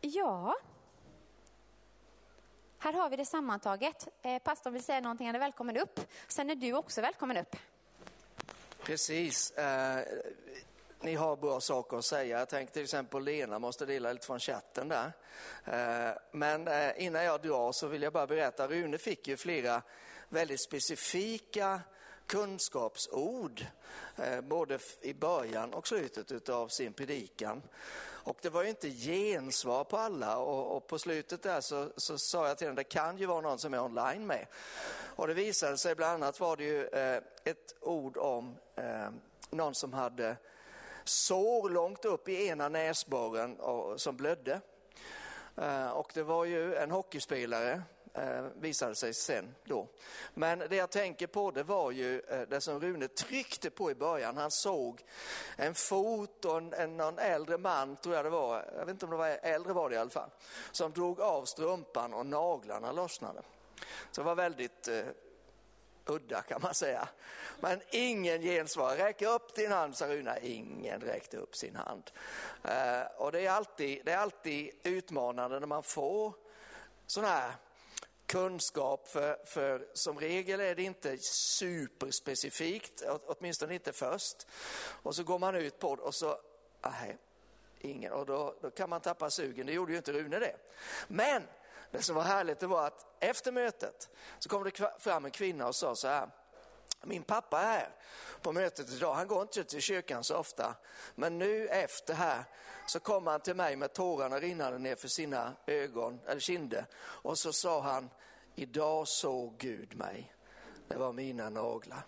ja, 0.00 0.56
här 2.78 2.92
har 2.92 3.10
vi 3.10 3.16
det 3.16 3.24
sammantaget. 3.24 4.08
Eh, 4.22 4.38
pastorn 4.38 4.72
vill 4.72 4.84
säga 4.84 5.00
någonting, 5.00 5.26
han 5.26 5.36
är 5.36 5.40
välkommen 5.40 5.76
upp. 5.76 6.00
Sen 6.28 6.50
är 6.50 6.54
du 6.54 6.72
också 6.72 7.00
välkommen 7.00 7.36
upp. 7.36 7.56
Precis. 8.82 9.50
Eh, 9.50 10.04
ni 11.00 11.14
har 11.14 11.36
bra 11.36 11.60
saker 11.60 11.96
att 11.96 12.04
säga. 12.04 12.38
Jag 12.38 12.48
tänkte 12.48 12.74
till 12.74 12.82
exempel 12.82 13.24
Lena 13.24 13.58
måste 13.58 13.86
dela 13.86 14.12
lite 14.12 14.26
från 14.26 14.40
chatten 14.40 14.88
där. 14.88 15.12
Eh, 15.64 16.14
men 16.32 16.68
eh, 16.68 17.04
innan 17.04 17.24
jag 17.24 17.42
drar 17.42 17.72
så 17.72 17.86
vill 17.86 18.02
jag 18.02 18.12
bara 18.12 18.26
berätta, 18.26 18.68
Rune 18.68 18.98
fick 18.98 19.28
ju 19.28 19.36
flera 19.36 19.82
väldigt 20.28 20.60
specifika 20.60 21.80
kunskapsord, 22.26 23.66
eh, 24.16 24.40
både 24.40 24.78
i 25.00 25.14
början 25.14 25.74
och 25.74 25.88
slutet 25.88 26.48
av 26.48 26.68
sin 26.68 26.92
predikan. 26.92 27.62
Och 28.26 28.38
det 28.42 28.50
var 28.50 28.62
ju 28.62 28.68
inte 28.68 28.90
gensvar 28.90 29.84
på 29.84 29.96
alla 29.96 30.38
och, 30.38 30.76
och 30.76 30.86
på 30.86 30.98
slutet 30.98 31.42
där 31.42 31.60
så, 31.60 31.90
så, 31.96 32.18
sa 32.18 32.48
jag 32.48 32.58
till 32.58 32.66
henne, 32.66 32.80
det 32.80 32.84
kan 32.84 33.18
ju 33.18 33.26
vara 33.26 33.40
någon 33.40 33.58
som 33.58 33.74
är 33.74 33.80
online 33.80 34.26
med. 34.26 34.46
Och 35.16 35.26
det 35.26 35.34
visade 35.34 35.78
sig 35.78 35.94
bland 35.94 36.12
annat 36.12 36.40
var 36.40 36.56
det 36.56 36.64
ju 36.64 36.86
eh, 36.86 37.22
ett 37.44 37.74
ord 37.80 38.16
om 38.16 38.56
eh, 38.76 39.08
någon 39.50 39.74
som 39.74 39.92
hade 39.92 40.36
sår 41.04 41.70
långt 41.70 42.04
upp 42.04 42.28
i 42.28 42.46
ena 42.46 42.68
näsborren 42.68 43.60
och, 43.60 44.00
som 44.00 44.16
blödde. 44.16 44.60
Eh, 45.56 45.88
och 45.88 46.10
det 46.14 46.22
var 46.22 46.44
ju 46.44 46.74
en 46.74 46.90
hockeyspelare 46.90 47.82
eh, 48.16 48.44
visade 48.54 48.94
sig 48.94 49.14
sen 49.14 49.54
då. 49.64 49.88
Men 50.34 50.58
det 50.58 50.76
jag 50.76 50.90
tänker 50.90 51.26
på 51.26 51.50
det 51.50 51.62
var 51.62 51.90
ju 51.90 52.20
eh, 52.20 52.40
det 52.40 52.60
som 52.60 52.80
Rune 52.80 53.08
tryckte 53.08 53.70
på 53.70 53.90
i 53.90 53.94
början. 53.94 54.36
Han 54.36 54.50
såg 54.50 55.02
en 55.56 55.74
fot 55.74 56.44
och 56.44 56.56
en, 56.56 56.72
en, 56.72 56.96
någon 56.96 57.18
äldre 57.18 57.58
man, 57.58 57.96
tror 57.96 58.14
jag 58.14 58.24
det 58.24 58.30
var, 58.30 58.70
jag 58.78 58.86
vet 58.86 58.92
inte 58.92 59.04
om 59.04 59.10
det 59.10 59.16
var 59.16 59.38
äldre 59.42 59.72
var 59.72 59.88
det 59.90 59.94
i 59.94 59.98
alla 59.98 60.10
fall, 60.10 60.30
som 60.72 60.92
drog 60.92 61.20
av 61.20 61.44
strumpan 61.44 62.14
och 62.14 62.26
naglarna 62.26 62.92
lossnade. 62.92 63.42
Så 64.10 64.20
det 64.20 64.24
var 64.24 64.34
väldigt 64.34 64.88
eh, 64.88 65.04
udda 66.06 66.42
kan 66.42 66.62
man 66.62 66.74
säga. 66.74 67.08
Men 67.60 67.80
ingen 67.90 68.42
gensvar. 68.42 68.96
Räck 68.96 69.22
upp 69.22 69.54
din 69.54 69.72
hand, 69.72 69.96
sa 69.96 70.08
Runa. 70.08 70.38
Ingen 70.38 71.00
räckte 71.00 71.36
upp 71.36 71.56
sin 71.56 71.76
hand. 71.76 72.10
Eh, 72.64 73.02
och 73.16 73.32
det 73.32 73.46
är, 73.46 73.50
alltid, 73.50 74.04
det 74.04 74.12
är 74.12 74.18
alltid 74.18 74.70
utmanande 74.82 75.60
när 75.60 75.66
man 75.66 75.82
får 75.82 76.34
sådana 77.06 77.32
här 77.32 77.52
kunskap, 78.26 79.08
för, 79.08 79.38
för 79.44 79.88
som 79.92 80.20
regel 80.20 80.60
är 80.60 80.74
det 80.74 80.82
inte 80.82 81.18
superspecifikt, 81.18 83.02
åtminstone 83.26 83.74
inte 83.74 83.92
först. 83.92 84.46
Och 85.02 85.14
så 85.14 85.24
går 85.24 85.38
man 85.38 85.54
ut 85.54 85.78
på 85.78 85.96
det 85.96 86.02
och 86.02 86.14
så, 86.14 86.30
ah, 86.80 86.90
nej, 87.02 87.16
ingen, 87.80 88.12
och 88.12 88.26
då, 88.26 88.54
då 88.62 88.70
kan 88.70 88.90
man 88.90 89.00
tappa 89.00 89.30
sugen. 89.30 89.66
Det 89.66 89.72
gjorde 89.72 89.92
ju 89.92 89.98
inte 89.98 90.12
Rune 90.12 90.38
det. 90.38 90.56
Men 91.08 91.42
det 91.90 92.02
som 92.02 92.16
var 92.16 92.22
härligt 92.22 92.60
det 92.60 92.66
var 92.66 92.86
att 92.86 93.06
efter 93.20 93.52
mötet 93.52 94.10
så 94.38 94.48
kom 94.48 94.64
det 94.64 94.90
fram 94.98 95.24
en 95.24 95.30
kvinna 95.30 95.68
och 95.68 95.76
sa 95.76 95.96
så 95.96 96.08
här, 96.08 96.28
min 97.06 97.22
pappa 97.22 97.60
är 97.60 97.66
här 97.66 97.88
på 98.42 98.52
mötet 98.52 98.90
idag, 98.90 99.14
han 99.14 99.26
går 99.26 99.42
inte 99.42 99.64
till 99.64 99.80
kyrkan 99.80 100.24
så 100.24 100.36
ofta, 100.36 100.74
men 101.14 101.38
nu 101.38 101.68
efter 101.68 102.14
här 102.14 102.44
så 102.86 103.00
kom 103.00 103.26
han 103.26 103.40
till 103.40 103.56
mig 103.56 103.76
med 103.76 103.92
tårarna 103.92 104.40
rinnande 104.40 104.78
ner 104.78 104.96
för 104.96 105.08
sina 105.08 105.52
ögon, 105.66 106.20
eller 106.26 106.40
kinder. 106.40 106.86
Och 106.98 107.38
så 107.38 107.52
sa 107.52 107.80
han, 107.80 108.10
idag 108.54 109.08
såg 109.08 109.58
Gud 109.58 109.96
mig. 109.96 110.32
Det 110.88 110.96
var 110.96 111.12
mina 111.12 111.50
naglar. 111.50 112.02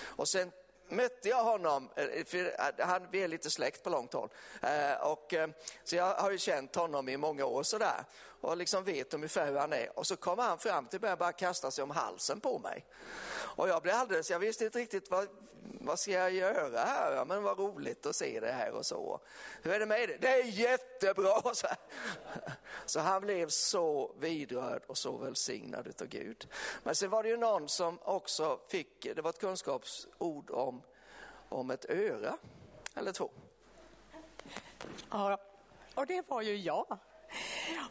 Och 0.00 0.28
sen 0.28 0.52
mötte 0.88 1.28
jag 1.28 1.44
honom, 1.44 1.90
eh, 1.96 2.24
för 2.24 2.54
han, 2.82 3.06
vi 3.10 3.22
är 3.22 3.28
lite 3.28 3.50
släkt 3.50 3.82
på 3.82 3.90
långt 3.90 4.12
håll. 4.12 4.28
Eh, 4.62 4.94
och, 4.94 5.34
eh, 5.34 5.48
så 5.84 5.96
jag 5.96 6.14
har 6.14 6.30
ju 6.30 6.38
känt 6.38 6.74
honom 6.74 7.08
i 7.08 7.16
många 7.16 7.44
år 7.44 7.62
sådär 7.62 8.04
och 8.42 8.56
liksom 8.56 8.84
vet 8.84 9.14
ungefär 9.14 9.46
hur 9.46 9.58
han 9.58 9.72
är. 9.72 9.98
Och 9.98 10.06
så 10.06 10.16
kommer 10.16 10.42
han 10.42 10.58
fram 10.58 10.86
till 10.86 11.00
mig 11.00 11.12
och 11.12 11.18
bara 11.18 11.32
kastar 11.32 11.70
sig 11.70 11.84
om 11.84 11.90
halsen 11.90 12.40
på 12.40 12.58
mig. 12.58 12.86
Och 13.34 13.68
jag 13.68 13.82
blev 13.82 13.94
alldeles, 13.94 14.30
jag 14.30 14.38
visste 14.38 14.64
inte 14.64 14.78
riktigt 14.78 15.10
vad, 15.10 15.28
vad 15.80 15.98
ska 15.98 16.10
jag 16.10 16.32
göra 16.32 16.80
här? 16.80 17.12
Ja, 17.16 17.24
men 17.24 17.42
vad 17.42 17.58
roligt 17.58 18.06
att 18.06 18.16
se 18.16 18.40
det 18.40 18.52
här 18.52 18.70
och 18.70 18.86
så. 18.86 19.20
Hur 19.62 19.72
är 19.72 19.78
det 19.78 19.86
med 19.86 20.08
det? 20.08 20.16
Det 20.16 20.28
är 20.28 20.44
jättebra! 20.44 21.42
Så, 21.54 21.66
så 22.86 23.00
han 23.00 23.22
blev 23.22 23.48
så 23.48 24.14
vidrörd 24.18 24.82
och 24.86 24.98
så 24.98 25.16
välsignad 25.16 25.86
utav 25.86 26.08
Gud. 26.08 26.48
Men 26.82 26.94
sen 26.94 27.10
var 27.10 27.22
det 27.22 27.28
ju 27.28 27.36
någon 27.36 27.68
som 27.68 27.98
också 28.02 28.60
fick, 28.68 29.14
det 29.14 29.22
var 29.22 29.30
ett 29.30 29.40
kunskapsord 29.40 30.50
om, 30.50 30.82
om 31.48 31.70
ett 31.70 31.84
öra, 31.90 32.38
eller 32.94 33.12
två. 33.12 33.30
Ja, 35.10 35.38
och 35.94 36.06
det 36.06 36.28
var 36.28 36.42
ju 36.42 36.56
jag. 36.56 36.98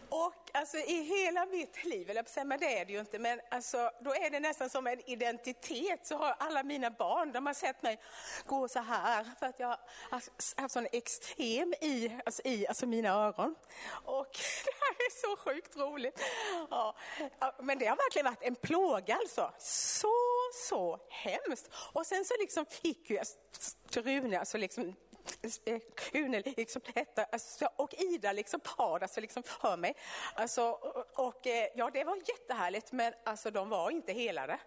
Och 0.10 0.34
alltså 0.54 0.78
i 0.78 1.04
hela 1.04 1.46
mitt 1.46 1.86
liv, 1.86 2.10
eller 2.10 2.44
men 2.44 2.60
det 2.60 2.80
är 2.80 2.86
det 2.86 2.94
ju 2.94 3.00
inte, 3.00 3.20
men 3.20 3.42
alltså, 3.52 3.92
då 4.02 4.16
är 4.16 4.30
det 4.30 4.40
nästan 4.40 4.70
som 4.70 4.88
en 4.88 5.10
identitet. 5.10 6.08
Så 6.08 6.18
har 6.18 6.36
alla 6.40 6.64
mina 6.64 6.90
barn, 6.90 7.32
de 7.32 7.46
har 7.46 7.54
sett 7.54 7.84
mig 7.84 8.00
gå 8.46 8.68
så 8.68 8.80
här 8.80 9.26
för 9.40 9.46
att 9.46 9.60
jag 9.60 9.68
har 9.68 10.22
haft 10.62 10.74
sån 10.74 10.88
extrem 10.92 11.74
i, 11.82 12.20
alltså, 12.26 12.42
i 12.46 12.68
alltså 12.68 12.86
mina 12.86 13.10
öron. 13.10 13.56
Och 13.92 14.32
det 14.66 14.72
här 14.80 14.92
är 14.92 15.22
så 15.22 15.38
sjukt 15.38 15.78
roligt. 15.78 16.22
Ja, 16.70 16.96
men 17.60 17.80
det 17.80 17.86
har 17.86 17.96
verkligen 17.96 18.26
varit 18.26 18.44
en 18.44 18.56
plåga 18.56 19.16
alltså. 19.16 19.54
Så, 19.60 20.14
så 20.54 21.00
hemskt. 21.10 21.70
Och 21.94 22.06
sen 22.06 22.26
så 22.26 22.34
liksom 22.40 22.66
fick 22.66 23.10
ju 23.10 23.20
Rune, 23.94 24.40
alltså 24.40 24.58
liksom 24.58 24.96
Kune 25.96 26.44
liksom 26.58 26.82
hette, 26.96 27.24
alltså, 27.24 27.70
och 27.76 27.94
Ida 27.94 28.32
liksom 28.32 28.60
par, 28.60 29.00
alltså 29.00 29.22
liksom 29.22 29.44
hör 29.60 29.78
mig. 29.78 29.96
Alltså, 30.36 30.64
och 31.16 31.48
eh, 31.48 31.68
ja, 31.76 31.90
det 31.94 32.04
var 32.04 32.16
jättehärligt, 32.16 32.92
men 32.92 33.14
alltså 33.24 33.52
de 33.52 33.70
var 33.70 33.92
inte 33.92 34.14
helade. 34.14 34.60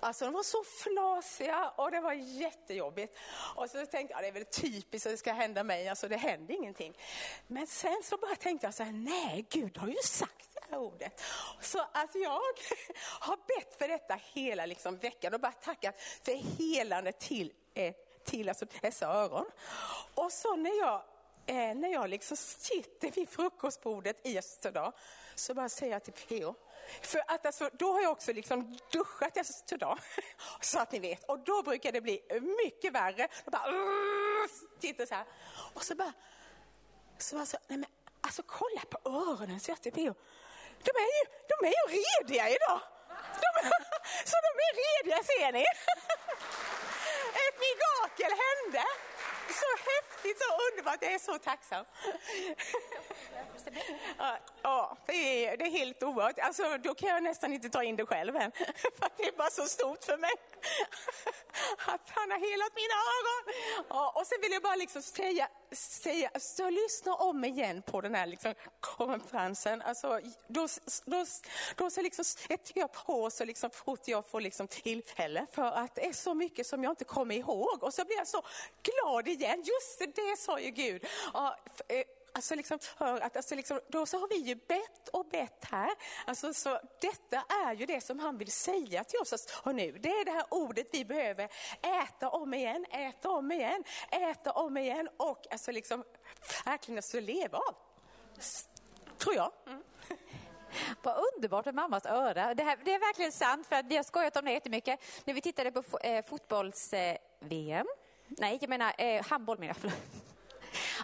Alltså 0.00 0.24
de 0.24 0.34
var 0.34 0.42
så 0.42 0.64
flasiga 0.64 1.72
och 1.76 1.90
det 1.90 2.00
var 2.00 2.12
jättejobbigt. 2.12 3.18
Och 3.56 3.70
så 3.70 3.86
tänkte 3.86 4.14
jag, 4.14 4.22
det 4.22 4.28
är 4.28 4.32
väl 4.32 4.44
typiskt 4.44 5.06
att 5.06 5.12
det 5.12 5.16
ska 5.16 5.32
hända 5.32 5.64
mig, 5.64 5.88
alltså 5.88 6.08
det 6.08 6.16
hände 6.16 6.52
ingenting. 6.52 6.98
Men 7.46 7.66
sen 7.66 8.02
så 8.04 8.16
bara 8.16 8.36
tänkte 8.36 8.66
jag 8.66 8.74
så 8.74 8.82
här, 8.82 8.92
nej, 8.92 9.46
Gud 9.50 9.78
har 9.78 9.88
ju 9.88 10.02
sagt 10.04 10.48
det 10.54 10.60
här 10.70 10.78
ordet. 10.78 11.22
Så 11.60 11.78
alltså 11.92 12.18
jag 12.18 12.40
har 13.20 13.36
bett 13.36 13.78
för 13.78 13.88
detta 13.88 14.20
hela 14.34 14.66
liksom 14.66 14.96
veckan 14.96 15.34
och 15.34 15.40
bara 15.40 15.52
tackat 15.52 16.00
för 16.00 16.58
helande 16.58 17.12
till 17.12 17.52
eh, 17.74 17.94
till 18.24 18.48
alltså 18.48 18.66
dessa 18.80 19.06
öron. 19.06 19.46
Och 20.14 20.32
så 20.32 20.56
när 20.56 20.78
jag 20.78 21.02
eh, 21.46 21.74
när 21.74 21.88
jag 21.88 22.10
liksom 22.10 22.36
sitter 22.36 23.10
vid 23.10 23.28
frukostbordet 23.28 24.26
i 24.26 24.38
Österdal 24.38 24.92
så 25.34 25.54
bara 25.54 25.68
säger 25.68 25.92
jag 25.92 26.04
till 26.04 26.12
P.O. 26.12 26.54
För 27.02 27.22
att 27.26 27.46
alltså, 27.46 27.70
då 27.72 27.92
har 27.92 28.00
jag 28.00 28.12
också 28.12 28.32
liksom 28.32 28.78
duschat 28.92 29.36
i 29.36 29.40
Österdal, 29.40 30.00
så 30.60 30.78
att 30.78 30.92
ni 30.92 30.98
vet. 30.98 31.24
Och 31.24 31.38
då 31.38 31.62
brukar 31.62 31.92
det 31.92 32.00
bli 32.00 32.22
mycket 32.64 32.92
värre. 32.92 33.28
Jag 33.44 33.52
bara, 33.52 33.64
tittar 34.80 35.06
så 35.06 35.14
här. 35.14 35.24
Och 35.74 35.84
så 35.84 35.94
bara, 35.94 36.12
så 37.18 37.36
bara 37.36 37.46
så, 37.46 37.56
nej 37.66 37.78
men 37.78 37.90
alltså 38.20 38.42
kolla 38.46 38.80
på 38.90 39.10
öronen, 39.10 39.60
så 39.60 39.70
jag 39.70 39.80
till 39.80 39.92
P.O. 39.92 40.14
De 40.82 40.90
är 40.90 41.10
ju, 41.18 41.24
de 41.48 41.66
är 41.66 41.70
ju 41.70 42.00
rediga 42.00 42.48
idag. 42.48 42.80
De, 43.40 43.68
så 44.24 44.36
de 44.46 44.50
är 44.66 44.72
rediga 44.84 45.24
ser 45.24 45.52
ni. 45.52 45.64
Ett 47.42 47.56
mirakel 47.64 48.32
hände. 48.44 48.84
Så 49.48 49.66
häftigt, 49.90 50.38
så 50.42 50.70
underbart. 50.70 50.98
Jag 51.00 51.12
är 51.12 51.18
så 51.18 51.38
tacksam. 51.38 51.84
Ja, 54.62 54.98
det 55.06 55.46
är, 55.46 55.56
det 55.56 55.64
är 55.64 55.70
helt 55.70 56.02
oerhört. 56.02 56.38
Alltså, 56.38 56.78
då 56.82 56.94
kan 56.94 57.08
jag 57.08 57.22
nästan 57.22 57.52
inte 57.52 57.68
ta 57.68 57.82
in 57.82 57.96
det 57.96 58.06
själv 58.06 58.36
än. 58.36 58.52
För 58.98 59.08
det 59.16 59.24
är 59.28 59.32
bara 59.32 59.50
så 59.50 59.64
stort 59.64 60.04
för 60.04 60.16
mig. 60.16 60.30
Att 61.86 62.10
han 62.10 62.30
har 62.30 62.38
helat 62.38 62.72
mina 62.74 62.96
ögon. 63.16 63.42
Ja, 63.88 64.12
och 64.16 64.26
sen 64.26 64.38
vill 64.42 64.52
jag 64.52 64.62
bara 64.62 64.76
liksom 64.76 65.02
säga, 65.02 65.48
säga 65.72 66.30
så 66.40 66.70
lyssna 66.70 67.14
om 67.14 67.44
igen 67.44 67.82
på 67.82 68.00
den 68.00 68.14
här 68.14 68.26
liksom 68.26 68.54
konferensen. 68.80 69.82
Alltså, 69.82 70.20
då, 70.48 70.68
då, 71.04 71.24
då 71.76 71.90
så 71.90 72.02
liksom 72.02 72.24
sätter 72.24 72.78
jag 72.78 72.92
på 72.92 73.30
så 73.30 73.44
liksom 73.44 73.70
fort 73.70 74.08
jag 74.08 74.28
får 74.28 74.40
liksom 74.40 74.68
tillfälle. 74.68 75.46
För 75.52 75.62
att 75.62 75.94
det 75.94 76.06
är 76.06 76.12
så 76.12 76.34
mycket 76.34 76.66
som 76.66 76.84
jag 76.84 76.92
inte 76.92 77.04
kommer 77.04 77.34
ihåg. 77.34 77.82
Och 77.82 77.94
så 77.94 78.04
blir 78.04 78.16
jag 78.16 78.28
så 78.28 78.42
glad 78.82 79.28
igen. 79.42 79.62
Just 79.62 79.98
det, 79.98 80.06
det 80.06 80.38
sa 80.38 80.60
ju 80.60 80.70
Gud. 80.70 81.06
Ja, 81.34 81.56
eh, 81.88 82.04
Alltså 82.36 82.54
liksom 82.54 82.78
för 82.78 83.20
att, 83.20 83.36
alltså 83.36 83.54
liksom, 83.54 83.80
då 83.88 84.06
så 84.06 84.18
har 84.18 84.28
vi 84.28 84.36
ju 84.36 84.54
bett 84.54 85.08
och 85.12 85.26
bett 85.26 85.64
här. 85.64 85.90
Alltså 86.26 86.54
så 86.54 86.80
detta 87.00 87.44
är 87.66 87.74
ju 87.74 87.86
det 87.86 88.00
som 88.00 88.18
han 88.18 88.38
vill 88.38 88.52
säga 88.52 89.04
till 89.04 89.20
oss. 89.20 89.32
Alltså, 89.32 89.72
nu, 89.72 89.92
det 89.92 90.08
är 90.08 90.24
det 90.24 90.30
här 90.30 90.44
ordet 90.50 90.86
vi 90.92 91.04
behöver 91.04 91.48
äta 91.82 92.28
om 92.30 92.54
igen, 92.54 92.86
äta 92.90 93.30
om 93.30 93.52
igen, 93.52 93.84
äta 94.10 94.52
om 94.52 94.76
igen 94.76 95.08
och 95.16 95.46
alltså 95.50 95.72
liksom 95.72 96.04
verkligen 96.64 96.98
alltså 96.98 97.20
leva 97.20 97.58
av. 97.58 97.74
Tror 99.18 99.34
jag. 99.34 99.52
Mm. 99.66 99.82
Vad 101.02 101.16
underbart 101.34 101.64
med 101.64 101.74
mammas 101.74 102.06
öra. 102.06 102.54
Det, 102.54 102.62
här, 102.62 102.78
det 102.84 102.94
är 102.94 102.98
verkligen 102.98 103.32
sant, 103.32 103.66
för 103.66 103.82
vi 103.82 103.96
har 103.96 104.04
skojat 104.04 104.36
om 104.36 104.44
det 104.44 104.52
jättemycket. 104.52 105.00
När 105.24 105.34
vi 105.34 105.40
tittade 105.40 105.72
på 105.72 105.82
fotbolls-VM, 106.26 107.18
eh, 107.50 107.78
eh 107.78 108.03
nej 108.28 108.58
jag 108.60 108.70
menar 108.70 108.92
eh, 108.98 109.24
handboll 109.24 109.58
menar 109.58 109.76
jag, 109.82 109.92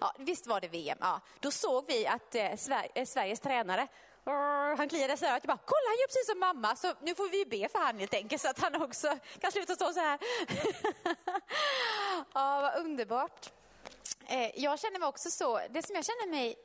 Ja, 0.00 0.14
visst 0.18 0.46
var 0.46 0.60
det 0.60 0.68
VM. 0.68 0.98
Ja. 1.00 1.20
Då 1.40 1.50
såg 1.50 1.84
vi 1.88 2.06
att 2.06 2.34
eh, 2.34 2.56
Sver 2.56 2.88
eh, 2.94 3.04
Sveriges 3.06 3.40
tränare 3.40 3.88
han 4.76 4.88
kliade 4.88 5.16
sig 5.16 5.28
örat. 5.30 5.42
Bara, 5.42 5.58
Kolla, 5.64 5.88
han 5.88 5.96
gör 5.96 6.06
precis 6.06 6.26
som 6.26 6.38
mamma. 6.38 6.76
Så 6.76 6.94
nu 7.00 7.14
får 7.14 7.28
vi 7.28 7.44
be 7.44 7.68
för 7.68 7.78
han 7.78 7.98
helt 7.98 8.14
enkelt 8.14 8.42
så 8.42 8.48
att 8.48 8.58
han 8.58 8.82
också 8.82 9.18
kan 9.40 9.52
sluta 9.52 9.74
stå 9.74 9.92
så 9.92 10.00
här. 10.00 10.18
ja, 12.34 12.60
vad 12.60 12.84
underbart. 12.84 13.50
Eh, 14.26 14.60
jag 14.60 14.80
känner 14.80 14.98
mig 14.98 15.08
också 15.08 15.30
så, 15.30 15.60
det 15.70 15.86
som 15.86 15.94
jag 15.94 16.04
känner 16.04 16.30
mig 16.30 16.56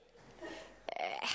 eh, 0.88 1.30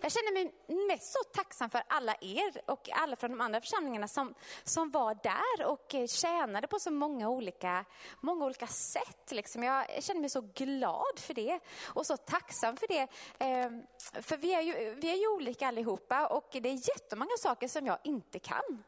jag 0.00 0.12
känner 0.12 0.32
mig 0.32 0.54
mest 0.88 1.12
så 1.12 1.18
tacksam 1.24 1.70
för 1.70 1.82
alla 1.88 2.14
er 2.20 2.70
och 2.70 2.88
alla 2.92 3.16
från 3.16 3.30
de 3.30 3.40
andra 3.40 3.60
församlingarna 3.60 4.08
som, 4.08 4.34
som 4.64 4.90
var 4.90 5.14
där 5.22 5.66
och 5.66 5.94
eh, 5.94 6.06
tjänade 6.06 6.66
på 6.66 6.78
så 6.78 6.90
många 6.90 7.28
olika, 7.28 7.84
många 8.20 8.44
olika 8.44 8.66
sätt. 8.66 9.30
Liksom. 9.30 9.62
Jag 9.62 10.02
känner 10.02 10.20
mig 10.20 10.30
så 10.30 10.40
glad 10.40 11.18
för 11.18 11.34
det 11.34 11.60
och 11.84 12.06
så 12.06 12.16
tacksam 12.16 12.76
för 12.76 12.88
det. 12.88 13.08
Ehm, 13.38 13.82
för 14.22 14.36
vi 14.36 14.54
är, 14.54 14.60
ju, 14.60 14.94
vi 14.94 15.10
är 15.10 15.16
ju 15.16 15.28
olika 15.28 15.68
allihopa 15.68 16.26
och 16.26 16.48
det 16.52 16.68
är 16.68 16.88
jättemånga 16.88 17.36
saker 17.38 17.68
som 17.68 17.86
jag 17.86 17.98
inte 18.04 18.38
kan. 18.38 18.84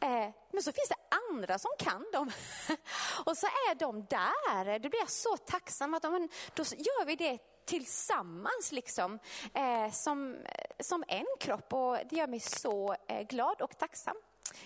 Eh, 0.00 0.30
men 0.52 0.62
så 0.62 0.72
finns 0.72 0.88
det 0.88 1.16
andra 1.30 1.58
som 1.58 1.70
kan 1.78 2.06
dem. 2.12 2.30
Och 3.26 3.36
så 3.36 3.46
är 3.46 3.74
de 3.74 4.04
där. 4.04 4.78
Då 4.78 4.88
blir 4.88 5.00
jag 5.00 5.10
så 5.10 5.36
tacksam 5.36 5.94
att 5.94 6.02
de, 6.02 6.28
då 6.54 6.62
gör 6.62 7.04
vi 7.04 7.16
det 7.16 7.38
tillsammans 7.64 8.72
liksom, 8.72 9.18
eh, 9.54 9.90
som, 9.90 10.36
som 10.80 11.04
en 11.08 11.26
kropp 11.40 11.72
och 11.72 11.98
det 12.10 12.16
gör 12.16 12.26
mig 12.26 12.40
så 12.40 12.96
eh, 13.08 13.26
glad 13.26 13.62
och 13.62 13.78
tacksam. 13.78 14.16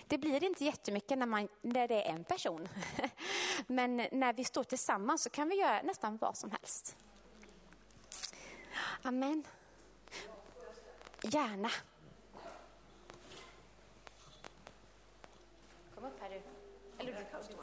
Det 0.07 0.17
blir 0.17 0.43
inte 0.43 0.65
jättemycket 0.65 1.17
när, 1.17 1.25
man, 1.25 1.47
när 1.61 1.87
det 1.87 2.03
är 2.03 2.13
en 2.13 2.23
person. 2.23 2.67
Men 3.67 3.97
när 4.11 4.33
vi 4.33 4.43
står 4.43 4.63
tillsammans 4.63 5.23
så 5.23 5.29
kan 5.29 5.49
vi 5.49 5.55
göra 5.55 5.81
nästan 5.81 6.17
vad 6.17 6.37
som 6.37 6.51
helst. 6.51 6.95
Amen. 9.01 9.43
Gärna. 11.21 11.69
Kom 15.95 16.05
upp 16.05 16.21
här 16.21 16.29
du. 16.29 16.41
Eller 16.97 17.19
du, 17.19 17.25
kan 17.31 17.43
stå. 17.43 17.53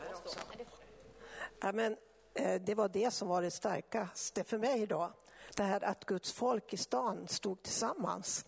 här 1.60 1.72
men, 1.72 1.84
Amen. 1.84 1.96
Eh, 2.34 2.60
det 2.60 2.74
var 2.74 2.88
det 2.88 3.10
som 3.10 3.28
var 3.28 3.42
det 3.42 3.50
starkaste 3.50 4.44
för 4.44 4.58
mig 4.58 4.82
idag 4.82 5.12
det 5.56 5.62
här 5.62 5.84
att 5.84 6.04
Guds 6.04 6.32
folk 6.32 6.72
i 6.72 6.76
stan 6.76 7.28
stod 7.28 7.62
tillsammans. 7.62 8.44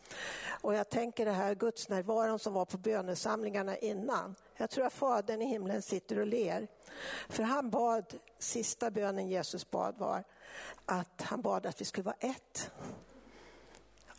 Och 0.61 0.75
jag 0.75 0.89
tänker 0.89 1.25
det 1.25 1.33
här 1.33 1.55
gudsnärvaron 1.55 2.39
som 2.39 2.53
var 2.53 2.65
på 2.65 2.79
bönesamlingarna 2.79 3.77
innan. 3.77 4.35
Jag 4.57 4.71
tror 4.71 4.87
att 4.87 4.93
Fadern 4.93 5.43
i 5.43 5.47
himlen 5.47 5.83
sitter 5.83 6.19
och 6.19 6.27
ler. 6.27 6.69
För 7.29 7.43
han 7.43 7.71
bad, 7.71 8.15
sista 8.39 8.91
bönen 8.91 9.29
Jesus 9.29 9.71
bad 9.71 9.95
var 9.99 10.25
att 10.87 11.23
han 11.23 11.43
bad 11.43 11.67
att 11.67 11.81
vi 11.81 11.85
skulle 11.85 12.05
vara 12.05 12.17
ett. 12.21 12.71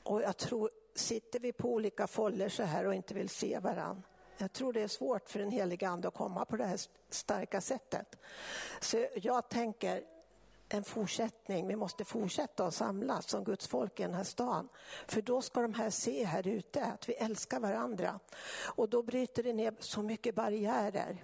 Och 0.04 0.22
jag 0.22 0.38
tror, 0.38 0.70
sitter 0.96 1.40
vi 1.40 1.54
på 1.54 1.74
olika 1.74 2.08
foller 2.08 2.50
så 2.50 2.64
här 2.64 2.86
och 2.86 2.96
inte 2.96 3.14
vill 3.14 3.30
se 3.30 3.60
varann, 3.60 4.04
jag 4.42 4.54
tror 4.54 4.74
det 4.74 4.82
är 4.82 4.88
svårt 4.88 5.30
för 5.30 5.40
den 5.40 5.52
heliga 5.52 5.90
Ande 5.90 6.08
att 6.08 6.14
komma 6.14 6.46
på 6.46 6.58
det 6.58 6.66
här 6.66 6.80
starka 7.10 7.62
sättet. 7.62 8.16
Så 8.80 9.08
jag 9.16 9.50
tänker, 9.50 10.04
en 10.70 10.84
fortsättning. 10.84 11.68
Vi 11.68 11.76
måste 11.76 12.06
fortsätta 12.06 12.66
att 12.66 12.74
samlas 12.74 13.30
som 13.30 13.44
Guds 13.44 13.68
folk 13.68 14.00
i 14.00 14.04
den 14.04 14.14
här 14.14 14.24
stan. 14.24 14.70
För 15.08 15.22
då 15.22 15.42
ska 15.42 15.62
de 15.62 15.74
här 15.74 15.90
se 15.90 16.24
här 16.24 16.48
ute 16.48 16.86
att 16.86 17.10
vi 17.10 17.14
älskar 17.14 17.60
varandra. 17.60 18.20
Och 18.64 18.90
då 18.90 19.04
bryter 19.04 19.44
det 19.44 19.54
ner 19.54 19.74
så 19.80 20.02
mycket 20.02 20.36
barriärer 20.36 21.24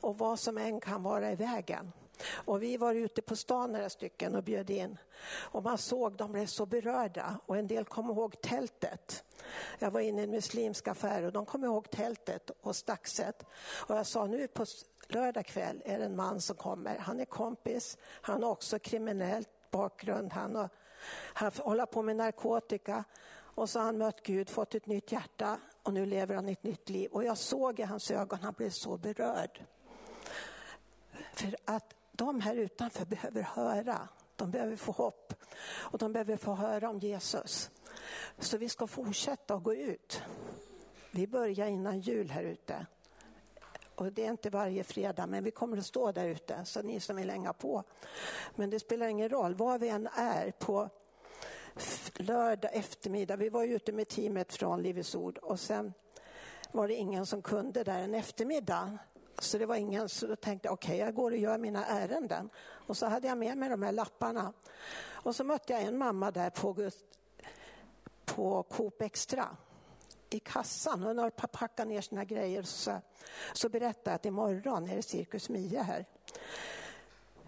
och 0.00 0.18
vad 0.18 0.38
som 0.38 0.58
än 0.58 0.80
kan 0.80 1.02
vara 1.02 1.32
i 1.32 1.34
vägen. 1.34 1.92
Och 2.32 2.62
vi 2.62 2.76
var 2.76 2.94
ute 2.94 3.22
på 3.22 3.36
stan 3.36 3.72
några 3.72 3.90
stycken 3.90 4.34
och 4.34 4.42
bjöd 4.42 4.70
in. 4.70 4.98
Och 5.28 5.62
man 5.62 5.78
såg, 5.78 6.16
de 6.16 6.32
blev 6.32 6.46
så 6.46 6.66
berörda. 6.66 7.40
Och 7.46 7.56
en 7.56 7.66
del 7.66 7.84
kom 7.84 8.10
ihåg 8.10 8.40
tältet. 8.40 9.24
Jag 9.78 9.90
var 9.90 10.00
inne 10.00 10.20
i 10.20 10.24
en 10.24 10.30
muslimsk 10.30 10.88
affär 10.88 11.22
och 11.22 11.32
de 11.32 11.46
kom 11.46 11.64
ihåg 11.64 11.90
tältet 11.90 12.50
och 12.60 12.76
staxet. 12.76 13.46
Och 13.86 13.96
jag 13.96 14.06
sa, 14.06 14.26
nu 14.26 14.48
på 14.48 14.64
lördag 15.12 15.46
kväll 15.46 15.82
är 15.84 15.98
det 15.98 16.04
en 16.04 16.16
man 16.16 16.40
som 16.40 16.56
kommer. 16.56 16.98
Han 16.98 17.20
är 17.20 17.24
kompis, 17.24 17.98
han 18.02 18.42
har 18.42 18.50
också 18.50 18.78
kriminell 18.78 19.44
bakgrund. 19.70 20.32
Han, 20.32 20.56
har, 20.56 20.68
han 21.34 21.52
håller 21.58 21.86
på 21.86 22.02
med 22.02 22.16
narkotika 22.16 23.04
och 23.56 23.70
så 23.70 23.78
har 23.78 23.86
han 23.86 23.98
mött 23.98 24.22
Gud, 24.22 24.50
fått 24.50 24.74
ett 24.74 24.86
nytt 24.86 25.12
hjärta 25.12 25.58
och 25.82 25.92
nu 25.92 26.06
lever 26.06 26.34
han 26.34 26.48
ett 26.48 26.62
nytt 26.62 26.88
liv. 26.88 27.10
Och 27.10 27.24
jag 27.24 27.38
såg 27.38 27.80
i 27.80 27.82
hans 27.82 28.10
ögon, 28.10 28.38
han 28.42 28.52
blev 28.52 28.70
så 28.70 28.96
berörd. 28.96 29.60
För 31.34 31.56
att 31.64 31.94
de 32.12 32.40
här 32.40 32.54
utanför 32.54 33.04
behöver 33.04 33.42
höra, 33.42 34.08
de 34.36 34.50
behöver 34.50 34.76
få 34.76 34.92
hopp 34.92 35.34
och 35.68 35.98
de 35.98 36.12
behöver 36.12 36.36
få 36.36 36.54
höra 36.54 36.90
om 36.90 36.98
Jesus. 36.98 37.70
Så 38.38 38.58
vi 38.58 38.68
ska 38.68 38.86
fortsätta 38.86 39.54
att 39.54 39.62
gå 39.62 39.74
ut. 39.74 40.22
Vi 41.10 41.26
börjar 41.26 41.66
innan 41.66 42.00
jul 42.00 42.30
här 42.30 42.42
ute. 42.42 42.86
Och 43.96 44.12
det 44.12 44.26
är 44.26 44.30
inte 44.30 44.50
varje 44.50 44.84
fredag, 44.84 45.26
men 45.26 45.44
vi 45.44 45.50
kommer 45.50 45.78
att 45.78 45.86
stå 45.86 46.12
där 46.12 46.26
ute, 46.26 46.64
så 46.64 46.82
ni 46.82 47.00
som 47.00 47.16
vill 47.16 47.30
hänga 47.30 47.52
på. 47.52 47.84
Men 48.54 48.70
det 48.70 48.80
spelar 48.80 49.06
ingen 49.06 49.28
roll, 49.28 49.54
var 49.54 49.78
vi 49.78 49.88
än 49.88 50.08
är 50.14 50.50
på 50.50 50.88
lördag 52.14 52.70
eftermiddag. 52.74 53.36
Vi 53.36 53.48
var 53.48 53.64
ute 53.64 53.92
med 53.92 54.08
teamet 54.08 54.52
från 54.52 54.82
Livets 54.82 55.14
Ord 55.14 55.38
och 55.38 55.60
sen 55.60 55.92
var 56.72 56.88
det 56.88 56.94
ingen 56.94 57.26
som 57.26 57.42
kunde 57.42 57.84
där 57.84 58.00
en 58.00 58.14
eftermiddag. 58.14 58.98
Så 59.38 59.58
det 59.58 59.66
var 59.66 59.76
ingen, 59.76 60.08
så 60.08 60.26
då 60.26 60.36
tänkte 60.36 60.68
jag 60.68 60.72
okej, 60.72 60.94
okay, 60.94 61.06
jag 61.06 61.14
går 61.14 61.30
och 61.30 61.36
gör 61.36 61.58
mina 61.58 61.86
ärenden. 61.86 62.50
Och 62.66 62.96
så 62.96 63.06
hade 63.06 63.28
jag 63.28 63.38
med 63.38 63.58
mig 63.58 63.68
de 63.68 63.82
här 63.82 63.92
lapparna. 63.92 64.52
Och 65.10 65.36
så 65.36 65.44
mötte 65.44 65.72
jag 65.72 65.82
en 65.82 65.98
mamma 65.98 66.30
där 66.30 66.50
på, 66.50 66.90
på 68.24 68.62
Coop 68.62 69.02
Extra 69.02 69.56
i 70.30 70.38
kassan. 70.38 71.02
Hon 71.02 71.18
höll 71.18 71.30
på 71.30 71.44
att 71.44 71.52
packa 71.52 71.84
ner 71.84 72.00
sina 72.00 72.24
grejer. 72.24 72.62
Så, 72.62 73.00
så 73.52 73.68
berättade 73.68 74.10
jag 74.10 74.14
att 74.14 74.26
imorgon 74.26 74.90
är 74.90 74.96
det 74.96 75.02
Cirkus 75.02 75.48
Mia 75.48 75.82
här. 75.82 76.04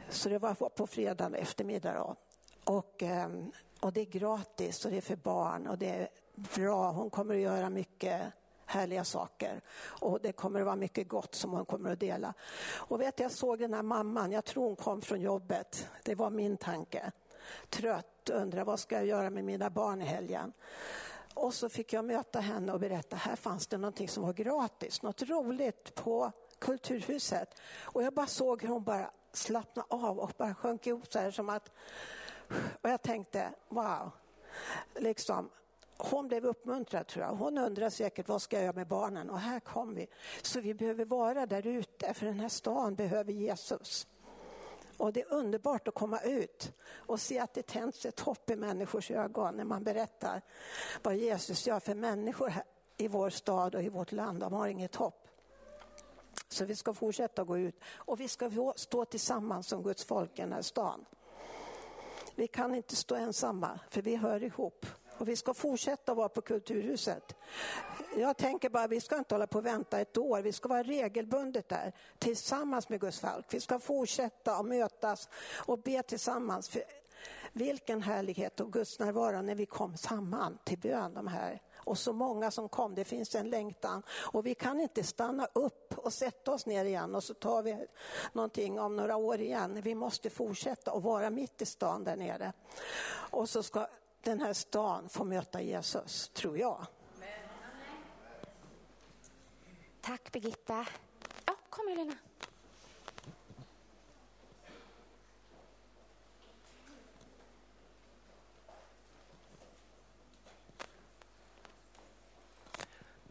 Så 0.09 0.29
det 0.29 0.39
var 0.39 0.55
på 0.55 0.87
fredag 0.87 1.37
eftermiddag. 1.37 1.95
Då. 1.95 2.17
Och, 2.65 3.03
ehm, 3.03 3.53
och 3.81 3.93
det 3.93 4.01
är 4.01 4.05
gratis 4.05 4.85
och 4.85 4.91
det 4.91 4.97
är 4.97 5.01
för 5.01 5.17
barn 5.17 5.67
och 5.67 5.79
det 5.79 5.89
är 5.89 6.09
bra. 6.35 6.91
Hon 6.91 7.11
kommer 7.11 7.35
att 7.35 7.41
göra 7.41 7.71
mycket 7.71 8.23
härliga 8.69 9.05
saker. 9.05 9.61
Och 10.01 10.21
det 10.23 10.33
kommer 10.33 10.61
att 10.61 10.67
vara 10.67 10.77
mycket 10.77 11.09
gott 11.09 11.35
som 11.35 11.53
hon 11.53 11.65
kommer 11.65 11.93
att 11.93 12.01
dela. 12.01 12.35
Och 12.75 13.01
vet 13.01 13.21
jag 13.21 13.33
såg 13.33 13.59
den 13.59 13.75
här 13.75 13.83
mamman, 13.83 14.33
jag 14.33 14.45
tror 14.45 14.65
hon 14.65 14.77
kom 14.77 15.03
från 15.03 15.21
jobbet. 15.21 15.89
Det 16.05 16.15
var 16.15 16.31
min 16.31 16.57
tanke. 16.57 17.13
trött, 17.69 18.31
undrar 18.33 18.65
vad 18.65 18.81
ska 18.81 18.95
jag 18.95 19.07
göra 19.07 19.31
med 19.31 19.45
mina 19.45 19.71
barn 19.71 20.03
i 20.03 20.05
helgen. 20.05 20.53
Och 21.39 21.55
så 21.55 21.69
fick 21.69 21.93
jag 21.93 22.05
möta 22.05 22.41
henne 22.41 22.73
och 22.73 22.81
berätta, 22.81 23.17
här 23.17 23.37
fanns 23.37 23.67
det 23.67 23.79
någonting 23.79 24.09
som 24.09 24.23
var 24.23 24.33
gratis, 24.33 25.03
något 25.03 25.23
roligt 25.23 25.95
på 25.95 26.33
Kulturhuset. 26.59 27.61
Och 27.81 28.03
jag 28.03 28.15
bara 28.15 28.27
såg 28.27 28.63
hur 28.63 28.69
hon 28.69 28.85
bara 28.85 29.11
slappnade 29.33 29.87
av 29.91 30.19
och 30.19 30.33
bara 30.37 30.55
sjönk 30.55 30.87
ihop 30.87 31.13
så 31.13 31.19
här 31.19 31.31
som 31.31 31.49
att... 31.49 31.71
Och 32.83 32.91
jag 32.91 33.03
tänkte, 33.03 33.51
wow. 33.69 34.11
Liksom, 34.95 35.51
hon 35.97 36.29
blev 36.29 36.47
uppmuntrad 36.47 37.07
tror 37.07 37.25
jag. 37.25 37.33
Hon 37.33 37.59
undrar 37.59 37.91
säkert 37.91 38.29
vad 38.29 38.43
ska 38.43 38.57
jag 38.57 38.65
göra 38.65 38.77
med 38.77 38.89
barnen 38.89 39.31
och 39.31 39.39
här 39.41 39.61
kom 39.61 39.95
vi. 39.95 40.07
Så 40.43 40.61
vi 40.61 40.75
behöver 40.75 41.05
vara 41.05 41.47
där 41.47 41.67
ute 41.67 42.15
för 42.15 42.27
den 42.27 42.41
här 42.41 42.49
stan 42.49 42.95
behöver 42.95 43.33
Jesus. 43.33 44.07
Och 44.99 45.13
det 45.13 45.21
är 45.21 45.33
underbart 45.33 45.89
att 45.89 45.95
komma 45.95 46.21
ut 46.21 46.73
och 46.93 47.21
se 47.21 47.39
att 47.39 47.55
det 47.55 47.67
tänds 47.67 48.07
ett 48.07 48.21
hopp 48.21 48.51
i 48.51 48.57
människors 48.57 49.11
ögon 49.11 49.57
när 49.57 49.65
man 49.65 49.85
berättar 49.85 50.43
vad 51.03 51.17
Jesus 51.17 51.67
gör 51.67 51.81
för 51.81 51.95
människor 51.95 52.49
här 52.49 52.65
i 52.97 53.09
vår 53.09 53.31
stad 53.31 53.75
och 53.75 53.83
i 53.83 53.89
vårt 53.89 54.13
land. 54.13 54.41
De 54.41 54.53
har 54.53 54.69
inget 54.69 54.95
hopp. 54.95 55.29
Så 56.49 56.65
vi 56.65 56.77
ska 56.77 56.95
fortsätta 56.95 57.45
gå 57.45 57.59
ut 57.59 57.81
och 57.95 58.21
vi 58.21 58.29
ska 58.29 58.73
stå 58.77 59.05
tillsammans 59.05 59.69
som 59.69 59.83
Guds 59.83 60.05
folk 60.05 60.39
i 60.39 60.43
den 60.43 60.53
här 60.53 60.63
stan. 60.63 61.05
Vi 62.35 62.47
kan 62.47 62.75
inte 62.75 62.97
stå 62.97 63.15
ensamma 63.15 63.81
för 63.91 64.03
vi 64.03 64.17
hör 64.17 64.43
ihop. 64.43 64.87
Och 65.19 65.29
vi 65.29 65.37
ska 65.37 65.55
fortsätta 65.55 66.15
vara 66.15 66.29
på 66.29 66.41
Kulturhuset. 66.41 67.37
Jag 68.17 68.37
tänker 68.37 68.71
bara, 68.71 68.87
vi 68.87 69.01
ska 69.01 69.19
inte 69.19 69.35
hålla 69.35 69.47
på 69.47 69.59
och 69.59 69.67
vänta 69.67 70.01
ett 70.01 70.19
år. 70.19 70.43
Vi 70.43 70.53
ska 70.53 70.69
vara 70.69 70.83
regelbundet 70.83 71.69
där 71.69 71.93
tillsammans 72.19 72.89
med 72.89 73.01
Gus 73.01 73.21
Falk. 73.21 73.47
Vi 73.51 73.61
ska 73.61 73.79
fortsätta 73.79 74.57
att 74.57 74.67
mötas 74.67 75.29
och 75.67 75.79
be 75.79 76.03
tillsammans. 76.03 76.69
För 76.69 76.83
vilken 77.53 78.03
härlighet 78.03 78.61
och 78.61 78.73
Guds 78.73 78.99
närvaro 78.99 79.43
när 79.43 79.55
vi 79.55 79.67
kom 79.67 79.97
samman 79.97 80.59
till 80.65 80.79
bön 80.79 81.15
de 81.15 81.27
här 81.27 81.63
och 81.77 81.99
så 81.99 82.13
många 82.13 82.51
som 82.51 82.69
kom. 82.69 82.95
Det 82.95 83.05
finns 83.05 83.35
en 83.35 83.51
längtan 83.51 84.03
och 84.11 84.47
vi 84.47 84.55
kan 84.55 84.81
inte 84.81 85.03
stanna 85.03 85.49
upp 85.53 85.99
och 85.99 86.13
sätta 86.13 86.53
oss 86.53 86.67
ner 86.67 86.85
igen 86.85 87.15
och 87.15 87.25
så 87.25 87.35
tar 87.35 87.63
vi 87.63 87.87
någonting 88.33 88.81
om 88.81 88.97
några 88.97 89.17
år 89.17 89.41
igen. 89.41 89.81
Vi 89.83 89.95
måste 89.95 90.31
fortsätta 90.31 90.93
och 90.93 91.03
vara 91.03 91.31
mitt 91.31 91.63
i 91.63 91.67
stan 91.67 92.05
där 92.05 92.17
nere. 92.17 92.53
Och 93.31 93.49
så 93.49 93.63
ska 93.63 93.87
den 94.23 94.41
här 94.41 94.53
stan 94.53 95.09
få 95.09 95.25
möta 95.25 95.63
Jesus, 95.63 96.29
tror 96.29 96.59
jag. 96.59 96.87
Tack 100.01 100.33
Birgitta. 100.33 100.87
Ja, 101.47 101.57
kom 101.71 101.89
Helena. 101.89 102.15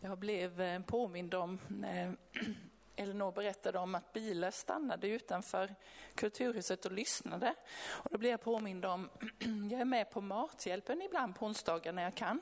Jag 0.01 0.17
blev 0.17 0.61
eh, 0.61 0.81
påmind 0.81 1.33
om 1.33 1.59
när 1.67 2.17
Elinor 2.97 3.31
berättade 3.31 3.79
om 3.79 3.95
att 3.95 4.13
bilar 4.13 4.51
stannade 4.51 5.07
utanför 5.07 5.75
Kulturhuset 6.15 6.85
och 6.85 6.91
lyssnade. 6.91 7.55
Och 7.87 8.09
då 8.11 8.17
blev 8.17 8.31
jag 8.31 8.41
påmind 8.41 8.85
om, 8.85 9.09
jag 9.71 9.81
är 9.81 9.85
med 9.85 10.09
på 10.09 10.21
Mathjälpen 10.21 11.01
ibland 11.01 11.35
på 11.35 11.45
onsdagar 11.45 11.93
när 11.93 12.03
jag 12.03 12.15
kan. 12.15 12.41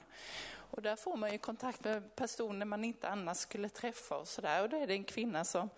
Och 0.72 0.82
där 0.82 0.96
får 0.96 1.18
man 1.18 1.32
ju 1.32 1.38
kontakt 1.38 1.84
med 1.84 2.16
personer 2.16 2.66
man 2.66 2.84
inte 2.84 3.10
annars 3.10 3.38
skulle 3.38 3.70
träffa 3.70 4.18
och 4.18 4.28
sådär. 4.28 4.64
Och 4.64 4.70
då 4.70 4.78
är 4.78 4.88
det 4.88 4.94
en 4.94 5.04
kvinna 5.04 5.46
som 5.46 5.70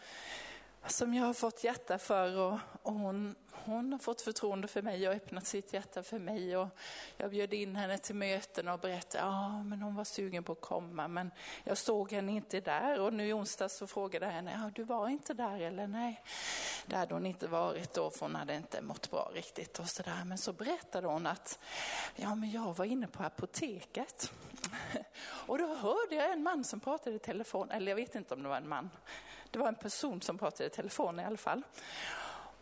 som 0.87 1.13
jag 1.13 1.25
har 1.25 1.33
fått 1.33 1.63
hjärta 1.63 1.97
för 1.97 2.37
och, 2.37 2.59
och 2.81 2.93
hon, 2.93 3.35
hon 3.67 3.91
har 3.91 3.99
fått 3.99 4.21
förtroende 4.21 4.67
för 4.67 4.81
mig 4.81 5.07
och 5.07 5.13
öppnat 5.13 5.45
sitt 5.47 5.73
hjärta 5.73 6.03
för 6.03 6.19
mig. 6.19 6.57
Och 6.57 6.67
jag 7.17 7.29
bjöd 7.29 7.53
in 7.53 7.75
henne 7.75 7.97
till 7.97 8.15
möten 8.15 8.67
och 8.67 8.79
berättade 8.79 9.23
att 9.23 9.33
ah, 9.33 9.47
hon 9.81 9.95
var 9.95 10.03
sugen 10.03 10.43
på 10.43 10.51
att 10.51 10.61
komma 10.61 11.07
men 11.07 11.31
jag 11.63 11.77
såg 11.77 12.11
henne 12.11 12.31
inte 12.31 12.59
där. 12.59 12.99
Och 12.99 13.13
nu 13.13 13.27
i 13.27 13.33
onsdags 13.33 13.77
så 13.77 13.87
frågade 13.87 14.25
jag 14.25 14.33
henne, 14.33 14.61
ah, 14.65 14.71
du 14.75 14.83
var 14.83 15.09
inte 15.09 15.33
där 15.33 15.59
eller 15.59 15.87
nej? 15.87 16.23
Det 16.85 16.95
hade 16.95 17.13
hon 17.13 17.25
inte 17.25 17.47
varit 17.47 17.93
då 17.93 18.09
för 18.09 18.19
hon 18.25 18.35
hade 18.35 18.55
inte 18.55 18.81
mått 18.81 19.11
bra 19.11 19.31
riktigt. 19.33 19.79
Och 19.79 19.89
så 19.89 20.03
där. 20.03 20.25
Men 20.25 20.37
så 20.37 20.53
berättade 20.53 21.07
hon 21.07 21.27
att 21.27 21.59
ja, 22.15 22.35
men 22.35 22.51
jag 22.51 22.77
var 22.77 22.85
inne 22.85 23.07
på 23.07 23.23
apoteket. 23.23 24.31
Och 25.47 25.57
då 25.57 25.75
hörde 25.75 26.15
jag 26.15 26.31
en 26.31 26.43
man 26.43 26.63
som 26.63 26.79
pratade 26.79 27.15
i 27.15 27.19
telefon, 27.19 27.71
eller 27.71 27.91
jag 27.91 27.95
vet 27.95 28.15
inte 28.15 28.33
om 28.33 28.43
det 28.43 28.49
var 28.49 28.57
en 28.57 28.69
man. 28.69 28.89
Det 29.51 29.59
var 29.59 29.67
en 29.67 29.75
person 29.75 30.21
som 30.21 30.37
pratade 30.37 30.67
i 30.67 30.69
telefon 30.69 31.19
i 31.19 31.25
alla 31.25 31.37
fall. 31.37 31.63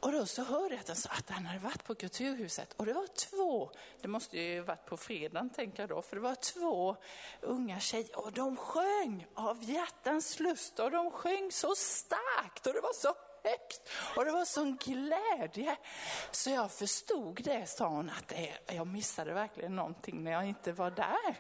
Och 0.06 0.12
då 0.12 0.26
så 0.26 0.44
hörde 0.44 0.76
jag 0.76 0.82
att 0.82 0.88
han 0.88 0.96
sa 0.98 1.10
att 1.10 1.30
han 1.30 1.46
hade 1.46 1.60
varit 1.60 1.84
på 1.84 1.96
Kulturhuset. 1.96 2.74
Och 2.74 2.86
det 2.86 2.94
var 2.94 3.08
två, 3.08 3.72
det 4.02 4.08
måste 4.08 4.40
ju 4.40 4.62
varit 4.62 4.86
på 4.86 4.98
fredagen 4.98 5.50
tänker 5.50 5.84
jag 5.84 5.90
då, 5.90 6.02
för 6.02 6.16
det 6.16 6.22
var 6.22 6.36
två 6.36 6.96
unga 7.42 7.80
tjejer. 7.80 8.20
Och 8.20 8.32
de 8.32 8.58
sjöng 8.58 9.28
av 9.34 9.64
hjärtans 9.64 10.40
lust 10.40 10.80
och 10.80 10.92
de 10.92 11.12
sjöng 11.12 11.52
så 11.52 11.76
starkt 11.76 12.68
och 12.68 12.74
det 12.74 12.82
var 12.82 12.94
så 12.94 13.14
högt 13.46 13.90
och 14.16 14.26
det 14.26 14.32
var 14.32 14.46
sån 14.46 14.78
glädje. 14.78 15.78
Så 16.32 16.50
jag 16.50 16.72
förstod 16.72 17.42
det, 17.44 17.70
sa 17.70 17.88
hon, 17.88 18.10
att 18.10 18.28
det, 18.28 18.74
jag 18.76 18.88
missade 18.88 19.34
verkligen 19.34 19.76
någonting 19.76 20.24
när 20.24 20.32
jag 20.32 20.46
inte 20.46 20.72
var 20.72 20.92
där. 20.92 21.36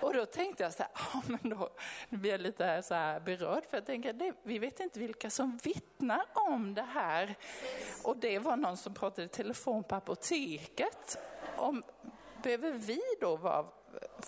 Och 0.00 0.14
då 0.14 0.26
tänkte 0.26 0.62
jag 0.62 0.72
så 0.72 0.82
här, 0.82 0.92
ja, 0.94 1.22
men 1.26 1.50
då, 1.50 1.70
blir 2.08 2.30
jag 2.30 2.40
lite 2.40 2.82
så 2.82 2.94
här 2.94 3.20
berörd 3.20 3.64
för 3.70 3.76
jag 3.76 3.86
tänker, 3.86 4.12
det, 4.12 4.32
vi 4.42 4.58
vet 4.58 4.80
inte 4.80 4.98
vilka 4.98 5.30
som 5.30 5.58
vittnar 5.62 6.24
om 6.34 6.74
det 6.74 6.82
här. 6.82 7.34
Och 8.02 8.16
det 8.16 8.38
var 8.38 8.56
någon 8.56 8.76
som 8.76 8.94
pratade 8.94 9.24
i 9.24 9.28
telefon 9.28 9.84
på 9.84 9.94
apoteket. 9.94 11.18
Om, 11.56 11.82
behöver 12.42 12.72
vi 12.72 13.00
då 13.20 13.36
vara 13.36 13.66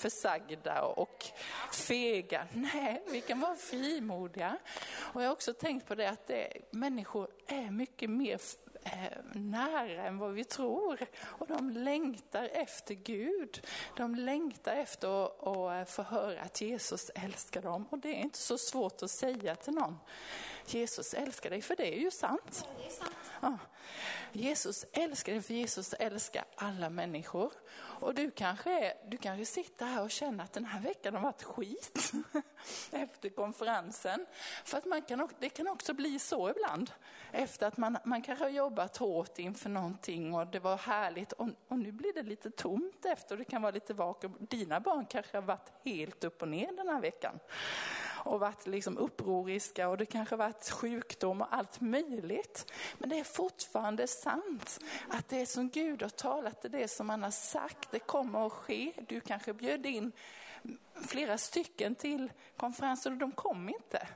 försagda 0.00 0.82
och 0.82 1.24
fega. 1.72 2.46
Nej, 2.52 3.02
vi 3.10 3.20
kan 3.20 3.40
vara 3.40 3.56
frimodiga. 3.56 4.58
Och 4.96 5.22
jag 5.22 5.28
har 5.28 5.32
också 5.32 5.52
tänkt 5.52 5.86
på 5.86 5.94
det 5.94 6.10
att 6.10 6.26
det, 6.26 6.52
människor 6.70 7.28
är 7.46 7.70
mycket 7.70 8.10
mer 8.10 8.40
eh, 8.84 9.18
nära 9.32 10.06
än 10.06 10.18
vad 10.18 10.32
vi 10.32 10.44
tror. 10.44 11.06
Och 11.22 11.46
de 11.46 11.70
längtar 11.70 12.48
efter 12.52 12.94
Gud. 12.94 13.66
De 13.96 14.14
längtar 14.14 14.76
efter 14.76 15.24
att, 15.24 15.82
att 15.82 15.90
få 15.90 16.02
höra 16.02 16.40
att 16.40 16.60
Jesus 16.60 17.10
älskar 17.14 17.62
dem. 17.62 17.86
Och 17.90 17.98
det 17.98 18.08
är 18.08 18.20
inte 18.20 18.38
så 18.38 18.58
svårt 18.58 19.02
att 19.02 19.10
säga 19.10 19.56
till 19.56 19.72
någon. 19.72 19.98
Jesus 20.66 21.14
älskar 21.14 21.50
dig, 21.50 21.62
för 21.62 21.76
det 21.76 21.94
är 21.94 22.00
ju 22.00 22.10
sant. 22.10 22.66
Ja, 22.78 22.84
är 22.86 22.90
sant. 22.90 23.16
Ja. 23.40 23.58
Jesus 24.32 24.86
älskar 24.92 25.32
dig, 25.32 25.42
för 25.42 25.54
Jesus 25.54 25.92
älskar 25.92 26.44
alla 26.54 26.90
människor. 26.90 27.52
Och 28.00 28.14
du 28.14 28.30
kanske, 28.30 28.94
du 29.08 29.16
kanske 29.16 29.44
sitter 29.44 29.86
här 29.86 30.02
och 30.02 30.10
känner 30.10 30.44
att 30.44 30.52
den 30.52 30.64
här 30.64 30.80
veckan 30.80 31.14
har 31.14 31.22
varit 31.22 31.42
skit 31.42 32.12
efter 32.90 33.28
konferensen. 33.28 34.26
För 34.64 34.78
att 34.78 34.84
man 34.84 35.02
kan, 35.02 35.28
det 35.38 35.48
kan 35.48 35.68
också 35.68 35.94
bli 35.94 36.18
så 36.18 36.50
ibland. 36.50 36.90
Efter 37.32 37.66
att 37.66 37.76
man, 37.76 37.98
man 38.04 38.22
kanske 38.22 38.44
har 38.44 38.50
jobbat 38.50 38.96
hårt 38.96 39.38
inför 39.38 39.70
någonting 39.70 40.34
och 40.34 40.46
det 40.46 40.58
var 40.58 40.76
härligt 40.76 41.32
och, 41.32 41.48
och 41.68 41.78
nu 41.78 41.92
blir 41.92 42.12
det 42.12 42.22
lite 42.22 42.50
tomt 42.50 43.04
efter 43.04 43.34
och 43.34 43.38
det 43.38 43.44
kan 43.44 43.62
vara 43.62 43.72
lite 43.72 43.94
vakuum. 43.94 44.36
Dina 44.40 44.80
barn 44.80 45.06
kanske 45.06 45.36
har 45.36 45.42
varit 45.42 45.72
helt 45.84 46.24
upp 46.24 46.42
och 46.42 46.48
ner 46.48 46.72
den 46.76 46.88
här 46.88 47.00
veckan 47.00 47.38
och 48.24 48.40
varit 48.40 48.66
liksom 48.66 48.98
upproriska 48.98 49.88
och 49.88 49.96
det 49.96 50.06
kanske 50.06 50.36
varit 50.36 50.70
sjukdom 50.70 51.40
och 51.40 51.54
allt 51.54 51.80
möjligt. 51.80 52.72
Men 52.98 53.08
det 53.08 53.18
är 53.18 53.24
fortfarande 53.24 54.06
sant 54.06 54.80
att 55.08 55.28
det 55.28 55.46
som 55.46 55.68
Gud 55.68 56.02
har 56.02 56.08
talat, 56.08 56.64
är 56.64 56.68
det 56.68 56.88
som 56.88 57.10
han 57.10 57.22
har 57.22 57.30
sagt, 57.30 57.90
det 57.90 57.98
kommer 57.98 58.46
att 58.46 58.52
ske. 58.52 58.92
Du 59.08 59.20
kanske 59.20 59.52
bjöd 59.52 59.86
in 59.86 60.12
flera 61.08 61.38
stycken 61.38 61.94
till 61.94 62.32
konferenser 62.56 63.10
och 63.10 63.16
de 63.16 63.32
kom 63.32 63.68
inte. 63.68 64.08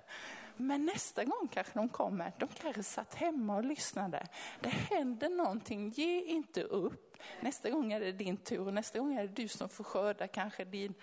Men 0.56 0.86
nästa 0.86 1.24
gång 1.24 1.48
kanske 1.52 1.72
de 1.74 1.88
kommer, 1.88 2.32
de 2.38 2.48
kanske 2.48 2.82
satt 2.82 3.14
hemma 3.14 3.56
och 3.56 3.64
lyssnade. 3.64 4.26
Det 4.60 4.68
händer 4.68 5.28
någonting, 5.28 5.88
ge 5.90 6.22
inte 6.24 6.62
upp. 6.62 7.03
Nästa 7.40 7.70
gång 7.70 7.92
är 7.92 8.00
det 8.00 8.12
din 8.12 8.36
tur 8.36 8.66
och 8.66 8.74
nästa 8.74 8.98
gång 8.98 9.14
är 9.14 9.22
det 9.22 9.42
du 9.42 9.48
som 9.48 9.68
får 9.68 9.84
skörda 9.84 10.28
kanske 10.28 10.64
din, 10.64 10.94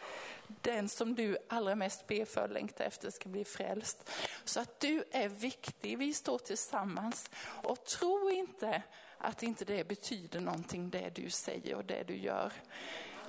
den 0.48 0.90
som 0.90 1.16
du 1.16 1.38
allra 1.50 1.76
mest 1.76 2.08
ber 2.08 2.26
för 2.26 2.48
längtar 2.48 2.86
efter 2.86 3.10
ska 3.10 3.30
bli 3.30 3.46
frälst. 3.46 4.10
Så 4.44 4.60
att 4.60 4.80
du 4.80 5.04
är 5.12 5.30
viktig, 5.30 5.98
vi 5.98 6.14
står 6.14 6.38
tillsammans 6.38 7.30
och 7.64 7.86
tro 7.86 8.30
inte 8.30 8.84
att 9.18 9.44
inte 9.44 9.66
det 9.66 9.88
betyder 9.88 10.40
någonting 10.40 10.90
det 10.90 11.10
du 11.16 11.30
säger 11.30 11.76
och 11.76 11.86
det 11.86 12.04
du 12.04 12.16
gör. 12.16 12.54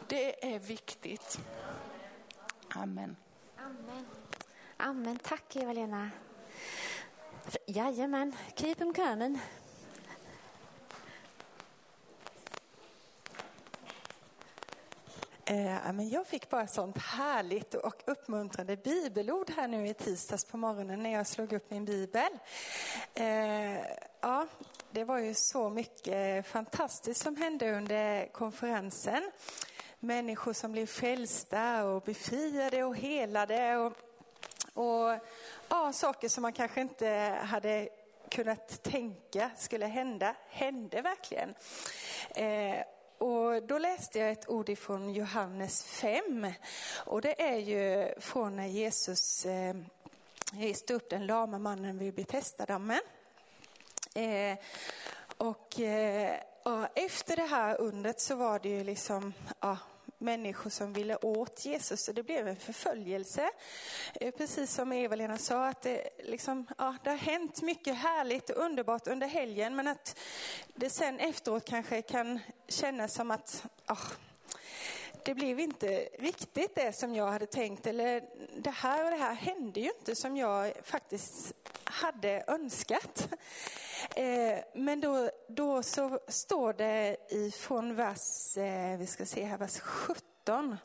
Det 0.08 0.54
är 0.54 0.58
viktigt. 0.58 1.38
Amen. 2.68 3.16
Amen. 3.56 4.06
Amen. 4.76 5.18
Tack 5.18 5.56
Eva-Lena. 5.56 6.10
Jajamän, 7.66 8.36
keep 8.56 8.74
them 8.74 8.94
coming. 8.94 9.40
Eh, 15.52 15.92
men 15.92 16.08
jag 16.08 16.26
fick 16.26 16.50
bara 16.50 16.66
sånt 16.66 16.98
härligt 16.98 17.74
och 17.74 18.02
uppmuntrande 18.06 18.76
bibelord 18.76 19.50
här 19.56 19.68
nu 19.68 19.88
i 19.88 19.94
tisdags 19.94 20.44
på 20.44 20.56
morgonen 20.56 21.02
när 21.02 21.12
jag 21.12 21.26
slog 21.26 21.52
upp 21.52 21.70
min 21.70 21.84
bibel. 21.84 22.38
Eh, 23.14 23.78
ja, 24.20 24.46
det 24.90 25.04
var 25.04 25.18
ju 25.18 25.34
så 25.34 25.70
mycket 25.70 26.46
fantastiskt 26.46 27.22
som 27.22 27.36
hände 27.36 27.72
under 27.72 28.26
konferensen. 28.26 29.30
Människor 29.98 30.52
som 30.52 30.72
blev 30.72 30.86
frälsta 30.86 31.84
och 31.84 32.02
befriade 32.02 32.84
och 32.84 32.96
helade. 32.96 33.76
Och, 33.76 33.92
och 34.74 35.18
ja, 35.68 35.92
saker 35.92 36.28
som 36.28 36.42
man 36.42 36.52
kanske 36.52 36.80
inte 36.80 37.38
hade 37.42 37.88
kunnat 38.28 38.82
tänka 38.82 39.50
skulle 39.56 39.86
hända, 39.86 40.34
hände 40.48 41.02
verkligen. 41.02 41.54
Eh, 42.30 42.84
och 43.22 43.62
då 43.62 43.78
läste 43.78 44.18
jag 44.18 44.30
ett 44.30 44.48
ord 44.48 44.68
ifrån 44.68 45.14
Johannes 45.14 45.84
5. 45.84 46.52
Och 47.04 47.20
det 47.20 47.42
är 47.42 47.56
ju 47.56 48.14
från 48.20 48.56
när 48.56 48.66
Jesus 48.66 49.46
eh, 49.46 49.74
reste 50.52 50.94
upp 50.94 51.10
den 51.10 51.26
lama 51.26 51.58
mannen 51.58 51.98
vid 51.98 52.14
Betestadammen. 52.14 53.00
Eh, 54.14 54.58
och, 55.36 55.80
eh, 55.80 56.34
och 56.62 56.86
efter 56.94 57.36
det 57.36 57.46
här 57.46 57.80
undret 57.80 58.20
så 58.20 58.34
var 58.34 58.58
det 58.58 58.68
ju 58.68 58.84
liksom, 58.84 59.32
ja, 59.60 59.76
människor 60.22 60.70
som 60.70 60.92
ville 60.92 61.16
åt 61.16 61.64
Jesus 61.64 62.08
och 62.08 62.14
det 62.14 62.22
blev 62.22 62.48
en 62.48 62.56
förföljelse. 62.56 63.50
Eh, 64.14 64.30
precis 64.30 64.74
som 64.74 64.92
Eva-Lena 64.92 65.38
sa, 65.38 65.68
att 65.68 65.82
det, 65.82 66.08
liksom, 66.24 66.66
ja, 66.78 66.96
det 67.04 67.10
har 67.10 67.16
hänt 67.16 67.62
mycket 67.62 67.96
härligt 67.96 68.50
och 68.50 68.64
underbart 68.64 69.06
under 69.06 69.26
helgen 69.26 69.76
men 69.76 69.88
att 69.88 70.18
det 70.74 70.90
sen 70.90 71.20
efteråt 71.20 71.64
kanske 71.64 72.02
kan 72.02 72.40
kännas 72.68 73.14
som 73.14 73.30
att 73.30 73.66
oh, 73.88 74.12
det 75.24 75.34
blev 75.34 75.60
inte 75.60 76.08
riktigt 76.18 76.74
det 76.74 76.96
som 76.96 77.14
jag 77.14 77.26
hade 77.26 77.46
tänkt. 77.46 77.86
Eller 77.86 78.22
det 78.56 78.70
här 78.70 79.04
och 79.04 79.10
det 79.10 79.16
här 79.16 79.34
hände 79.34 79.80
ju 79.80 79.90
inte 79.98 80.14
som 80.14 80.36
jag 80.36 80.72
faktiskt 80.84 81.52
hade 81.84 82.44
önskat. 82.46 83.28
Eh, 84.16 84.58
men 84.74 85.00
då, 85.00 85.30
då 85.48 85.82
så 85.82 86.18
står 86.28 86.72
det 86.72 87.16
ifrån 87.30 87.94
vers, 87.94 88.56
eh, 88.56 88.98
vi 88.98 89.06
ska 89.06 89.26
se 89.26 89.44
här, 89.44 89.58
vers 89.58 89.78
17. 89.78 90.76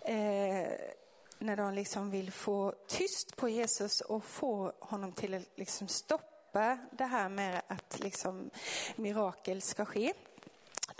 Eh, 0.00 0.68
när 1.38 1.56
de 1.56 1.74
liksom 1.74 2.10
vill 2.10 2.32
få 2.32 2.74
tyst 2.88 3.36
på 3.36 3.48
Jesus 3.48 4.00
och 4.00 4.24
få 4.24 4.72
honom 4.80 5.12
till 5.12 5.34
att 5.34 5.42
liksom 5.54 5.88
stoppa 5.88 6.78
det 6.92 7.04
här 7.04 7.28
med 7.28 7.62
att 7.66 8.00
liksom 8.00 8.50
mirakel 8.96 9.62
ska 9.62 9.84
ske. 9.84 10.12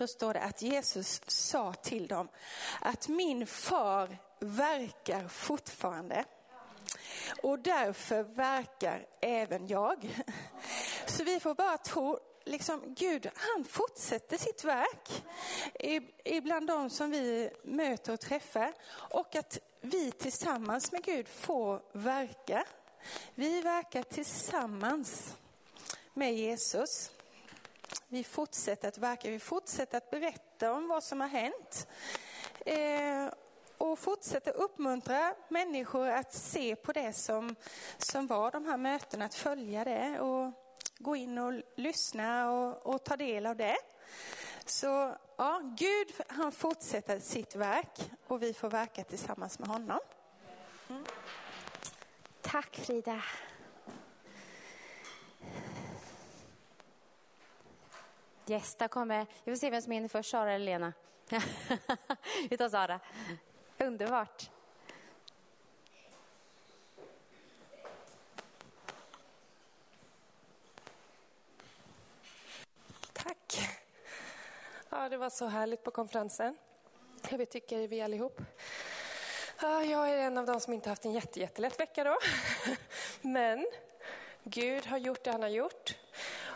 Då 0.03 0.07
står 0.07 0.35
det 0.35 0.41
att 0.41 0.63
Jesus 0.63 1.21
sa 1.27 1.73
till 1.73 2.07
dem 2.07 2.29
att 2.81 3.09
min 3.09 3.47
far 3.47 4.19
verkar 4.41 5.29
fortfarande 5.29 6.25
och 7.43 7.59
därför 7.59 8.23
verkar 8.23 9.07
även 9.21 9.67
jag. 9.67 10.25
Så 11.07 11.25
vi 11.25 11.41
får 11.41 11.55
bara 11.55 11.79
tro, 11.79 12.19
liksom 12.45 12.95
Gud 12.99 13.31
han 13.35 13.65
fortsätter 13.65 14.39
sitt 14.39 14.65
verk 14.65 15.25
ibland 16.25 16.67
de 16.67 16.91
som 16.91 17.11
vi 17.11 17.51
möter 17.65 18.13
och 18.13 18.21
träffar 18.21 18.73
och 18.95 19.37
att 19.37 19.59
vi 19.81 20.13
tillsammans 20.13 20.93
med 20.93 21.05
Gud 21.05 21.29
får 21.29 21.83
verka. 21.93 22.65
Vi 23.35 23.61
verkar 23.61 24.03
tillsammans 24.03 25.37
med 26.15 26.35
Jesus. 26.35 27.11
Vi 28.09 28.25
fortsätter 28.25 28.89
att 28.89 28.99
verka, 28.99 29.31
vi 29.31 29.39
fortsätter 29.39 29.99
att 29.99 30.11
berätta 30.11 30.73
om 30.73 30.89
vad 30.89 31.05
som 31.05 31.21
har 31.21 31.29
hänt. 31.29 31.89
Eh, 32.67 33.35
och 33.79 33.99
fortsätter 33.99 34.53
uppmuntra 34.53 35.35
människor 35.49 36.09
att 36.09 36.35
se 36.35 36.77
på 36.77 36.93
det 36.93 37.13
som, 37.13 37.57
som 37.99 38.27
var 38.27 38.51
de 38.51 38.65
här 38.65 38.77
mötena, 38.77 39.25
att 39.25 39.35
följa 39.35 39.85
det 39.85 40.21
och 40.21 40.53
gå 40.99 41.17
in 41.17 41.39
och 41.39 41.63
lyssna 41.77 42.51
och, 42.51 42.95
och 42.95 43.05
ta 43.05 43.17
del 43.17 43.47
av 43.47 43.57
det. 43.57 43.77
Så 44.65 45.17
ja, 45.37 45.61
Gud 45.79 46.13
han 46.29 46.53
fortsätter 46.53 47.19
sitt 47.19 47.57
verk 47.57 48.11
och 48.27 48.43
vi 48.43 48.55
får 48.55 48.71
verka 48.71 49.05
tillsammans 49.05 49.59
med 49.59 49.69
honom. 49.69 50.01
Mm. 50.89 51.05
Tack 52.41 52.77
Frida. 52.77 53.23
Yes, 58.49 58.75
där 58.75 58.89
kommer, 58.89 59.27
vi 59.45 59.53
får 59.53 59.57
se 59.57 59.71
vem 59.71 59.83
som 59.83 59.93
är 59.93 59.97
inne 59.97 60.09
först, 60.09 60.31
Sara 60.31 60.53
eller 60.53 60.65
Lena. 60.65 60.93
vi 62.51 62.57
tar 62.57 62.69
Sara. 62.69 63.01
Underbart. 63.79 64.51
Tack. 73.13 73.69
Ja, 74.91 75.09
det 75.09 75.17
var 75.17 75.31
så 75.31 75.47
härligt 75.47 75.83
på 75.83 75.91
konferensen. 75.91 76.57
Vi 77.31 77.47
tycker 77.47 77.89
vi 77.89 78.01
allihop. 78.01 78.41
Ja, 79.61 79.85
jag 79.85 80.11
är 80.11 80.17
en 80.19 80.39
av 80.39 80.47
dem 80.47 80.61
som 80.61 80.73
inte 80.73 80.89
haft 80.89 81.05
en 81.05 81.13
jätte, 81.13 81.41
jättelätt 81.41 81.81
vecka 81.81 82.05
då. 82.05 82.19
Men 83.21 83.67
Gud 84.43 84.87
har 84.87 84.99
gjort 84.99 85.25
det 85.25 85.31
han 85.31 85.43
har 85.43 85.49
gjort. 85.49 86.02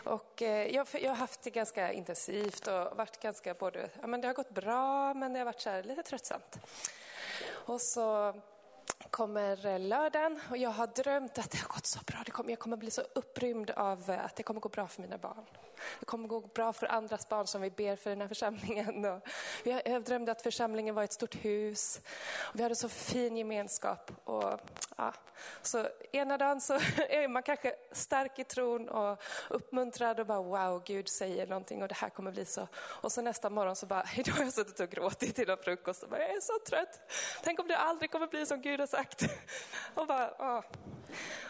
Och 0.07 0.41
eh, 0.41 0.75
jag, 0.75 0.87
jag, 0.93 1.09
har 1.09 1.15
haft 1.15 1.41
det 1.41 1.49
ganska 1.49 1.93
intensivt 1.93 2.67
och 2.67 2.97
varit 2.97 3.19
ganska 3.19 3.53
både, 3.53 3.89
ja, 4.01 4.07
men 4.07 4.21
det 4.21 4.27
har 4.27 4.33
gått 4.33 4.49
bra 4.49 5.13
men 5.13 5.33
det 5.33 5.39
har 5.39 5.45
varit 5.45 5.61
så 5.61 5.81
lite 5.81 6.03
tröttsamt. 6.03 6.59
Och 7.49 7.81
så 7.81 8.33
kommer 9.09 9.65
eh, 9.65 9.79
lördagen 9.79 10.39
och 10.49 10.57
jag 10.57 10.69
har 10.69 10.87
drömt 10.87 11.37
att 11.37 11.51
det 11.51 11.57
har 11.57 11.67
gått 11.67 11.85
så 11.85 11.99
bra. 12.05 12.17
Det 12.25 12.31
kommer, 12.31 12.49
jag 12.49 12.59
kommer 12.59 12.77
bli 12.77 12.91
så 12.91 13.01
upprymd 13.01 13.71
av 13.71 14.09
eh, 14.09 14.25
att 14.25 14.35
det 14.35 14.43
kommer 14.43 14.61
gå 14.61 14.69
bra 14.69 14.87
för 14.87 15.01
mina 15.01 15.17
barn. 15.17 15.45
Det 15.99 16.05
kommer 16.05 16.27
gå 16.27 16.41
bra 16.41 16.73
för 16.73 16.87
andras 16.87 17.29
barn 17.29 17.47
som 17.47 17.61
vi 17.61 17.69
ber 17.69 17.95
för 17.95 18.09
i 18.09 18.13
den 18.13 18.21
här 18.21 18.27
församlingen. 18.27 19.05
Och 19.05 19.27
jag 19.63 20.03
drömde 20.03 20.31
att 20.31 20.41
församlingen 20.41 20.95
var 20.95 21.03
ett 21.03 21.13
stort 21.13 21.35
hus. 21.35 22.01
Och 22.37 22.59
vi 22.59 22.63
hade 22.63 22.75
så 22.75 22.89
fin 22.89 23.37
gemenskap. 23.37 24.11
Och, 24.23 24.59
ja, 24.97 25.13
så 25.61 25.87
ena 26.11 26.37
dagen 26.37 26.61
så 26.61 26.73
är 27.09 27.27
man 27.27 27.43
kanske 27.43 27.75
stark 27.91 28.39
i 28.39 28.43
tron 28.43 28.89
och 28.89 29.23
uppmuntrad 29.49 30.19
och 30.19 30.25
bara 30.25 30.41
wow, 30.41 30.83
Gud 30.85 31.09
säger 31.09 31.47
någonting 31.47 31.81
och 31.81 31.87
det 31.87 31.95
här 31.95 32.09
kommer 32.09 32.31
bli 32.31 32.45
så. 32.45 32.67
Och 32.75 33.11
så 33.11 33.21
nästa 33.21 33.49
morgon 33.49 33.75
så 33.75 33.85
bara, 33.85 34.03
idag 34.15 34.33
har 34.33 34.43
jag 34.43 34.53
suttit 34.53 34.79
och 34.79 34.89
gråtit 34.89 35.35
till 35.35 35.55
frukost 35.63 36.03
och 36.03 36.09
bara, 36.09 36.21
jag 36.21 36.29
är 36.29 36.41
så 36.41 36.59
trött. 36.69 37.11
Tänk 37.43 37.59
om 37.59 37.67
det 37.67 37.77
aldrig 37.77 38.11
kommer 38.11 38.27
bli 38.27 38.45
som 38.45 38.61
Gud 38.61 38.76
har 38.79 38.87
sagt. 38.87 39.23
Och, 39.93 40.07
bara, 40.07 40.63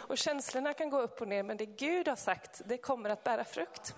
och 0.07 0.17
känslorna 0.17 0.73
kan 0.73 0.89
gå 0.89 1.01
upp 1.01 1.21
och 1.21 1.27
ner 1.27 1.43
men 1.43 1.57
det 1.57 1.65
Gud 1.65 2.07
har 2.07 2.15
sagt, 2.15 2.61
det 2.65 2.77
kommer 2.77 3.09
att 3.09 3.23
bära 3.23 3.43
frukt. 3.43 3.95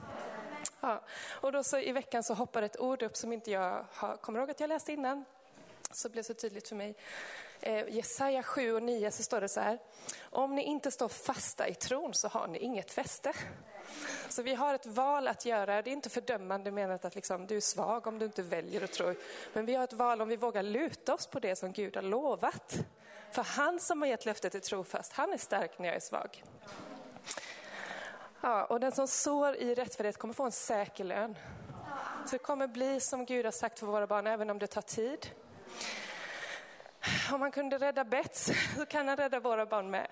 Ja. 0.82 1.02
Och 1.30 1.52
då 1.52 1.64
så 1.64 1.78
i 1.78 1.92
veckan 1.92 2.24
så 2.24 2.34
hoppar 2.34 2.62
ett 2.62 2.80
ord 2.80 3.04
upp 3.04 3.18
som 3.18 3.34
inte 3.34 3.52
jag 3.52 3.86
har, 3.92 4.18
kommer 4.18 4.40
ihåg 4.40 4.52
att 4.52 4.60
jag 4.60 4.68
läste 4.68 4.94
innan. 4.94 5.26
Så 5.92 6.08
det 6.08 6.12
blev 6.12 6.24
så 6.24 6.34
tydligt 6.34 6.68
för 6.68 6.76
mig. 6.76 6.96
Eh, 7.62 7.90
Jesaja 7.90 8.44
7 8.44 8.74
och 8.74 8.84
9 8.84 9.12
så 9.12 9.24
står 9.24 9.42
det 9.42 9.50
så 9.50 9.60
här. 9.60 9.80
Om 10.22 10.56
ni 10.56 10.64
inte 10.64 10.92
står 10.92 11.08
fasta 11.08 11.68
i 11.68 11.74
tron 11.74 12.14
så 12.14 12.28
har 12.28 12.48
ni 12.48 12.60
inget 12.60 12.92
fäste. 12.92 13.34
Så 14.30 14.42
vi 14.42 14.56
har 14.56 14.74
ett 14.74 14.86
val 14.86 15.28
att 15.28 15.46
göra. 15.46 15.82
Det 15.82 15.90
är 15.90 15.94
inte 15.94 16.10
fördömande 16.10 16.72
menat 16.72 17.06
att 17.06 17.16
liksom, 17.16 17.48
du 17.48 17.58
är 17.58 17.62
svag 17.62 18.08
om 18.08 18.20
du 18.20 18.26
inte 18.26 18.42
väljer 18.42 18.84
att 18.84 18.92
tro. 18.92 19.16
Men 19.54 19.66
vi 19.66 19.76
har 19.76 19.84
ett 19.84 19.94
val 19.94 20.22
om 20.22 20.30
vi 20.30 20.36
vågar 20.36 20.64
luta 20.64 21.14
oss 21.14 21.28
på 21.28 21.40
det 21.40 21.56
som 21.56 21.72
Gud 21.72 21.96
har 21.96 22.04
lovat. 22.04 22.78
För 23.32 23.44
han 23.44 23.80
som 23.80 24.02
har 24.02 24.10
gett 24.10 24.26
löftet 24.26 24.56
är 24.56 24.60
trofast. 24.60 25.14
Han 25.14 25.34
är 25.34 25.38
stark 25.38 25.80
när 25.80 25.86
jag 25.86 25.96
är 25.96 26.00
svag. 26.00 26.44
Ja, 28.42 28.66
och 28.66 28.80
den 28.80 28.92
som 28.92 29.08
sår 29.08 29.56
i 29.56 29.76
rättfärdighet 29.76 30.18
kommer 30.18 30.34
få 30.34 30.44
en 30.44 30.52
säker 30.52 31.04
lön. 31.04 31.36
Så 32.26 32.32
det 32.32 32.40
kommer 32.40 32.68
bli 32.68 33.00
som 33.00 33.26
Gud 33.26 33.46
har 33.46 33.52
sagt 33.52 33.80
för 33.80 33.88
våra 33.88 34.08
barn, 34.08 34.28
även 34.28 34.50
om 34.50 34.60
det 34.60 34.68
tar 34.68 34.82
tid. 34.82 35.32
Om 37.32 37.40
man 37.40 37.52
kunde 37.52 37.78
rädda 37.78 38.04
Bets 38.04 38.52
så 38.78 38.86
kan 38.86 39.08
han 39.08 39.18
rädda 39.18 39.40
våra 39.40 39.66
barn 39.66 39.92
med. 39.92 40.08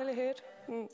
Eller 0.00 0.14
hur? 0.14 0.36
Mm. 0.68 0.88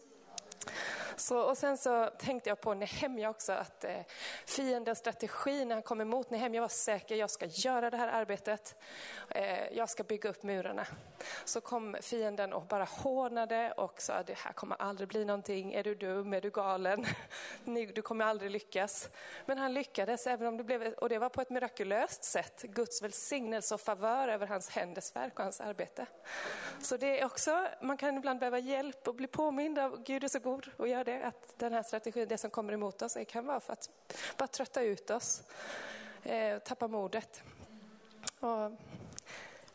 Så, 1.20 1.38
och 1.38 1.58
sen 1.58 1.76
så 1.76 2.10
tänkte 2.18 2.48
jag 2.48 2.60
på 2.60 2.74
Nehemja 2.74 3.30
också, 3.30 3.52
att 3.52 3.84
eh, 3.84 4.00
fiendens 4.46 4.98
strategi 4.98 5.64
när 5.64 5.74
han 5.74 5.82
kom 5.82 6.00
emot 6.00 6.30
Nehemja 6.30 6.60
var 6.60 6.68
säker, 6.68 7.16
jag 7.16 7.30
ska 7.30 7.46
göra 7.46 7.90
det 7.90 7.96
här 7.96 8.08
arbetet, 8.08 8.76
eh, 9.28 9.72
jag 9.72 9.88
ska 9.88 10.02
bygga 10.02 10.30
upp 10.30 10.42
murarna. 10.42 10.86
Så 11.44 11.60
kom 11.60 11.96
fienden 12.00 12.52
och 12.52 12.62
bara 12.62 12.84
hånade 12.84 13.72
och 13.72 14.00
sa, 14.00 14.22
det 14.22 14.38
här 14.38 14.52
kommer 14.52 14.76
aldrig 14.82 15.08
bli 15.08 15.24
någonting, 15.24 15.72
är 15.72 15.84
du 15.84 15.94
dum, 15.94 16.32
är 16.32 16.40
du 16.40 16.50
galen, 16.50 17.06
du 17.94 18.02
kommer 18.02 18.24
aldrig 18.24 18.50
lyckas. 18.50 19.08
Men 19.46 19.58
han 19.58 19.74
lyckades, 19.74 20.26
även 20.26 20.46
om 20.46 20.56
det 20.56 20.64
blev, 20.64 20.92
och 20.92 21.08
det 21.08 21.18
var 21.18 21.28
på 21.28 21.40
ett 21.40 21.50
mirakulöst 21.50 22.24
sätt, 22.24 22.62
Guds 22.62 23.02
välsignelse 23.02 23.74
och 23.74 23.80
favör 23.80 24.28
över 24.28 24.46
hans 24.46 24.68
händers 24.68 25.16
verk 25.16 25.38
och 25.38 25.42
hans 25.42 25.60
arbete. 25.60 26.06
Så 26.80 26.96
det 26.96 27.20
är 27.20 27.26
också, 27.26 27.66
man 27.82 27.96
kan 27.96 28.16
ibland 28.16 28.40
behöva 28.40 28.58
hjälp 28.58 29.08
och 29.08 29.14
bli 29.14 29.26
påmind 29.26 29.78
av 29.78 30.02
Gud 30.02 30.24
är 30.24 30.28
så 30.28 30.38
god 30.38 30.70
och 30.76 30.88
gör 30.88 31.04
det, 31.04 31.09
att 31.18 31.58
den 31.58 31.72
här 31.72 31.82
strategin, 31.82 32.28
det 32.28 32.38
som 32.38 32.50
kommer 32.50 32.72
emot 32.72 33.02
oss, 33.02 33.14
det 33.14 33.24
kan 33.24 33.46
vara 33.46 33.60
för 33.60 33.72
att 33.72 33.90
bara 34.36 34.46
trötta 34.46 34.82
ut 34.82 35.10
oss, 35.10 35.42
eh, 36.22 36.58
tappa 36.58 36.88
modet. 36.88 37.42
Och 38.40 38.72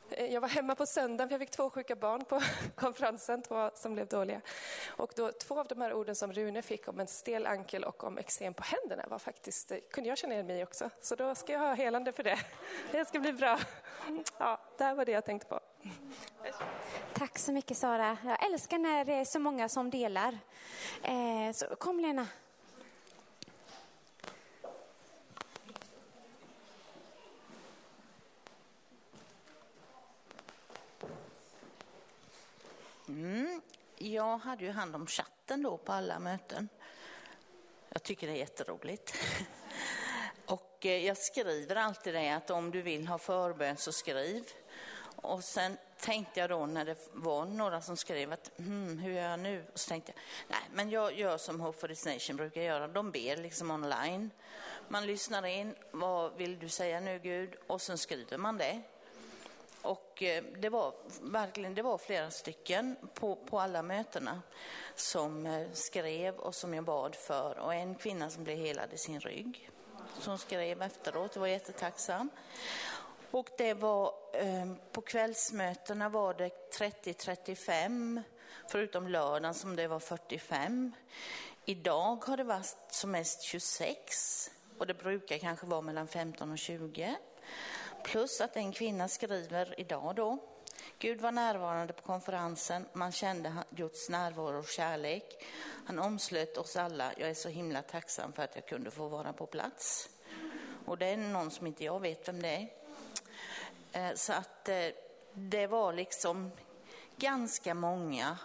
eh, 0.10 0.34
jag 0.34 0.42
var 0.42 0.48
hemma 0.48 0.76
på 0.76 0.86
söndagen 0.86 1.30
för 1.30 1.34
jag 1.34 1.40
fick 1.40 1.52
två 1.52 1.70
sjuka 1.70 1.96
barn 1.96 2.26
på 2.26 2.42
konferensen, 2.76 3.42
två 3.42 3.72
som 3.76 3.94
blev 3.94 4.08
dåliga. 4.08 4.42
Och 4.88 5.12
då, 5.16 5.32
två 5.32 5.60
av 5.60 5.68
de 5.68 5.82
här 5.82 5.94
orden 5.94 6.16
som 6.16 6.34
Rune 6.34 6.62
fick 6.62 6.88
om 6.88 7.00
en 7.00 7.08
stel 7.08 7.46
ankel 7.46 7.84
och 7.84 8.04
om 8.04 8.18
eksem 8.18 8.54
på 8.54 8.64
händerna 8.64 9.06
var 9.10 9.20
faktiskt, 9.20 9.72
eh, 9.72 9.78
kunde 9.92 10.10
jag 10.10 10.18
känna 10.18 10.34
igen 10.34 10.48
mig 10.48 10.64
också. 10.64 10.90
Så 11.02 11.16
då 11.16 11.36
ska 11.36 11.54
jag 11.54 11.60
ha 11.60 11.74
helande 11.74 12.12
för 12.12 12.24
det. 12.24 12.40
Det 12.92 13.06
ska 13.06 13.20
bli 13.20 13.34
bra. 13.34 13.60
Ja, 14.38 14.60
det 14.78 14.84
här 14.84 14.96
var 14.96 15.06
det 15.06 15.12
jag 15.12 15.26
tänkte 15.26 15.48
på. 15.48 15.60
Tack 17.14 17.40
så 17.40 17.52
mycket 17.52 17.78
Sara. 17.78 18.18
Jag 18.26 18.46
älskar 18.46 18.78
när 18.78 19.06
det 19.06 19.14
är 19.14 19.26
så 19.26 19.40
många 19.40 19.70
som 19.70 19.90
delar. 19.90 20.40
Eh, 21.04 21.54
så 21.54 21.76
kom 21.76 22.00
Lena. 22.00 22.28
Mm. 33.08 33.62
Jag 33.98 34.38
hade 34.38 34.66
ju 34.66 34.72
hand 34.72 34.96
om 34.96 35.08
chatten 35.08 35.64
då 35.64 35.78
på 35.78 35.92
alla 35.92 36.20
möten. 36.20 36.70
Jag 37.90 38.04
tycker 38.04 38.28
det 38.28 38.34
är 38.34 38.38
jätteroligt. 38.38 39.14
Och 40.46 40.86
eh, 40.86 41.06
jag 41.06 41.18
skriver 41.18 41.76
alltid 41.76 42.14
det 42.14 42.30
att 42.30 42.50
om 42.50 42.72
du 42.72 42.82
vill 42.82 43.08
ha 43.08 43.18
förbön 43.18 43.78
så 43.78 43.92
skriv. 43.92 44.44
Och 45.16 45.44
sen 45.44 45.78
tänkte 46.00 46.40
jag 46.40 46.50
då 46.50 46.66
när 46.66 46.86
det 46.86 46.98
var 47.14 47.46
några 47.46 47.82
som 47.82 47.98
skrev 47.98 48.34
att 48.34 48.52
hmm, 48.58 48.98
hur 48.98 49.12
gör 49.12 49.30
jag 49.30 49.40
nu? 49.40 49.66
Och 49.74 49.80
så 49.80 49.90
tänkte 49.90 50.12
jag, 50.16 50.22
nej 50.48 50.70
men 50.74 50.90
jag 50.90 51.14
gör 51.14 51.38
som 51.38 51.62
Hope 51.62 51.80
for 51.80 51.88
this 51.88 52.06
Nation 52.06 52.36
brukar 52.36 52.62
göra, 52.62 52.88
de 52.88 53.12
ber 53.12 53.38
liksom 53.38 53.72
online. 53.72 54.32
Man 54.88 55.06
lyssnar 55.06 55.46
in, 55.46 55.76
vad 55.92 56.38
vill 56.38 56.60
du 56.60 56.70
säga 56.70 57.00
nu 57.00 57.20
Gud? 57.20 57.56
Och 57.68 57.82
sen 57.82 57.98
skriver 57.98 58.38
man 58.38 58.58
det. 58.58 58.82
Och 59.86 60.24
eh, 60.24 60.44
det 60.58 60.70
var 60.70 60.94
verkligen, 61.22 61.76
det 61.76 61.82
var 61.82 61.98
flera 61.98 62.32
stycken 62.32 62.96
på, 63.14 63.36
på 63.36 63.60
alla 63.60 63.82
mötena 63.82 64.42
som 64.96 65.46
eh, 65.46 65.68
skrev 65.74 66.36
och 66.36 66.56
som 66.56 66.74
jag 66.74 66.84
bad 66.84 67.16
för. 67.16 67.58
Och 67.60 67.74
en 67.74 67.96
kvinna 67.96 68.30
som 68.30 68.44
blev 68.44 68.58
helad 68.58 68.94
i 68.94 68.98
sin 68.98 69.20
rygg. 69.20 69.70
Som 70.20 70.38
skrev 70.38 70.82
efteråt, 70.82 71.34
det 71.34 71.40
var 71.40 71.48
jättetacksam. 71.48 72.30
Och 73.32 73.50
det 73.58 73.74
var, 73.74 74.14
ehm, 74.34 74.78
på 74.92 75.02
kvällsmötena 75.02 76.10
var 76.10 76.34
det 76.34 76.72
30-35, 76.72 78.22
förutom 78.68 79.08
lördagen 79.08 79.54
som 79.54 79.76
det 79.76 79.88
var 79.88 80.00
45. 80.00 80.92
Idag 81.66 82.26
har 82.26 82.38
det 82.38 82.44
varit 82.44 82.78
som 82.90 83.12
mest 83.12 83.42
26 83.42 84.52
och 84.78 84.88
det 84.88 84.94
brukar 84.94 85.38
kanske 85.38 85.66
vara 85.66 85.82
mellan 85.82 86.08
15 86.08 86.52
och 86.52 86.58
20. 86.58 87.16
Plus 88.04 88.42
att 88.42 88.56
en 88.56 88.72
kvinna 88.72 89.08
skriver 89.08 89.80
idag 89.80 90.16
då. 90.16 90.38
Gud 91.00 91.22
var 91.22 91.32
närvarande 91.32 91.94
på 91.94 92.02
konferensen. 92.02 92.86
Man 92.94 93.12
kände 93.12 93.54
Guds 93.70 94.10
närvaro 94.10 94.60
och 94.60 94.68
kärlek. 94.68 95.46
Han 95.86 96.00
omslöt 96.00 96.58
oss 96.58 96.76
alla. 96.76 97.14
Jag 97.18 97.30
är 97.30 97.34
så 97.34 97.50
himla 97.50 97.82
tacksam 97.82 98.34
för 98.34 98.44
att 98.44 98.56
jag 98.56 98.66
kunde 98.66 98.92
få 98.92 99.08
vara 99.08 99.34
på 99.34 99.46
plats. 99.46 100.10
Och 100.86 100.98
det 100.98 101.06
är 101.06 101.18
någon 101.18 101.52
som 101.52 101.68
inte 101.68 101.84
jag 101.84 102.00
vet 102.00 102.28
vem 102.28 102.42
det 102.42 102.50
är. 102.50 102.85
Eh, 103.96 104.14
så 104.16 104.34
att 104.34 104.70
eh, 104.70 104.88
det 105.34 105.68
var 105.68 105.94
liksom 105.94 106.52
ganska 107.18 107.74
många 107.74 108.38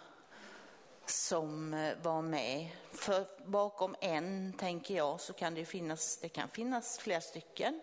som 1.06 1.74
eh, 1.74 1.96
var 2.02 2.22
med. 2.22 2.68
För 2.92 3.26
bakom 3.46 3.96
en, 4.00 4.52
tänker 4.52 4.96
jag, 4.96 5.20
så 5.20 5.32
kan 5.32 5.54
det 5.54 5.64
finnas, 5.64 6.16
det 6.16 6.28
kan 6.28 6.48
finnas 6.48 6.98
flera 6.98 7.20
stycken 7.20 7.80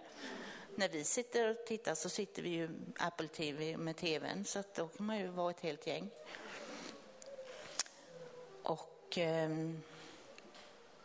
när 0.75 0.89
vi 0.89 1.03
sitter 1.03 1.49
och 1.49 1.65
tittar 1.65 1.95
så 1.95 2.09
sitter 2.09 2.41
vi 2.41 2.49
ju 2.49 2.69
Apple 2.99 3.27
TV 3.27 3.77
med 3.77 3.97
tvn 3.97 4.45
så 4.45 4.59
att 4.59 4.75
då 4.75 4.87
kan 4.87 5.05
man 5.05 5.17
ju 5.17 5.27
vara 5.27 5.49
ett 5.51 5.59
helt 5.59 5.87
gäng. 5.87 6.09
Och 8.63 9.17
eh, 9.17 9.49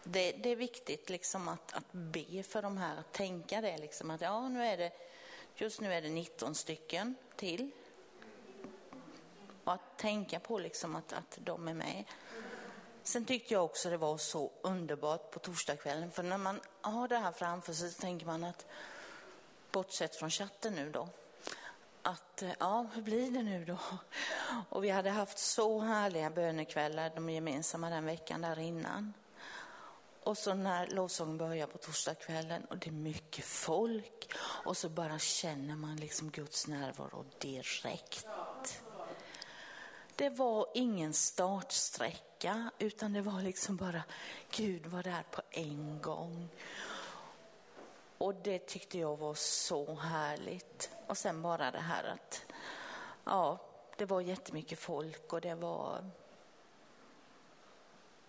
det, 0.05 0.33
det, 0.33 0.49
är 0.51 0.57
viktigt 0.57 1.11
liksom 1.11 1.49
att, 1.49 1.75
att 1.75 1.93
be 1.93 2.43
för 2.43 2.63
de 2.63 2.77
här, 2.77 2.97
att 2.97 3.13
tänka 3.13 3.61
det 3.61 3.79
liksom 3.79 4.11
att 4.11 4.21
ja, 4.21 4.49
nu 4.49 4.65
är 4.65 4.77
det, 4.77 4.93
just 5.55 5.81
nu 5.81 5.95
är 5.95 6.03
det 6.03 6.09
19 6.09 6.55
stycken 6.55 7.15
till. 7.37 7.71
Och 9.65 9.73
att 9.73 9.99
tänka 9.99 10.41
på 10.41 10.59
liksom 10.59 10.97
att, 10.97 11.13
att 11.13 11.39
de 11.41 11.69
är 11.69 11.75
med. 11.75 12.05
Sen 13.03 13.25
tyckte 13.25 13.55
jag 13.55 13.65
också 13.65 13.91
det 13.91 13.97
var 13.97 14.19
så 14.19 14.51
underbart 14.63 15.31
på 15.31 15.39
torsdagskvällen, 15.39 16.11
för 16.11 16.23
när 16.23 16.39
man 16.39 16.61
har 16.81 17.09
det 17.09 17.17
här 17.17 17.33
framför 17.33 17.73
sig 17.73 17.91
så 17.91 18.01
tänker 18.01 18.27
man 18.27 18.45
att 18.45 18.67
bortsett 19.73 20.17
från 20.17 20.31
chatten 20.31 20.75
nu 20.75 20.91
då, 20.91 21.09
att 22.03 22.43
eh, 22.43 22.51
ja, 22.59 22.87
hur 22.95 23.03
blir 23.03 23.31
det 23.31 23.43
nu 23.43 23.65
då? 23.65 23.79
Och 24.69 24.85
vi 24.85 24.91
hade 24.91 25.11
haft 25.11 25.39
så 25.39 25.81
härliga 25.81 26.31
bönekvällar, 26.31 27.13
de 27.15 27.31
gemensamma 27.31 27.91
den 27.91 28.05
veckan 28.07 28.41
där 28.41 28.59
innan. 28.59 29.13
Och 30.25 30.39
så 30.39 30.55
när 30.55 30.87
lovsången 30.87 31.39
börjar 31.39 31.67
på 31.67 31.79
torsdagskvällen 31.79 32.65
och 32.65 32.79
det 32.79 32.87
är 32.87 32.93
mycket 32.93 33.45
folk 33.45 34.33
och 34.39 34.77
så 34.77 34.89
bara 34.89 35.19
känner 35.19 35.77
man 35.77 35.97
liksom 35.97 36.31
Guds 36.31 36.67
närvaro 36.67 37.25
direkt. 37.39 38.27
Det 40.17 40.31
var 40.31 40.67
ingen 40.75 41.13
startsträcka 41.13 42.71
utan 42.79 43.13
det 43.13 43.21
var 43.21 43.43
liksom 43.43 43.77
bara 43.77 44.03
Gud 44.51 44.87
var 44.87 45.03
där 45.03 45.25
på 45.31 45.43
en 45.51 46.01
gång. 46.03 46.49
Och 48.19 48.35
det 48.35 48.67
tyckte 48.67 48.99
jag 48.99 49.17
var 49.17 49.35
så 49.35 49.95
härligt. 49.95 50.91
Och 51.07 51.19
sen 51.19 51.43
bara 51.43 51.71
det 51.71 51.79
här 51.79 52.05
att, 52.05 52.43
ja, 53.25 53.59
det 53.99 54.05
var 54.05 54.21
jättemycket 54.21 54.79
folk 54.79 55.33
och 55.33 55.41
det 55.41 55.55
var... 55.55 56.11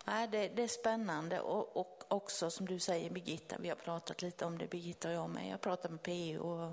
Nej, 0.06 0.28
det, 0.28 0.47
det 0.47 0.64
är 0.64 0.68
spännande 0.68 1.39
och, 1.39 1.78
och 1.78 2.04
också 2.08 2.49
som 2.49 2.66
du 2.66 2.80
säger 2.80 3.10
Birgitta, 3.10 3.56
vi 3.60 3.70
har 3.70 3.76
pratat 3.76 4.22
lite 4.22 4.45
om 4.45 4.58
det 4.58 4.68
Birgitta 4.68 5.08
och 5.08 5.14
jag 5.14 5.30
med. 5.30 5.49
Jag 5.49 5.62
pratar 5.62 5.89
med 5.89 6.04
PO 6.04 6.47
och 6.47 6.72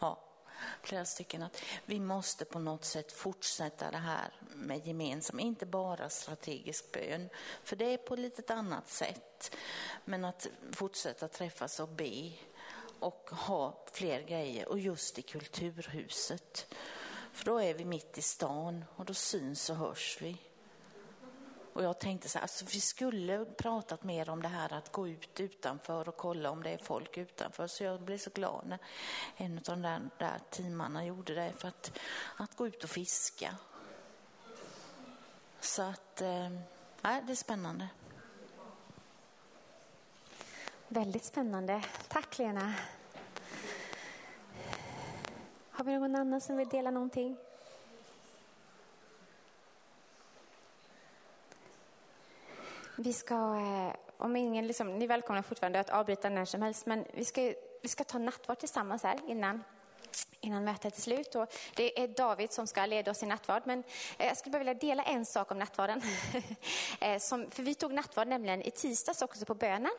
ja, 0.00 0.18
flera 0.82 1.04
stycken 1.04 1.42
att 1.42 1.62
vi 1.84 2.00
måste 2.00 2.44
på 2.44 2.58
något 2.58 2.84
sätt 2.84 3.12
fortsätta 3.12 3.90
det 3.90 3.96
här 3.96 4.32
med 4.54 4.86
gemensam, 4.86 5.40
inte 5.40 5.66
bara 5.66 6.08
strategisk 6.08 6.92
bön, 6.92 7.28
för 7.64 7.76
det 7.76 7.84
är 7.84 7.98
på 7.98 8.14
ett 8.14 8.20
lite 8.20 8.54
annat 8.54 8.88
sätt. 8.88 9.56
Men 10.04 10.24
att 10.24 10.48
fortsätta 10.72 11.28
träffas 11.28 11.80
och 11.80 11.88
be 11.88 12.32
och 12.98 13.30
ha 13.30 13.84
fler 13.92 14.20
grejer 14.20 14.68
och 14.68 14.78
just 14.78 15.18
i 15.18 15.22
Kulturhuset. 15.22 16.74
För 17.32 17.44
då 17.44 17.58
är 17.58 17.74
vi 17.74 17.84
mitt 17.84 18.18
i 18.18 18.22
stan 18.22 18.84
och 18.96 19.04
då 19.04 19.14
syns 19.14 19.70
och 19.70 19.76
hörs 19.76 20.18
vi. 20.20 20.36
Och 21.74 21.82
jag 21.82 21.98
tänkte 21.98 22.28
så 22.28 22.38
här, 22.38 22.42
alltså 22.42 22.64
vi 22.64 22.80
skulle 22.80 23.44
pratat 23.44 24.04
mer 24.04 24.30
om 24.30 24.42
det 24.42 24.48
här 24.48 24.72
att 24.72 24.92
gå 24.92 25.08
ut 25.08 25.40
utanför 25.40 26.08
och 26.08 26.16
kolla 26.16 26.50
om 26.50 26.62
det 26.62 26.70
är 26.70 26.78
folk 26.78 27.18
utanför. 27.18 27.66
Så 27.66 27.84
jag 27.84 28.00
blev 28.00 28.18
så 28.18 28.30
glad 28.30 28.66
när 28.66 28.78
en 29.36 29.58
av 29.58 29.62
de 29.64 29.82
där, 29.82 30.00
där 30.18 30.38
teamarna 30.50 31.04
gjorde 31.04 31.34
det 31.34 31.52
för 31.58 31.68
att, 31.68 31.98
att 32.36 32.56
gå 32.56 32.66
ut 32.66 32.84
och 32.84 32.90
fiska. 32.90 33.56
Så 35.60 35.82
att, 35.82 36.20
eh, 36.20 36.50
det 37.02 37.32
är 37.32 37.34
spännande. 37.34 37.88
Väldigt 40.88 41.24
spännande. 41.24 41.84
Tack 42.08 42.38
Lena. 42.38 42.74
Har 45.70 45.84
vi 45.84 45.98
någon 45.98 46.16
annan 46.16 46.40
som 46.40 46.56
vill 46.56 46.68
dela 46.68 46.90
någonting? 46.90 47.36
Vi 53.04 53.12
ska, 53.12 53.34
eh, 53.34 53.96
om 54.16 54.36
ingen, 54.36 54.66
liksom, 54.66 54.98
ni 54.98 55.04
är 55.04 55.08
välkomna 55.08 55.42
fortfarande 55.42 55.80
att 55.80 55.90
avbryta 55.90 56.28
när 56.28 56.44
som 56.44 56.62
helst, 56.62 56.86
men 56.86 57.04
vi 57.12 57.24
ska, 57.24 57.54
vi 57.82 57.88
ska 57.88 58.04
ta 58.04 58.18
nattvard 58.18 58.58
tillsammans 58.58 59.02
här 59.02 59.20
innan 59.28 59.64
innan 60.40 60.64
mötet 60.64 60.96
är 60.96 61.00
slut. 61.00 61.34
Och 61.34 61.54
det 61.74 62.02
är 62.02 62.08
David 62.08 62.52
som 62.52 62.66
ska 62.66 62.86
leda 62.86 63.10
oss 63.10 63.22
i 63.22 63.26
nattvard. 63.26 63.62
Men 63.66 63.84
eh, 64.18 64.26
jag 64.26 64.36
skulle 64.36 64.52
bara 64.52 64.58
vilja 64.58 64.74
dela 64.74 65.02
en 65.02 65.24
sak 65.24 65.50
om 65.50 65.58
nattvarden. 65.58 66.02
Eh, 67.00 67.18
som, 67.18 67.50
för 67.50 67.62
vi 67.62 67.74
tog 67.74 67.92
nattvard 67.92 68.28
nämligen 68.28 68.62
i 68.62 68.70
tisdags 68.70 69.22
också 69.22 69.44
på 69.44 69.54
bönen. 69.54 69.92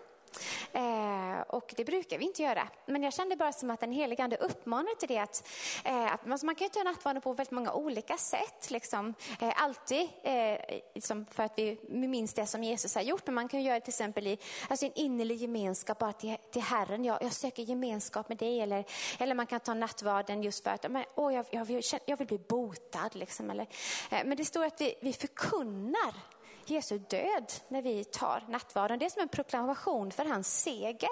Eh, 0.74 1.42
och 1.48 1.74
det 1.78 1.86
brukar 1.86 2.18
vi 2.18 2.26
inte 2.26 2.42
göra. 2.42 2.68
Men 2.86 3.04
jag 3.04 3.14
kände 3.14 3.36
bara 3.36 3.54
som 3.54 3.72
att 3.72 3.80
den 3.80 3.92
helige 3.92 4.24
ande 4.24 4.38
uppmanar 4.38 4.96
till 4.96 5.08
det. 5.08 5.18
Att, 5.18 5.48
eh, 5.84 6.14
att 6.14 6.26
man, 6.26 6.40
man 6.44 6.56
kan 6.56 6.66
ju 6.66 6.70
ta 6.70 6.84
nattvarden 6.84 7.22
på 7.22 7.34
väldigt 7.34 7.52
många 7.52 7.74
olika 7.74 8.18
sätt. 8.18 8.72
Liksom. 8.72 9.14
Eh, 9.42 9.64
alltid 9.64 10.10
eh, 10.24 10.58
liksom 10.96 11.26
för 11.26 11.44
att 11.44 11.54
vi 11.56 11.80
minns 11.90 12.34
det 12.34 12.46
som 12.46 12.64
Jesus 12.64 12.96
har 12.96 13.02
gjort. 13.02 13.26
Men 13.26 13.36
man 13.36 13.48
kan 13.48 13.64
göra 13.64 13.76
det 13.76 13.82
till 13.82 13.92
exempel 13.92 14.28
i 14.28 14.40
alltså 14.70 14.86
en 14.86 14.94
innerlig 14.96 15.38
gemenskap 15.38 16.00
bara 16.00 16.14
till, 16.14 16.38
till 16.52 16.62
Herren. 16.62 17.06
Jag, 17.06 17.24
jag 17.24 17.34
söker 17.34 17.64
gemenskap 17.64 18.30
med 18.30 18.38
dig. 18.38 18.62
Eller, 18.62 18.86
eller 19.20 19.36
man 19.36 19.48
kan 19.48 19.60
ta 19.60 19.74
nattvarden 19.74 20.44
just 20.44 20.64
för 20.64 20.72
att 20.72 20.92
men, 20.92 21.06
åh, 21.16 21.34
jag, 21.34 21.46
jag, 21.52 21.66
vill, 21.66 21.82
jag 22.06 22.18
vill 22.18 22.28
bli 22.28 22.40
botad. 22.40 23.10
Liksom. 23.14 23.50
Eller, 23.50 23.68
eh, 24.12 24.26
men 24.26 24.38
det 24.38 24.46
står 24.46 24.66
att 24.66 24.82
vi, 24.82 24.96
vi 25.02 25.14
förkunnar 25.14 26.35
Jesu 26.66 26.98
död 26.98 27.54
när 27.68 27.82
vi 27.82 28.04
tar 28.04 28.44
nattvarden. 28.50 29.00
Det 29.00 29.06
är 29.06 29.10
som 29.10 29.22
en 29.22 29.28
proklamation 29.30 30.12
för 30.12 30.26
hans 30.26 30.62
seger. 30.62 31.10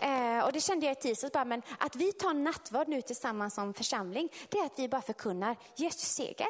Eh, 0.00 0.44
och 0.44 0.52
det 0.52 0.60
kände 0.60 0.86
jag 0.86 0.92
i 0.92 1.00
tisdags, 1.00 1.32
bara, 1.32 1.44
men 1.44 1.62
att 1.78 1.96
vi 1.96 2.12
tar 2.12 2.34
nattvard 2.34 2.88
nu 2.88 3.02
tillsammans 3.02 3.54
som 3.54 3.74
församling, 3.74 4.28
det 4.48 4.58
är 4.58 4.64
att 4.66 4.78
vi 4.78 4.88
bara 4.88 5.02
förkunnar 5.02 5.56
Jesus 5.76 6.08
seger. 6.08 6.48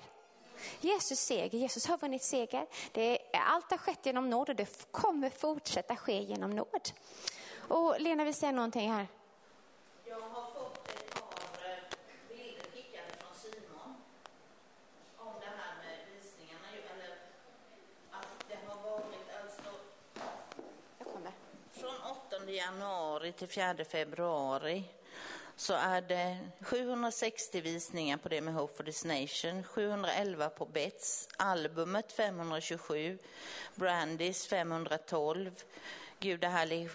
Jesus 0.80 1.18
seger, 1.20 1.58
Jesus 1.58 1.86
har 1.86 1.98
vunnit 1.98 2.22
seger. 2.22 2.66
Det 2.92 3.18
är, 3.36 3.40
allt 3.40 3.70
har 3.70 3.78
skett 3.78 4.06
genom 4.06 4.30
nåd 4.30 4.48
och 4.48 4.56
det 4.56 4.92
kommer 4.92 5.30
fortsätta 5.30 5.96
ske 5.96 6.22
genom 6.22 6.50
nåd. 6.50 6.90
Och 7.68 8.00
Lena 8.00 8.24
vill 8.24 8.34
säga 8.34 8.52
någonting 8.52 8.92
här. 8.92 9.06
Jag 10.04 10.20
har 10.20 10.50
fått 10.54 10.88
ett 10.88 11.14
par 11.14 11.70
eh, 11.70 11.78
bilder 12.28 12.62
skickade 12.74 13.08
från 13.18 13.34
Simon 13.34 13.94
om 15.16 15.32
det 15.40 15.46
här 15.46 15.74
med 15.82 15.96
visningarna. 16.14 16.68
Eller 16.92 17.12
att 18.10 18.44
det 18.48 18.58
har 18.66 18.90
varit 18.90 19.28
alltså 19.42 19.70
Jag 20.98 21.08
kommer. 21.14 21.32
från 21.72 22.16
8 22.28 22.40
januari 22.58 23.32
till 23.32 23.48
4 23.48 23.84
februari 23.84 24.84
så 25.56 25.74
är 25.74 26.00
det 26.00 26.38
760 26.60 27.60
visningar 27.60 28.16
på 28.16 28.28
det 28.28 28.40
med 28.40 28.54
Hope 28.54 28.76
for 28.76 28.84
this 28.84 29.04
Nation, 29.04 29.64
711 29.64 30.48
på 30.48 30.64
Bets, 30.64 31.28
albumet 31.36 32.12
527, 32.12 33.18
Brandys 33.74 34.46
512, 34.46 35.62
Gud 36.20 36.44
är 36.44 36.48
härlig, 36.48 36.88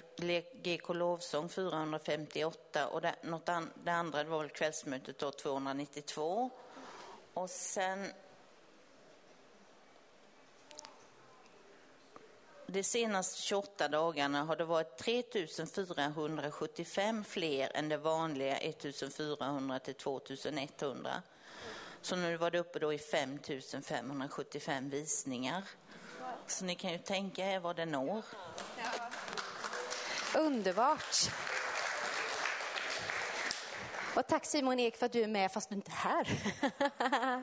GK 0.63 0.93
lovsång 0.93 1.49
458 1.49 2.87
och 2.87 3.01
det, 3.01 3.15
något 3.23 3.49
an, 3.49 3.69
det 3.83 3.91
andra 3.91 4.23
var 4.23 4.39
väl 4.39 4.49
kvällsmötet 4.49 5.19
då 5.19 5.31
292. 5.31 6.49
Och 7.33 7.49
sen 7.49 8.11
de 12.73 12.83
senaste 12.83 13.41
28 13.41 13.87
dagarna 13.87 14.43
har 14.43 14.55
det 14.55 14.65
varit 14.65 14.97
3475 14.97 17.23
fler 17.23 17.71
än 17.73 17.89
det 17.89 17.97
vanliga 17.97 18.57
1 18.57 18.85
400 19.17 19.79
till 19.79 19.93
2 19.93 20.21
100. 20.79 21.21
Så 22.01 22.15
nu 22.15 22.37
var 22.37 22.51
det 22.51 22.59
uppe 22.59 22.79
då 22.79 22.93
i 22.93 22.97
5575 22.97 24.89
visningar. 24.89 25.63
Så 26.47 26.65
ni 26.65 26.75
kan 26.75 26.91
ju 26.91 26.97
tänka 26.97 27.45
er 27.45 27.59
vad 27.59 27.75
det 27.75 27.85
når. 27.85 28.23
Underbart. 30.37 31.15
Och 34.15 34.27
tack 34.27 34.45
Simon 34.45 34.79
Ek 34.79 34.97
för 34.97 35.05
att 35.05 35.11
du 35.11 35.21
är 35.21 35.27
med 35.27 35.51
fast 35.51 35.69
du 35.69 35.75
inte 35.75 35.91
är 35.91 35.95
här. 35.95 36.27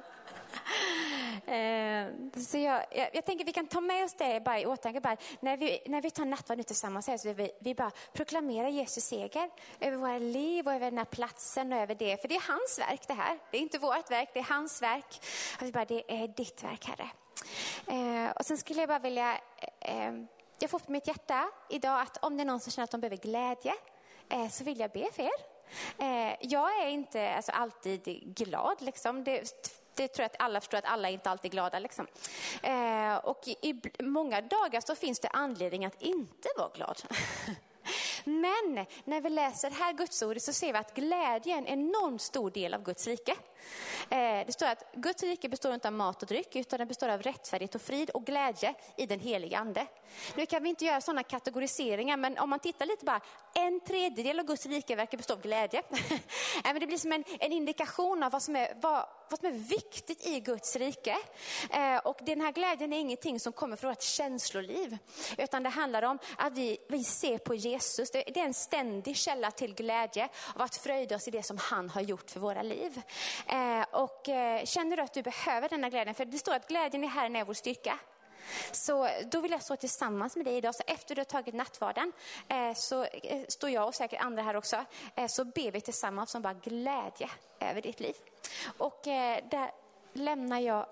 Eh, 1.51 2.07
så 2.36 2.59
jag, 2.59 2.84
jag, 2.90 3.09
jag, 3.12 3.24
tänker 3.24 3.44
vi 3.44 3.53
kan 3.53 3.66
ta 3.66 3.80
med 3.80 4.05
oss 4.05 4.14
det 4.14 4.44
bara 4.44 4.61
i 4.61 4.66
åtanke. 4.66 5.01
Bara, 5.01 5.16
när, 5.40 5.57
vi, 5.57 5.82
när 5.86 6.03
vi 6.03 6.11
tar 6.11 6.24
nattvard 6.24 6.59
nu 6.59 6.62
tillsammans 6.62 7.07
här, 7.07 7.16
så 7.16 7.32
vi, 7.32 7.51
vi 7.61 7.74
bara 7.74 7.90
proklamerar 8.12 8.68
Jesus 8.68 9.05
seger 9.05 9.51
över 9.80 9.96
våra 9.96 10.18
liv 10.18 10.66
och 10.66 10.72
över 10.72 10.90
den 10.90 10.98
här 10.98 11.05
platsen 11.05 11.72
och 11.72 11.78
över 11.78 11.94
det. 11.94 12.20
För 12.20 12.28
det 12.28 12.36
är 12.36 12.53
hans 12.53 12.78
verk 12.78 13.09
det 13.09 13.14
här. 13.14 13.38
Det 13.51 13.57
är 13.57 13.61
inte 13.61 13.78
vårt 13.78 14.11
verk, 14.11 14.30
det 14.32 14.38
är 14.38 14.44
hans 14.44 14.82
verk. 14.82 15.20
Och 15.61 15.66
vi 15.66 15.72
bara, 15.72 15.84
det 15.84 16.22
är 16.22 16.28
ditt 16.28 16.64
verk 16.64 16.86
Herre. 16.86 17.11
Eh, 17.86 18.30
och 18.30 18.46
sen 18.46 18.59
skulle 18.59 18.80
jag 18.80 18.88
bara 18.88 18.98
vilja, 18.98 19.40
eh, 19.80 20.12
jag 20.59 20.70
får 20.70 20.78
på 20.78 20.92
mitt 20.92 21.07
hjärta 21.07 21.51
idag 21.70 22.01
att 22.01 22.24
om 22.24 22.36
det 22.36 22.42
är 22.42 22.46
någon 22.46 22.61
som 22.61 22.72
känner 22.72 22.84
att 22.84 22.90
de 22.90 23.01
behöver 23.01 23.16
glädje 23.16 23.74
eh, 24.28 24.48
så 24.48 24.64
vill 24.64 24.80
jag 24.80 24.90
be 24.90 25.09
för 25.12 25.22
er. 25.22 25.51
Eh, 25.98 26.36
jag 26.40 26.82
är 26.82 26.88
inte 26.88 27.34
alltså, 27.34 27.53
alltid 27.53 28.05
glad. 28.36 28.82
Liksom. 28.82 29.24
Det, 29.24 29.64
det 30.01 30.09
tror 30.09 30.22
jag 30.22 30.26
att 30.26 30.36
alla 30.38 30.61
förstår 30.61 30.78
att 30.78 30.84
alla 30.84 31.09
är 31.09 31.12
inte 31.12 31.30
alltid 31.30 31.51
är 31.51 31.53
glada. 31.53 31.78
Liksom. 31.78 32.07
Eh, 32.62 33.16
och 33.16 33.48
i, 33.48 33.57
i, 33.70 34.03
många 34.03 34.40
dagar 34.40 34.80
så 34.80 34.94
finns 34.94 35.20
det 35.20 35.28
anledning 35.28 35.84
att 35.84 36.03
inte 36.03 36.48
vara 36.57 36.68
glad. 36.74 37.03
Men 38.24 38.86
när 39.05 39.20
vi 39.20 39.28
läser 39.28 39.70
här 39.70 39.92
Gudsordet 39.92 40.42
så 40.42 40.53
ser 40.53 40.72
vi 40.72 40.78
att 40.78 40.94
glädje 40.94 41.55
är 41.55 41.59
en 41.59 41.66
enormt 41.66 42.22
stor 42.22 42.51
del 42.51 42.74
av 42.74 42.82
Guds 42.82 43.07
rike. 43.07 43.32
Eh, 44.11 44.46
det 44.46 44.53
står 44.53 44.66
att 44.66 44.92
Guds 44.94 45.22
rike 45.22 45.48
består 45.48 45.74
inte 45.74 45.88
av 45.88 45.94
mat 45.94 46.22
och 46.22 46.28
dryck 46.28 46.57
utan 46.57 46.78
det 46.78 46.86
består 46.86 47.09
av 47.09 47.22
rättfärdighet 47.22 47.74
och 47.74 47.82
frid 47.82 48.11
och 48.11 48.24
glädje 48.24 48.74
i 48.96 49.07
den 49.07 49.20
heliga 49.20 49.59
ande. 49.59 49.86
Nu 50.36 50.46
kan 50.46 50.62
vi 50.62 50.68
inte 50.68 50.84
göra 50.84 51.01
sådana 51.01 51.22
kategoriseringar 51.22 52.16
men 52.16 52.38
om 52.38 52.51
man 52.51 52.59
tittar 52.59 52.86
lite 52.86 53.05
bara, 53.05 53.20
en 53.55 53.80
tredjedel 53.80 54.40
av 54.40 54.46
Guds 54.46 54.66
rike 54.66 54.96
verkar 54.96 55.18
bestå 55.18 55.32
av 55.32 55.40
glädje. 55.40 55.82
det 56.80 56.86
blir 56.86 56.98
som 56.98 57.12
en, 57.12 57.24
en 57.40 57.53
indikation 57.53 58.22
av 58.22 58.32
vad 58.32 58.42
som, 58.42 58.57
är, 58.57 58.76
vad, 58.80 59.07
vad 59.30 59.40
som 59.40 59.48
är 59.48 59.53
viktigt 59.53 60.26
i 60.26 60.40
Guds 60.40 60.76
rike. 60.76 61.16
Eh, 61.70 61.96
och 61.96 62.18
den 62.20 62.40
här 62.40 62.53
glädjen 62.53 62.92
är 62.92 62.98
ingenting 62.98 63.40
som 63.40 63.53
kommer 63.53 63.76
från 63.76 63.92
ett 63.92 64.03
känsloliv 64.03 64.98
utan 65.38 65.62
det 65.62 65.68
handlar 65.68 66.03
om 66.03 66.18
att 66.36 66.53
vi, 66.53 66.78
vi 66.88 67.05
ser 67.05 67.38
på 67.38 67.55
Jesus. 67.55 68.11
Det, 68.11 68.22
det 68.34 68.40
är 68.40 68.44
en 68.44 68.55
ständig 68.55 69.16
källa 69.16 69.51
till 69.51 69.74
glädje 69.74 70.28
av 70.55 70.62
att 70.62 70.76
fröjda 70.76 71.16
oss 71.16 71.28
i 71.28 71.30
det 71.30 71.42
som 71.42 71.59
han 71.59 71.90
har 71.90 72.01
gjort 72.01 72.30
för 72.30 72.40
våra 72.40 72.62
liv. 72.62 73.03
Eh, 73.46 73.82
och 73.90 74.28
eh, 74.28 74.64
känner 74.64 74.96
du 74.96 75.03
att 75.03 75.14
du 75.14 75.22
behöver 75.22 75.68
denna 75.68 75.90
glädjen, 75.90 76.14
för 76.14 76.24
det 76.24 76.38
står 76.38 76.55
att 76.55 76.68
glädjen 76.68 77.05
i 77.05 77.07
Herren 77.07 77.36
är 77.36 77.44
vår 77.44 77.55
styrka. 77.55 77.98
Så 78.72 79.09
då 79.30 79.40
vill 79.40 79.51
jag 79.51 79.62
stå 79.62 79.76
tillsammans 79.76 80.36
med 80.36 80.44
dig 80.44 80.57
idag. 80.57 80.74
Så 80.74 80.82
efter 80.86 81.14
du 81.14 81.20
har 81.20 81.24
tagit 81.24 81.55
nattvarden 81.55 82.12
eh, 82.48 82.74
så 82.74 83.05
eh, 83.05 83.42
står 83.48 83.70
jag 83.70 83.88
och 83.88 83.94
säkert 83.94 84.20
andra 84.20 84.42
här 84.42 84.57
också. 84.57 84.84
Eh, 85.14 85.26
så 85.26 85.44
ber 85.44 85.70
vi 85.70 85.80
tillsammans 85.80 86.34
om 86.34 86.42
bara 86.42 86.55
glädje 86.55 87.30
över 87.61 87.82
ditt 87.82 88.01
liv. 88.01 88.14
Och 88.78 89.07
eh, 89.07 89.44
där 89.51 89.70
lämnar 90.12 90.61
jag 90.61 90.86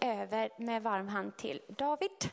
över 0.00 0.50
med 0.56 0.82
varm 0.82 1.08
hand 1.08 1.36
till 1.36 1.62
David. 1.68 2.30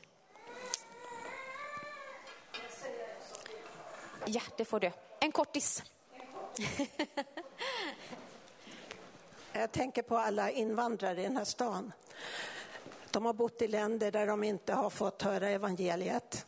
Ja, 4.25 4.41
det 4.57 4.65
får 4.65 4.79
du. 4.79 4.91
En 5.19 5.31
kortis. 5.31 5.83
Jag 9.55 9.71
tänker 9.71 10.01
på 10.01 10.17
alla 10.17 10.51
invandrare 10.51 11.21
i 11.21 11.23
den 11.23 11.37
här 11.37 11.45
stan. 11.45 11.91
De 13.13 13.25
har 13.25 13.33
bott 13.33 13.61
i 13.61 13.67
länder 13.67 14.11
där 14.11 14.27
de 14.27 14.43
inte 14.43 14.73
har 14.73 14.89
fått 14.89 15.21
höra 15.21 15.49
evangeliet. 15.49 16.45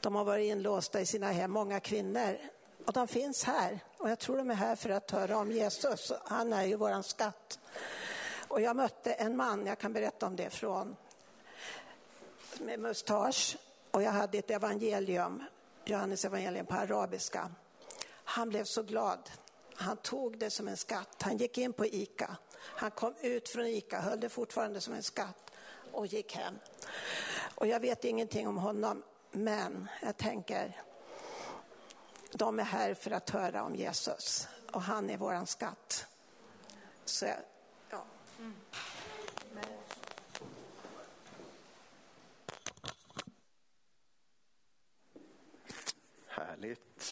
De 0.00 0.14
har 0.14 0.24
varit 0.24 0.50
inlåsta 0.50 1.00
i 1.00 1.06
sina 1.06 1.32
hem, 1.32 1.50
många 1.50 1.80
kvinnor. 1.80 2.38
Och 2.86 2.92
de 2.92 3.08
finns 3.08 3.44
här. 3.44 3.80
Och 3.98 4.10
jag 4.10 4.18
tror 4.18 4.36
de 4.36 4.50
är 4.50 4.54
här 4.54 4.76
för 4.76 4.90
att 4.90 5.10
höra 5.10 5.38
om 5.38 5.52
Jesus. 5.52 6.12
Han 6.24 6.52
är 6.52 6.64
ju 6.64 6.76
våran 6.76 7.02
skatt. 7.02 7.58
Och 8.48 8.60
jag 8.60 8.76
mötte 8.76 9.12
en 9.12 9.36
man, 9.36 9.66
jag 9.66 9.78
kan 9.78 9.92
berätta 9.92 10.26
om 10.26 10.36
det, 10.36 10.50
från 10.50 10.96
med 12.60 12.80
mustasch. 12.80 13.56
Och 13.90 14.02
jag 14.02 14.12
hade 14.12 14.38
ett 14.38 14.50
evangelium, 14.50 15.44
Johannes 15.84 16.24
evangelium 16.24 16.66
på 16.66 16.74
arabiska. 16.74 17.50
Han 18.24 18.48
blev 18.48 18.64
så 18.64 18.82
glad. 18.82 19.30
Han 19.74 19.96
tog 19.96 20.38
det 20.38 20.50
som 20.50 20.68
en 20.68 20.76
skatt. 20.76 21.22
Han 21.22 21.36
gick 21.36 21.58
in 21.58 21.72
på 21.72 21.86
ICA. 21.86 22.36
Han 22.58 22.90
kom 22.90 23.14
ut 23.20 23.48
från 23.48 23.66
ICA, 23.66 24.00
höll 24.00 24.20
det 24.20 24.28
fortfarande 24.28 24.80
som 24.80 24.94
en 24.94 25.02
skatt 25.02 25.41
och 25.92 26.06
gick 26.06 26.36
hem. 26.36 26.58
Och 27.54 27.66
jag 27.66 27.80
vet 27.80 28.04
ingenting 28.04 28.48
om 28.48 28.56
honom, 28.56 29.02
men 29.30 29.88
jag 30.02 30.16
tänker, 30.16 30.82
de 32.32 32.58
är 32.58 32.64
här 32.64 32.94
för 32.94 33.10
att 33.10 33.30
höra 33.30 33.62
om 33.62 33.74
Jesus 33.74 34.48
och 34.72 34.82
han 34.82 35.10
är 35.10 35.16
våran 35.16 35.46
skatt. 35.46 36.06
Så 37.04 37.24
jag, 37.24 37.36
ja. 37.90 38.04
Härligt. 46.26 46.91